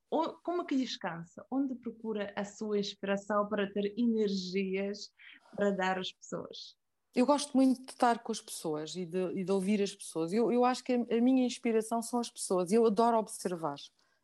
Como 0.09 0.63
é 0.63 0.65
que 0.65 0.75
descansa? 0.75 1.45
Onde 1.51 1.75
procura 1.75 2.33
a 2.35 2.43
sua 2.43 2.79
inspiração 2.79 3.47
para 3.47 3.71
ter 3.71 3.93
energias 3.97 5.11
para 5.55 5.71
dar 5.71 5.99
às 5.99 6.11
pessoas? 6.11 6.75
Eu 7.15 7.25
gosto 7.25 7.55
muito 7.55 7.83
de 7.83 7.91
estar 7.91 8.19
com 8.19 8.31
as 8.31 8.41
pessoas 8.41 8.95
e 8.95 9.05
de, 9.05 9.31
e 9.33 9.43
de 9.43 9.51
ouvir 9.51 9.81
as 9.81 9.93
pessoas. 9.93 10.31
Eu, 10.31 10.51
eu 10.51 10.63
acho 10.65 10.83
que 10.83 10.93
a, 10.93 11.17
a 11.17 11.21
minha 11.21 11.45
inspiração 11.45 12.01
são 12.01 12.19
as 12.19 12.29
pessoas. 12.29 12.71
Eu 12.71 12.85
adoro 12.85 13.17
observar. 13.17 13.77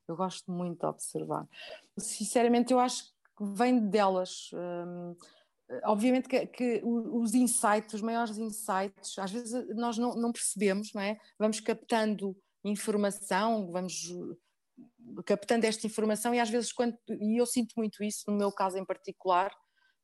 Eu 0.08 0.16
gosto 0.16 0.52
muito 0.52 0.80
de 0.80 0.86
observar. 0.86 1.48
Sinceramente, 1.98 2.72
eu 2.72 2.80
acho 2.80 3.06
que 3.38 3.44
vem 3.44 3.88
delas. 3.90 4.52
Hum, 4.54 5.16
obviamente 5.84 6.28
que, 6.30 6.46
que, 6.48 6.82
os 6.84 7.34
insights, 7.34 7.94
os 7.94 8.02
maiores 8.02 8.38
insights, 8.38 9.18
às 9.18 9.32
vezes 9.32 9.68
nós 9.76 9.98
não, 9.98 10.16
não, 10.16 10.32
percebemos, 10.32 10.94
não 10.94 11.02
é? 11.02 11.20
Vamos 11.40 11.60
captando 11.60 12.36
informação, 12.64 13.72
vamos 13.72 14.14
captando 15.24 15.66
esta 15.66 15.86
informação 15.86 16.34
e 16.34 16.40
às 16.40 16.50
vezes 16.50 16.72
quando 16.72 16.98
e 17.10 17.40
eu 17.40 17.46
sinto 17.46 17.74
muito 17.78 18.04
isso 18.04 18.24
no 18.28 18.38
meu 18.38 18.52
caso 18.52 18.78
em 18.78 18.86
particular, 18.86 19.52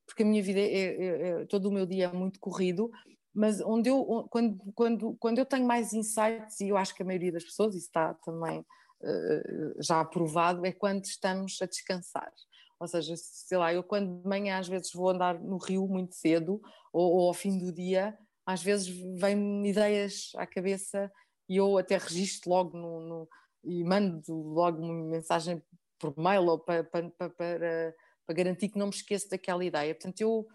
porque 0.06 0.24
a 0.24 0.26
minha 0.26 0.42
vida 0.42 0.60
é, 0.60 0.66
é, 0.66 1.30
é 1.42 1.46
todo 1.46 1.68
o 1.68 1.72
meu 1.72 1.86
dia 1.86 2.06
é 2.06 2.14
muito 2.14 2.40
corrido, 2.40 2.92
mas 3.34 3.62
onde 3.62 3.90
eu 3.90 4.28
quando 4.30 4.58
quando 4.74 5.16
quando 5.20 5.38
eu 5.40 5.46
tenho 5.46 5.66
mais 5.66 5.94
insights 5.94 6.60
e 6.60 6.70
eu 6.70 6.78
acho 6.78 6.96
que 6.96 7.04
a 7.04 7.06
maioria 7.06 7.32
das 7.32 7.44
pessoas 7.44 7.76
isso 7.76 7.88
está 7.88 8.14
também 8.16 8.60
uh, 8.60 9.82
já 9.82 10.02
aprovado 10.02 10.66
é 10.66 10.72
quando 10.72 11.06
estamos 11.06 11.58
a 11.62 11.66
descansar. 11.66 12.32
Ou 12.80 12.88
seja, 12.88 13.14
sei 13.16 13.58
lá, 13.58 13.72
eu 13.74 13.84
quando 13.84 14.22
de 14.22 14.28
manhã 14.28 14.58
às 14.58 14.68
vezes 14.68 14.92
vou 14.92 15.10
andar 15.10 15.40
no 15.40 15.58
rio 15.58 15.88
muito 15.88 16.16
cedo 16.16 16.62
ou, 16.92 17.14
ou 17.14 17.28
ao 17.28 17.34
fim 17.34 17.60
do 17.60 17.72
dia, 17.72 18.18
às 18.46 18.64
vezes 18.64 18.88
vêm-me 19.20 19.70
ideias 19.70 20.32
à 20.36 20.48
cabeça 20.48 21.12
e 21.48 21.58
eu 21.58 21.78
até 21.78 21.98
registro 21.98 22.50
logo 22.50 22.78
no, 22.78 23.00
no, 23.02 23.30
e 23.64 23.84
mando 23.84 24.22
logo 24.34 24.82
uma 24.82 24.94
mensagem 24.94 25.62
por 26.00 26.18
mail 26.18 26.46
ou 26.46 26.60
para, 26.60 26.84
para, 26.84 27.10
para, 27.10 27.30
para, 27.30 27.94
garantir 28.36 28.70
que 28.70 28.80
não 28.80 28.88
me 28.88 28.94
esqueço 28.94 29.30
daquela 29.30 29.64
ideia. 29.64 29.94
Portanto, 29.94 30.20
eu, 30.22 30.48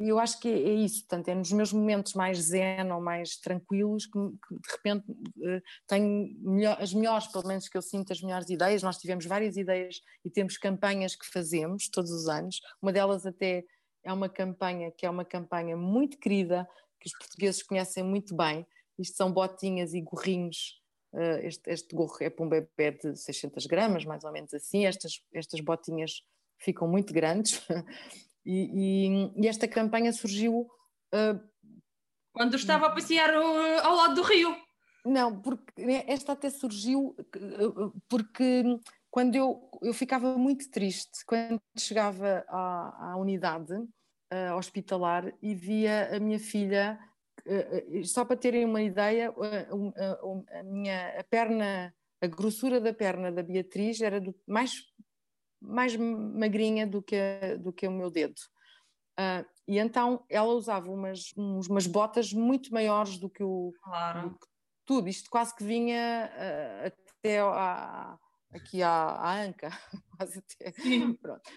eu 0.00 0.18
acho 0.18 0.40
que 0.40 0.48
é 0.48 0.72
isso, 0.72 1.00
portanto, 1.00 1.28
é 1.28 1.34
nos 1.34 1.52
meus 1.52 1.72
momentos 1.72 2.14
mais 2.14 2.38
zen 2.38 2.90
ou 2.92 3.00
mais 3.00 3.36
tranquilos 3.36 4.06
que, 4.06 4.12
que 4.12 4.54
de 4.54 4.72
repente 4.72 5.10
uh, 5.10 5.62
tenho 5.86 6.28
melhor, 6.40 6.80
as 6.80 6.92
melhores, 6.92 7.26
pelo 7.28 7.46
menos 7.46 7.68
que 7.68 7.76
eu 7.76 7.82
sinto 7.82 8.12
as 8.12 8.20
melhores 8.20 8.48
ideias. 8.48 8.82
Nós 8.82 8.98
tivemos 8.98 9.26
várias 9.26 9.56
ideias 9.56 10.00
e 10.24 10.30
temos 10.30 10.56
campanhas 10.56 11.16
que 11.16 11.26
fazemos 11.26 11.88
todos 11.88 12.10
os 12.10 12.28
anos. 12.28 12.60
Uma 12.80 12.92
delas 12.92 13.26
até 13.26 13.64
é 14.04 14.12
uma 14.12 14.28
campanha 14.28 14.92
que 14.92 15.06
é 15.06 15.10
uma 15.10 15.24
campanha 15.24 15.76
muito 15.76 16.18
querida, 16.18 16.68
que 17.00 17.08
os 17.08 17.18
portugueses 17.18 17.62
conhecem 17.62 18.04
muito 18.04 18.36
bem. 18.36 18.66
Isto 18.98 19.16
são 19.16 19.32
botinhas 19.32 19.94
e 19.94 20.00
gorrinhos. 20.00 20.83
Uh, 21.14 21.38
este, 21.46 21.70
este 21.70 21.94
gorro 21.94 22.16
é 22.20 22.28
para 22.28 22.44
um 22.44 22.48
bebê 22.48 22.90
de 22.90 23.16
600 23.16 23.66
gramas, 23.66 24.04
mais 24.04 24.24
ou 24.24 24.32
menos 24.32 24.52
assim. 24.52 24.84
Estas, 24.84 25.22
estas 25.32 25.60
botinhas 25.60 26.22
ficam 26.58 26.88
muito 26.88 27.14
grandes 27.14 27.64
E, 28.44 29.06
e, 29.06 29.42
e 29.42 29.48
esta 29.48 29.66
campanha 29.66 30.12
surgiu. 30.12 30.68
Uh, 31.14 31.40
Quando 32.32 32.56
estava 32.56 32.86
a 32.86 32.90
passear 32.90 33.32
ao 33.32 33.96
lado 33.96 34.16
do 34.16 34.22
rio. 34.22 34.54
Não, 35.04 35.40
porque 35.40 35.84
né, 35.84 36.04
esta 36.06 36.32
até 36.32 36.48
surgiu 36.48 37.14
porque 38.08 38.62
quando 39.10 39.34
eu, 39.34 39.70
eu 39.82 39.92
ficava 39.92 40.36
muito 40.38 40.70
triste 40.70 41.24
quando 41.26 41.60
chegava 41.78 42.42
à, 42.48 43.12
à 43.12 43.16
unidade 43.16 43.74
uh, 43.74 44.56
hospitalar 44.56 45.30
e 45.42 45.54
via 45.54 46.16
a 46.16 46.18
minha 46.18 46.38
filha, 46.38 46.98
só 48.04 48.24
para 48.24 48.36
terem 48.36 48.64
uma 48.64 48.82
ideia, 48.82 49.30
uh, 49.30 50.44
a 50.50 50.62
minha 50.62 51.20
a 51.20 51.24
perna, 51.24 51.94
a 52.20 52.26
grossura 52.26 52.80
da 52.80 52.92
perna 52.92 53.30
da 53.30 53.42
Beatriz 53.42 54.00
era 54.00 54.20
do, 54.20 54.34
mais 54.46 54.72
mais 55.66 55.96
magrinha 55.96 56.86
do 56.86 57.02
que, 57.02 57.56
do 57.58 57.72
que 57.72 57.88
o 57.88 57.92
meu 57.92 58.10
dedo. 58.10 58.34
Uh, 59.18 59.46
e 59.66 59.78
então 59.78 60.24
ela 60.28 60.52
usava 60.52 60.90
umas, 60.90 61.32
umas 61.36 61.86
botas 61.86 62.32
muito 62.32 62.72
maiores 62.72 63.16
do 63.16 63.30
que 63.30 63.42
o 63.42 63.72
claro. 63.82 64.30
do 64.30 64.38
que 64.38 64.46
tudo. 64.84 65.08
Isto 65.08 65.30
quase 65.30 65.54
que 65.54 65.64
vinha 65.64 66.30
uh, 66.34 66.86
até 67.18 67.40
a, 67.40 68.18
aqui 68.52 68.82
à, 68.82 68.90
à 68.90 69.42
anca. 69.42 69.70
quase 70.16 70.38
até. 70.38 70.72
Sim. 70.82 71.14
Pronto. 71.14 71.50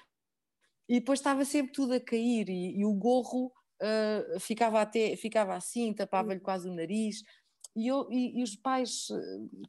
E 0.87 0.99
depois 0.99 1.19
estava 1.19 1.43
sempre 1.43 1.73
tudo 1.73 1.93
a 1.93 1.99
cair 1.99 2.47
e, 2.47 2.79
e 2.79 2.85
o 2.85 2.93
gorro 2.93 3.51
uh, 3.81 4.39
ficava, 4.39 4.81
até, 4.81 5.15
ficava 5.15 5.55
assim, 5.55 5.93
tapava-lhe 5.93 6.39
quase 6.39 6.69
o 6.69 6.73
nariz. 6.73 7.23
E, 7.75 7.87
eu, 7.87 8.07
e, 8.11 8.39
e, 8.39 8.43
os 8.43 8.55
pais, 8.55 9.07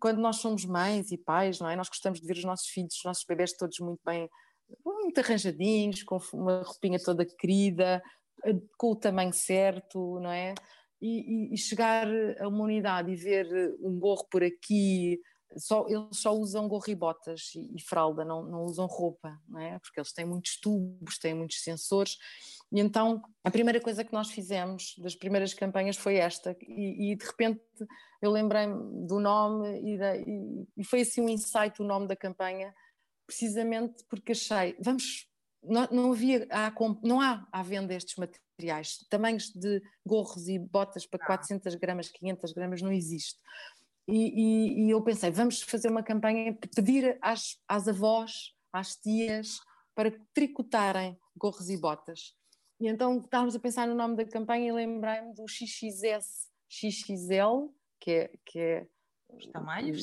quando 0.01 0.19
nós 0.19 0.37
somos 0.37 0.65
mães 0.65 1.13
e 1.13 1.19
pais, 1.19 1.61
não 1.61 1.69
é? 1.69 1.77
Nós 1.77 1.89
gostamos 1.89 2.21
de 2.21 2.27
ver 2.27 2.39
os 2.39 2.45
nossos 2.45 2.69
filhos, 2.69 2.95
os 2.97 3.05
nossos 3.05 3.25
bebés 3.25 3.53
todos 3.53 3.79
muito 3.81 4.01
bem, 4.05 4.29
muito 4.85 5.19
arranjadinhos, 5.19 6.03
com 6.03 6.19
uma 6.33 6.63
roupinha 6.63 6.99
toda 6.99 7.27
querida, 7.27 8.03
eh, 8.45 8.55
com 8.79 8.93
o 8.93 8.97
tamanho 8.97 9.33
certo, 9.33 10.19
não 10.21 10.31
é? 10.31 10.55
E, 11.01 11.53
e, 11.53 11.57
chegar 11.59 12.09
a 12.41 12.49
uma 12.49 12.65
unidade 12.65 13.13
e 13.13 13.17
ver 13.17 13.47
um 13.81 13.99
gorro 13.99 14.27
por 14.31 14.43
aqui, 14.43 15.21
só, 15.57 15.87
eles 15.89 16.19
só 16.19 16.33
usam 16.33 16.69
gorro 16.69 16.89
e 16.89 16.95
botas 16.95 17.53
e, 17.55 17.77
e 17.77 17.83
fralda, 17.83 18.25
não, 18.25 18.43
não 18.43 18.65
usam 18.65 18.87
roupa, 18.87 19.39
não 19.47 19.61
é? 19.61 19.79
Porque 19.79 20.01
eles 20.01 20.13
têm 20.13 20.25
muitos 20.25 20.59
tubos, 20.59 21.19
têm 21.19 21.35
muitos 21.35 21.63
sensores 21.63 22.17
e 22.71 22.81
então 22.81 23.23
a 23.43 23.51
primeira 23.51 23.81
coisa 23.81 24.05
que 24.05 24.12
nós 24.12 24.31
fizemos 24.31 24.95
das 24.99 25.14
primeiras 25.14 25.55
campanhas 25.55 25.97
foi 25.97 26.16
esta, 26.16 26.57
e, 26.61 27.12
e 27.12 27.16
de 27.16 27.25
repente 27.25 27.62
eu 28.21 28.31
lembrei-me 28.31 29.07
do 29.07 29.19
nome 29.19 29.81
e, 29.81 29.99
da, 29.99 30.16
e, 30.16 30.66
e, 30.77 30.85
foi 30.85 31.01
assim 31.01 31.21
um 31.21 31.29
insight 31.29 31.81
o 31.81 31.85
nome 31.85 32.07
da 32.07 32.16
campanha, 32.16 32.75
precisamente 33.27 34.05
porque 34.09 34.33
achei, 34.33 34.77
vamos, 34.81 35.27
não, 35.62 35.89
não 35.91 36.12
havia, 36.12 36.47
há, 36.51 36.73
não 37.03 37.21
há 37.21 37.47
à 37.53 37.62
venda 37.62 37.95
estes 37.95 38.16
materiais, 38.16 38.99
tamanhos 39.09 39.51
de 39.51 39.81
gorros 40.05 40.49
e 40.49 40.59
botas 40.59 41.07
para 41.07 41.25
400 41.25 41.75
gramas, 41.77 42.09
500 42.11 42.53
gramas 42.53 42.83
não 42.83 42.93
existe. 42.93 43.39
E, 44.07 44.87
e, 44.87 44.91
eu 44.91 45.03
pensei, 45.03 45.31
vamos 45.31 45.62
fazer 45.62 45.89
uma 45.89 46.03
campanha, 46.03 46.57
pedir 46.75 47.19
às, 47.21 47.59
às 47.69 47.87
avós, 47.87 48.55
às 48.73 48.97
tias, 48.97 49.59
para 49.95 50.12
tricotarem 50.33 51.19
gorros 51.37 51.69
e 51.69 51.77
botas. 51.77 52.38
E 52.81 52.87
então 52.87 53.18
estávamos 53.18 53.57
a 53.57 53.61
pensar 53.61 53.87
no 53.89 53.95
nome 53.95 54.16
da 54.16 54.24
campanha 54.24 54.68
e 54.68 54.72
lembrei-me 54.72 55.35
do 55.35 55.49
XXS, 55.49 56.49
XXL, 56.68 57.72
que 58.01 58.11
é, 58.11 58.31
que 58.45 58.59
é 58.61 58.87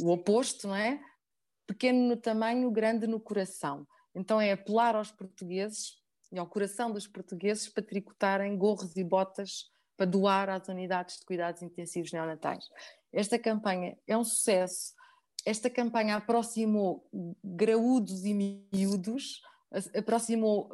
o 0.04 0.10
oposto, 0.10 0.68
não 0.68 0.76
é? 0.76 1.02
Pequeno 1.66 2.08
no 2.08 2.18
tamanho, 2.18 2.70
grande 2.70 3.08
no 3.08 3.20
coração. 3.20 3.88
Então 4.14 4.40
é 4.40 4.52
apelar 4.52 4.96
aos 4.96 5.12
portugueses 5.12 5.96
e 6.32 6.38
ao 6.38 6.48
coração 6.48 6.92
dos 6.92 7.08
portugueses 7.08 7.68
para 7.70 7.84
tricotarem 7.84 8.58
gorros 8.58 8.96
e 8.96 9.04
botas 9.04 9.72
para 9.96 10.06
doar 10.06 10.50
às 10.50 10.68
unidades 10.68 11.20
de 11.20 11.26
cuidados 11.26 11.62
intensivos 11.62 12.12
neonatais. 12.12 12.66
Esta 13.12 13.40
campanha 13.40 13.98
é 14.06 14.18
um 14.18 14.24
sucesso. 14.24 14.94
Esta 15.46 15.70
campanha 15.70 16.18
aproximou 16.18 17.08
graúdos 17.44 18.26
e 18.26 18.34
miúdos 18.34 19.42
aproximou 19.96 20.70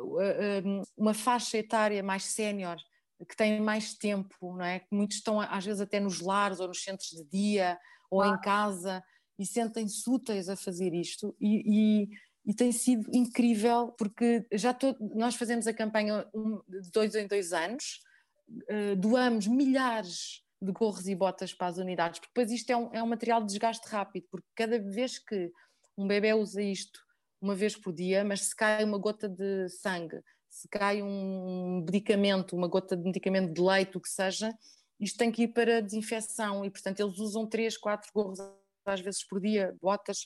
uma 0.98 1.14
faixa 1.14 1.58
etária 1.58 2.04
mais 2.04 2.24
sénior, 2.24 2.78
que 3.26 3.36
tem 3.36 3.62
mais 3.62 3.94
tempo, 3.94 4.56
não 4.56 4.66
é? 4.66 4.80
Que 4.80 4.88
muitos 4.92 5.18
estão 5.18 5.40
às 5.40 5.66
vezes 5.66 5.82
até 5.82 6.00
nos 6.00 6.20
lares 6.20 6.60
ou 6.60 6.68
nos 6.68 6.84
centros 6.84 7.10
de 7.10 7.24
dia 7.26 7.80
ou 8.10 8.26
em 8.26 8.40
casa 8.42 9.04
e 9.38 9.46
sentem-se 9.46 10.10
úteis 10.10 10.50
a 10.50 10.56
fazer 10.56 10.94
isto 10.94 11.36
e, 11.40 11.64
e, 11.66 12.10
e, 12.46 12.54
tem 12.54 12.72
sido 12.72 13.10
incrível 13.14 13.92
porque 13.98 14.46
já 14.52 14.74
todo, 14.74 14.98
nós 15.16 15.36
fazemos 15.36 15.66
a 15.68 15.74
campanha 15.74 16.26
de 16.68 16.92
dois 16.92 17.16
em 17.16 17.28
dois 17.28 17.54
anos, 17.54 18.02
uh, 18.50 18.96
doamos 18.96 19.48
milhares 19.48 20.44
de 20.62 20.72
gorros 20.72 21.08
e 21.08 21.16
botas 21.16 21.54
para 21.54 21.68
as 21.68 21.78
unidades, 21.78 22.20
porque 22.20 22.32
depois 22.36 22.52
isto 22.52 22.70
é 22.70 22.78
um, 22.78 22.90
é 22.94 23.02
um 23.02 23.08
material 23.08 23.42
de 23.42 23.48
desgaste 23.48 23.88
rápido, 23.88 24.28
porque 24.30 24.48
cada 24.56 24.78
vez 24.78 25.18
que 25.18 25.52
um 25.98 26.06
bebê 26.06 26.34
usa 26.34 26.62
isto 26.62 27.00
uma 27.42 27.56
vez 27.56 27.76
por 27.76 27.92
dia, 27.94 28.24
mas 28.24 28.42
se 28.42 28.56
cai 28.56 28.84
uma 28.84 28.98
gota 28.98 29.28
de 29.28 29.68
sangue, 29.70 30.22
se 30.50 30.68
cai 30.68 31.02
um 31.02 31.84
medicamento, 31.86 32.56
uma 32.56 32.68
gota 32.68 32.96
de 32.96 33.04
medicamento 33.04 33.54
de 33.54 33.62
leite, 33.62 33.98
o 33.98 34.02
que 34.02 34.10
seja, 34.10 34.54
isto 35.00 35.18
tem 35.18 35.32
que 35.32 35.44
ir 35.44 35.48
para 35.48 35.82
desinfecção 35.82 36.64
e, 36.64 36.70
portanto, 36.70 37.00
eles 37.00 37.18
usam 37.18 37.48
três, 37.48 37.78
quatro 37.78 38.12
gorros 38.14 38.40
às 38.86 39.00
vezes 39.00 39.26
por 39.28 39.40
dia, 39.40 39.76
botas, 39.82 40.26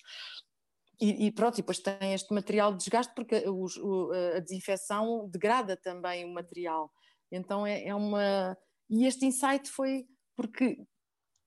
e, 1.00 1.28
e, 1.28 1.32
pronto, 1.32 1.56
e 1.56 1.62
depois 1.62 1.80
tem 1.80 2.14
este 2.14 2.34
material 2.34 2.72
de 2.72 2.80
desgaste 2.80 3.14
porque 3.14 3.48
os, 3.50 3.76
o, 3.78 4.12
a 4.36 4.40
desinfecção 4.40 5.30
degrada 5.30 5.76
também 5.76 6.24
o 6.24 6.34
material. 6.34 6.92
Então 7.32 7.66
é, 7.68 7.86
é, 7.86 7.96
uma. 7.96 8.58
E 8.90 9.06
este 9.06 9.26
insight 9.26 9.70
foi 9.70 10.08
porque 10.36 10.78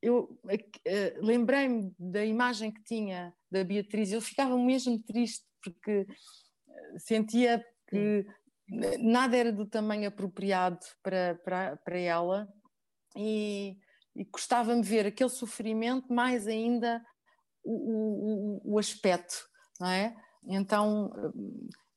eu 0.02 0.38
lembrei-me 1.22 1.92
da 1.98 2.24
imagem 2.24 2.70
que 2.70 2.82
tinha 2.82 3.34
da 3.50 3.64
Beatriz. 3.64 4.12
Eu 4.12 4.20
ficava 4.20 4.56
mesmo 4.58 5.02
triste 5.02 5.47
porque 5.62 6.06
eh, 6.68 6.98
sentia 6.98 7.64
que 7.88 8.26
nada 9.00 9.36
era 9.36 9.52
do 9.52 9.66
tamanho 9.66 10.08
apropriado 10.08 10.78
para, 11.02 11.40
para, 11.42 11.76
para 11.78 11.98
ela 11.98 12.48
e, 13.16 13.78
e 14.14 14.24
gostava-me 14.24 14.82
ver 14.82 15.06
aquele 15.06 15.30
sofrimento 15.30 16.12
mais 16.12 16.46
ainda 16.46 17.02
o, 17.64 18.60
o, 18.64 18.74
o 18.74 18.78
aspecto, 18.78 19.36
não 19.80 19.88
é? 19.88 20.14
Então 20.46 21.10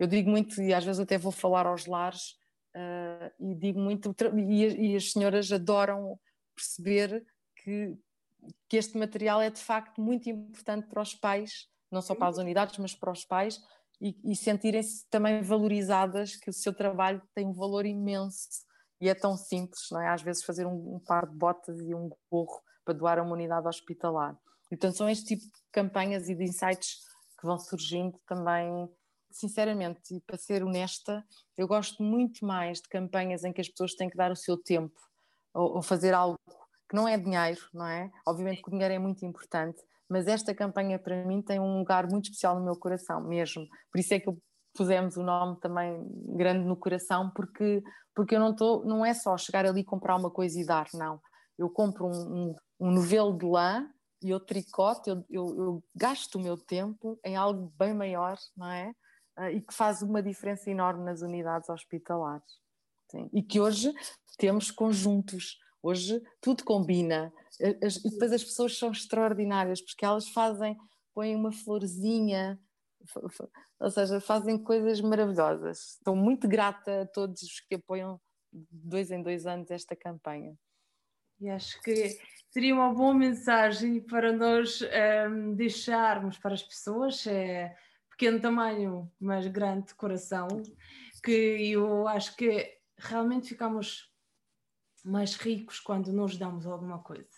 eu 0.01 0.07
digo 0.07 0.29
muito, 0.29 0.59
e 0.61 0.73
às 0.73 0.83
vezes 0.83 0.99
até 0.99 1.17
vou 1.17 1.31
falar 1.31 1.67
aos 1.67 1.85
lares, 1.85 2.31
uh, 2.75 3.31
e 3.51 3.53
digo 3.53 3.79
muito, 3.79 4.15
e, 4.35 4.93
e, 4.93 4.95
as 4.95 5.11
senhoras 5.11 5.51
adoram 5.51 6.19
perceber 6.55 7.23
que, 7.55 7.95
que 8.67 8.77
este 8.77 8.97
material 8.97 9.39
é 9.41 9.51
de 9.51 9.61
facto 9.61 10.01
muito 10.01 10.27
importante 10.27 10.87
para 10.87 11.03
os 11.03 11.13
pais, 11.13 11.67
não 11.91 12.01
só 12.01 12.15
para 12.15 12.27
as 12.27 12.37
unidades, 12.37 12.77
mas 12.77 12.95
para 12.95 13.11
os 13.11 13.25
pais, 13.25 13.59
e, 13.99 14.15
e 14.23 14.35
sentirem-se 14.35 15.07
também 15.09 15.41
valorizadas, 15.41 16.35
que 16.35 16.49
o 16.49 16.53
seu 16.53 16.73
trabalho 16.73 17.21
tem 17.35 17.45
um 17.45 17.53
valor 17.53 17.85
imenso 17.85 18.47
e 18.99 19.09
é 19.09 19.15
tão 19.15 19.35
simples, 19.35 19.87
não 19.91 20.01
é? 20.01 20.09
Às 20.09 20.21
vezes 20.21 20.43
fazer 20.43 20.65
um, 20.65 20.95
um 20.95 20.99
par 20.99 21.27
de 21.27 21.35
botas 21.35 21.79
e 21.79 21.93
um 21.93 22.09
gorro 22.31 22.61
para 22.85 22.93
doar 22.93 23.19
a 23.19 23.23
uma 23.23 23.33
unidade 23.33 23.67
hospitalar. 23.67 24.35
Então 24.71 24.91
são 24.91 25.09
este 25.09 25.35
tipo 25.35 25.43
de 25.43 25.61
campanhas 25.71 26.29
e 26.29 26.35
de 26.35 26.43
insights 26.43 26.99
que 27.39 27.45
vão 27.45 27.57
surgindo 27.57 28.19
também, 28.27 28.87
sinceramente, 29.31 30.15
e 30.15 30.21
para 30.21 30.37
ser 30.37 30.63
honesta, 30.63 31.23
eu 31.57 31.67
gosto 31.67 32.03
muito 32.03 32.45
mais 32.45 32.79
de 32.79 32.87
campanhas 32.87 33.43
em 33.43 33.51
que 33.51 33.61
as 33.61 33.67
pessoas 33.67 33.95
têm 33.95 34.09
que 34.09 34.17
dar 34.17 34.31
o 34.31 34.35
seu 34.35 34.57
tempo 34.57 34.95
ou, 35.53 35.75
ou 35.75 35.81
fazer 35.81 36.13
algo 36.13 36.37
que 36.87 36.95
não 36.95 37.07
é 37.07 37.17
dinheiro, 37.17 37.61
não 37.73 37.87
é? 37.87 38.11
Obviamente 38.27 38.61
que 38.61 38.69
o 38.69 38.71
dinheiro 38.71 38.93
é 38.93 38.99
muito 38.99 39.25
importante, 39.25 39.81
mas 40.11 40.27
esta 40.27 40.53
campanha 40.53 40.99
para 40.99 41.25
mim 41.25 41.41
tem 41.41 41.57
um 41.57 41.79
lugar 41.79 42.05
muito 42.09 42.25
especial 42.25 42.59
no 42.59 42.65
meu 42.65 42.75
coração 42.75 43.25
mesmo. 43.25 43.65
Por 43.89 43.97
isso 43.97 44.13
é 44.13 44.19
que 44.19 44.29
pusemos 44.75 45.15
o 45.15 45.23
nome 45.23 45.57
também 45.61 46.05
grande 46.35 46.65
no 46.65 46.75
coração, 46.75 47.31
porque, 47.33 47.81
porque 48.13 48.35
eu 48.35 48.39
não 48.41 48.51
estou, 48.51 48.85
não 48.85 49.05
é 49.05 49.13
só 49.13 49.37
chegar 49.37 49.65
ali 49.65 49.85
comprar 49.85 50.17
uma 50.17 50.29
coisa 50.29 50.59
e 50.59 50.65
dar, 50.65 50.87
não. 50.93 51.21
Eu 51.57 51.69
compro 51.69 52.07
um, 52.07 52.11
um, 52.11 52.55
um 52.77 52.91
novelo 52.91 53.37
de 53.37 53.45
lã 53.45 53.89
e 54.21 54.29
eu 54.29 54.39
tricote, 54.41 55.09
eu, 55.09 55.23
eu, 55.29 55.55
eu, 55.57 55.83
gasto 55.95 56.35
o 56.35 56.41
meu 56.41 56.57
tempo 56.57 57.17
em 57.25 57.37
algo 57.37 57.73
bem 57.79 57.93
maior, 57.93 58.37
não 58.57 58.69
é? 58.69 58.91
Uh, 59.39 59.49
e 59.55 59.61
que 59.61 59.73
faz 59.73 60.01
uma 60.01 60.21
diferença 60.21 60.69
enorme 60.69 61.05
nas 61.05 61.21
unidades 61.21 61.69
hospitalares. 61.69 62.59
Sim. 63.09 63.29
E 63.33 63.41
que 63.41 63.61
hoje 63.61 63.93
temos 64.37 64.71
conjuntos, 64.71 65.57
hoje 65.81 66.21
tudo 66.39 66.63
combina. 66.63 67.33
As, 67.83 67.97
e 67.97 68.09
depois 68.09 68.31
as 68.31 68.43
pessoas 68.43 68.77
são 68.77 68.91
extraordinárias, 68.91 69.81
porque 69.81 70.05
elas 70.05 70.29
fazem, 70.29 70.77
põem 71.13 71.35
uma 71.35 71.51
florzinha, 71.51 72.59
ou 73.79 73.89
seja, 73.89 74.19
fazem 74.19 74.57
coisas 74.57 75.01
maravilhosas. 75.01 75.95
Estou 75.95 76.15
muito 76.15 76.47
grata 76.47 77.01
a 77.01 77.05
todos 77.05 77.41
os 77.41 77.59
que 77.59 77.75
apoiam 77.75 78.19
dois 78.51 79.11
em 79.11 79.21
dois 79.21 79.45
anos 79.45 79.71
esta 79.71 79.95
campanha. 79.95 80.55
E 81.39 81.49
acho 81.49 81.81
que 81.81 82.19
seria 82.51 82.75
uma 82.75 82.93
boa 82.93 83.13
mensagem 83.13 83.99
para 83.99 84.31
nós 84.31 84.81
um, 84.81 84.85
ehm, 84.85 85.55
deixarmos 85.55 86.37
para 86.37 86.53
as 86.53 86.61
pessoas, 86.61 87.25
é 87.25 87.75
pequeno 88.11 88.39
tamanho, 88.39 89.11
mas 89.19 89.47
grande 89.47 89.95
coração, 89.95 90.47
que 91.23 91.71
eu 91.71 92.07
acho 92.07 92.35
que 92.35 92.77
realmente 92.99 93.49
ficamos 93.49 94.10
mais 95.03 95.35
ricos 95.35 95.79
quando 95.79 96.11
nos 96.11 96.37
damos 96.37 96.65
alguma 96.65 96.99
coisa. 96.99 97.29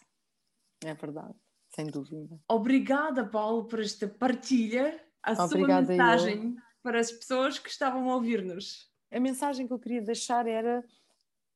É 0.83 0.93
verdade, 0.93 1.35
sem 1.73 1.87
dúvida. 1.87 2.39
Obrigada, 2.47 3.25
Paulo, 3.25 3.65
por 3.65 3.79
esta 3.79 4.07
partilha, 4.07 5.01
a 5.21 5.33
Obrigada 5.43 5.85
sua 5.85 5.95
mensagem 5.95 6.55
para 6.81 6.99
as 6.99 7.11
pessoas 7.11 7.57
que 7.57 7.69
estavam 7.69 8.09
a 8.09 8.15
ouvir-nos. 8.15 8.91
A 9.11 9.19
mensagem 9.19 9.67
que 9.67 9.73
eu 9.73 9.79
queria 9.79 10.01
deixar 10.01 10.47
era 10.47 10.83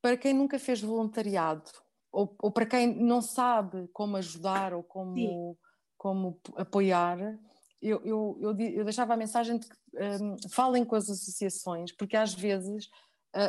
para 0.01 0.16
quem 0.16 0.34
nunca 0.34 0.58
fez 0.58 0.82
voluntariado 0.82 1.70
ou, 2.12 2.36
ou 2.39 2.51
para 2.51 2.66
quem 2.66 2.95
não 2.95 3.22
sabe 3.22 3.88
como 3.93 4.18
ajudar 4.18 4.74
ou 4.74 4.84
como, 4.84 5.58
como 5.97 6.39
apoiar, 6.55 7.38
eu, 7.82 8.01
eu, 8.03 8.38
eu, 8.41 8.60
eu, 8.60 8.84
deixava 8.84 9.14
a 9.14 9.18
mensagem 9.18 9.60
de 9.60 9.68
que 9.68 9.76
um, 10.22 10.36
falem 10.49 10.84
com 10.84 10.95
as 10.95 11.10
associações, 11.10 11.91
porque 11.91 12.18
às 12.18 12.34
vezes 12.34 12.89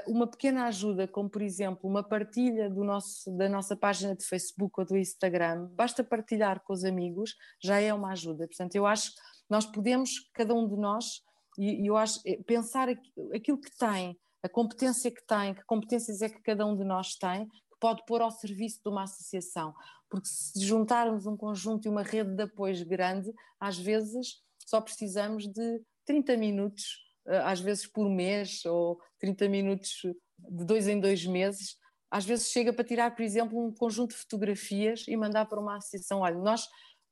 uma 0.06 0.26
pequena 0.26 0.66
ajuda, 0.66 1.08
como 1.08 1.30
por 1.30 1.40
exemplo 1.40 1.88
uma 1.88 2.02
partilha 2.02 2.68
do 2.68 2.84
nosso, 2.84 3.30
da 3.36 3.48
nossa 3.48 3.76
página 3.76 4.14
de 4.14 4.24
Facebook 4.24 4.78
ou 4.78 4.84
do 4.84 4.96
Instagram, 4.96 5.68
basta 5.72 6.04
partilhar 6.04 6.60
com 6.62 6.72
os 6.72 6.84
amigos, 6.84 7.34
já 7.62 7.80
é 7.80 7.92
uma 7.92 8.12
ajuda. 8.12 8.46
Portanto, 8.46 8.74
eu 8.74 8.86
acho 8.86 9.14
que 9.14 9.20
nós 9.48 9.64
podemos, 9.64 10.28
cada 10.34 10.54
um 10.54 10.68
de 10.68 10.76
nós, 10.76 11.22
e, 11.58 11.86
eu 11.88 11.96
acho, 11.96 12.20
eh, 12.26 12.40
pensar 12.46 12.88
aquilo 13.34 13.60
que 13.60 13.76
tem, 13.78 14.18
a 14.42 14.48
competência 14.48 15.10
que 15.10 15.24
tem, 15.26 15.54
que 15.54 15.64
competências 15.64 16.22
é 16.22 16.28
que 16.28 16.40
cada 16.42 16.64
um 16.66 16.76
de 16.76 16.84
nós 16.84 17.16
tem, 17.16 17.46
que 17.46 17.78
pode 17.80 18.04
pôr 18.06 18.20
ao 18.20 18.30
serviço 18.30 18.80
de 18.82 18.88
uma 18.88 19.04
associação. 19.04 19.74
Porque 20.08 20.28
se 20.28 20.60
juntarmos 20.64 21.26
um 21.26 21.36
conjunto 21.36 21.86
e 21.86 21.88
uma 21.88 22.02
rede 22.02 22.34
de 22.34 22.42
apoio 22.42 22.86
grande, 22.86 23.32
às 23.58 23.78
vezes 23.78 24.42
só 24.64 24.80
precisamos 24.80 25.48
de 25.48 25.82
30 26.04 26.36
minutos 26.36 27.07
às 27.44 27.60
vezes 27.60 27.86
por 27.86 28.08
mês 28.08 28.64
ou 28.64 29.00
30 29.18 29.48
minutos 29.48 30.02
de 30.38 30.64
dois 30.64 30.88
em 30.88 31.00
dois 31.00 31.24
meses, 31.26 31.76
às 32.10 32.24
vezes 32.24 32.50
chega 32.50 32.72
para 32.72 32.84
tirar, 32.84 33.14
por 33.14 33.22
exemplo, 33.22 33.62
um 33.62 33.72
conjunto 33.72 34.10
de 34.10 34.16
fotografias 34.16 35.04
e 35.06 35.16
mandar 35.16 35.46
para 35.46 35.60
uma 35.60 35.76
associação. 35.76 36.20
Olha, 36.20 36.36
nós 36.36 36.66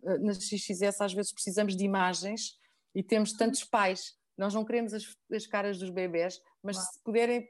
eh, 0.04 0.18
na 0.18 0.32
XXS 0.32 1.00
às 1.00 1.12
vezes 1.12 1.32
precisamos 1.32 1.76
de 1.76 1.84
imagens 1.84 2.54
e 2.94 3.02
temos 3.02 3.32
tantos 3.32 3.62
pais, 3.62 4.14
nós 4.38 4.54
não 4.54 4.64
queremos 4.64 4.94
as, 4.94 5.04
as 5.32 5.46
caras 5.46 5.78
dos 5.78 5.90
bebés, 5.90 6.40
mas 6.62 6.76
se 6.78 7.02
puderem, 7.02 7.46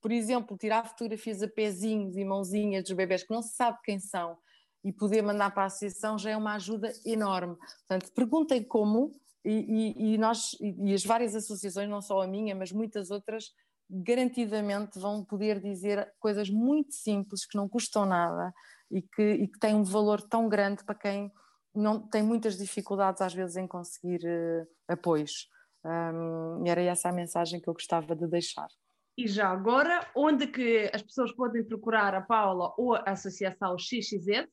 por 0.00 0.10
exemplo, 0.10 0.56
tirar 0.56 0.88
fotografias 0.88 1.42
a 1.42 1.48
pezinhos 1.48 2.16
e 2.16 2.24
mãozinhas 2.24 2.84
dos 2.84 2.92
bebés 2.92 3.22
que 3.22 3.32
não 3.32 3.42
se 3.42 3.54
sabe 3.54 3.78
quem 3.84 3.98
são 3.98 4.36
e 4.84 4.92
poder 4.92 5.22
mandar 5.22 5.50
para 5.50 5.64
a 5.64 5.66
associação 5.66 6.18
já 6.18 6.30
é 6.30 6.36
uma 6.36 6.54
ajuda 6.54 6.92
enorme. 7.04 7.56
Portanto, 7.56 8.12
perguntem 8.12 8.62
como 8.62 9.12
e, 9.48 10.12
e, 10.12 10.14
e 10.14 10.18
nós, 10.18 10.54
e, 10.60 10.92
as 10.92 11.04
várias 11.04 11.34
associações, 11.34 11.88
não 11.88 12.02
só 12.02 12.20
a 12.20 12.26
minha, 12.26 12.54
mas 12.54 12.70
muitas 12.70 13.10
outras, 13.10 13.46
garantidamente 13.90 14.98
vão 14.98 15.24
poder 15.24 15.58
dizer 15.60 16.12
coisas 16.18 16.50
muito 16.50 16.94
simples 16.94 17.46
que 17.46 17.56
não 17.56 17.68
custam 17.68 18.04
nada 18.04 18.52
e 18.90 19.00
que, 19.00 19.22
e 19.22 19.48
que 19.48 19.58
têm 19.58 19.74
um 19.74 19.82
valor 19.82 20.20
tão 20.20 20.48
grande 20.48 20.84
para 20.84 20.94
quem 20.94 21.32
não 21.74 21.98
tem 21.98 22.22
muitas 22.22 22.58
dificuldades 22.58 23.22
às 23.22 23.32
vezes 23.32 23.56
em 23.56 23.66
conseguir 23.66 24.20
uh, 24.24 24.66
apoios. 24.86 25.48
Um, 25.84 26.66
era 26.66 26.82
essa 26.82 27.08
a 27.08 27.12
mensagem 27.12 27.60
que 27.60 27.68
eu 27.68 27.74
gostava 27.74 28.14
de 28.14 28.26
deixar. 28.26 28.68
E 29.16 29.26
já 29.26 29.48
agora, 29.48 30.06
onde 30.14 30.46
que 30.46 30.90
as 30.92 31.02
pessoas 31.02 31.32
podem 31.32 31.64
procurar 31.64 32.14
a 32.14 32.20
Paula 32.20 32.74
ou 32.76 32.94
a 32.94 33.04
Associação 33.06 33.78
XXZ? 33.78 34.46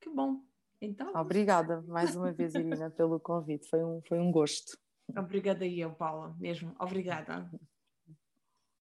Que 0.00 0.10
bom. 0.10 0.40
Então. 0.80 1.12
Obrigada 1.14 1.82
mais 1.82 2.14
uma 2.14 2.32
vez, 2.32 2.54
Irina, 2.54 2.90
pelo 2.90 3.18
convite. 3.18 3.68
Foi 3.68 3.82
um, 3.82 4.02
foi 4.06 4.18
um 4.18 4.30
gosto. 4.30 4.76
Obrigada 5.14 5.64
eu, 5.80 5.94
Paula, 5.94 6.34
mesmo. 6.38 6.74
Obrigada. 6.78 7.50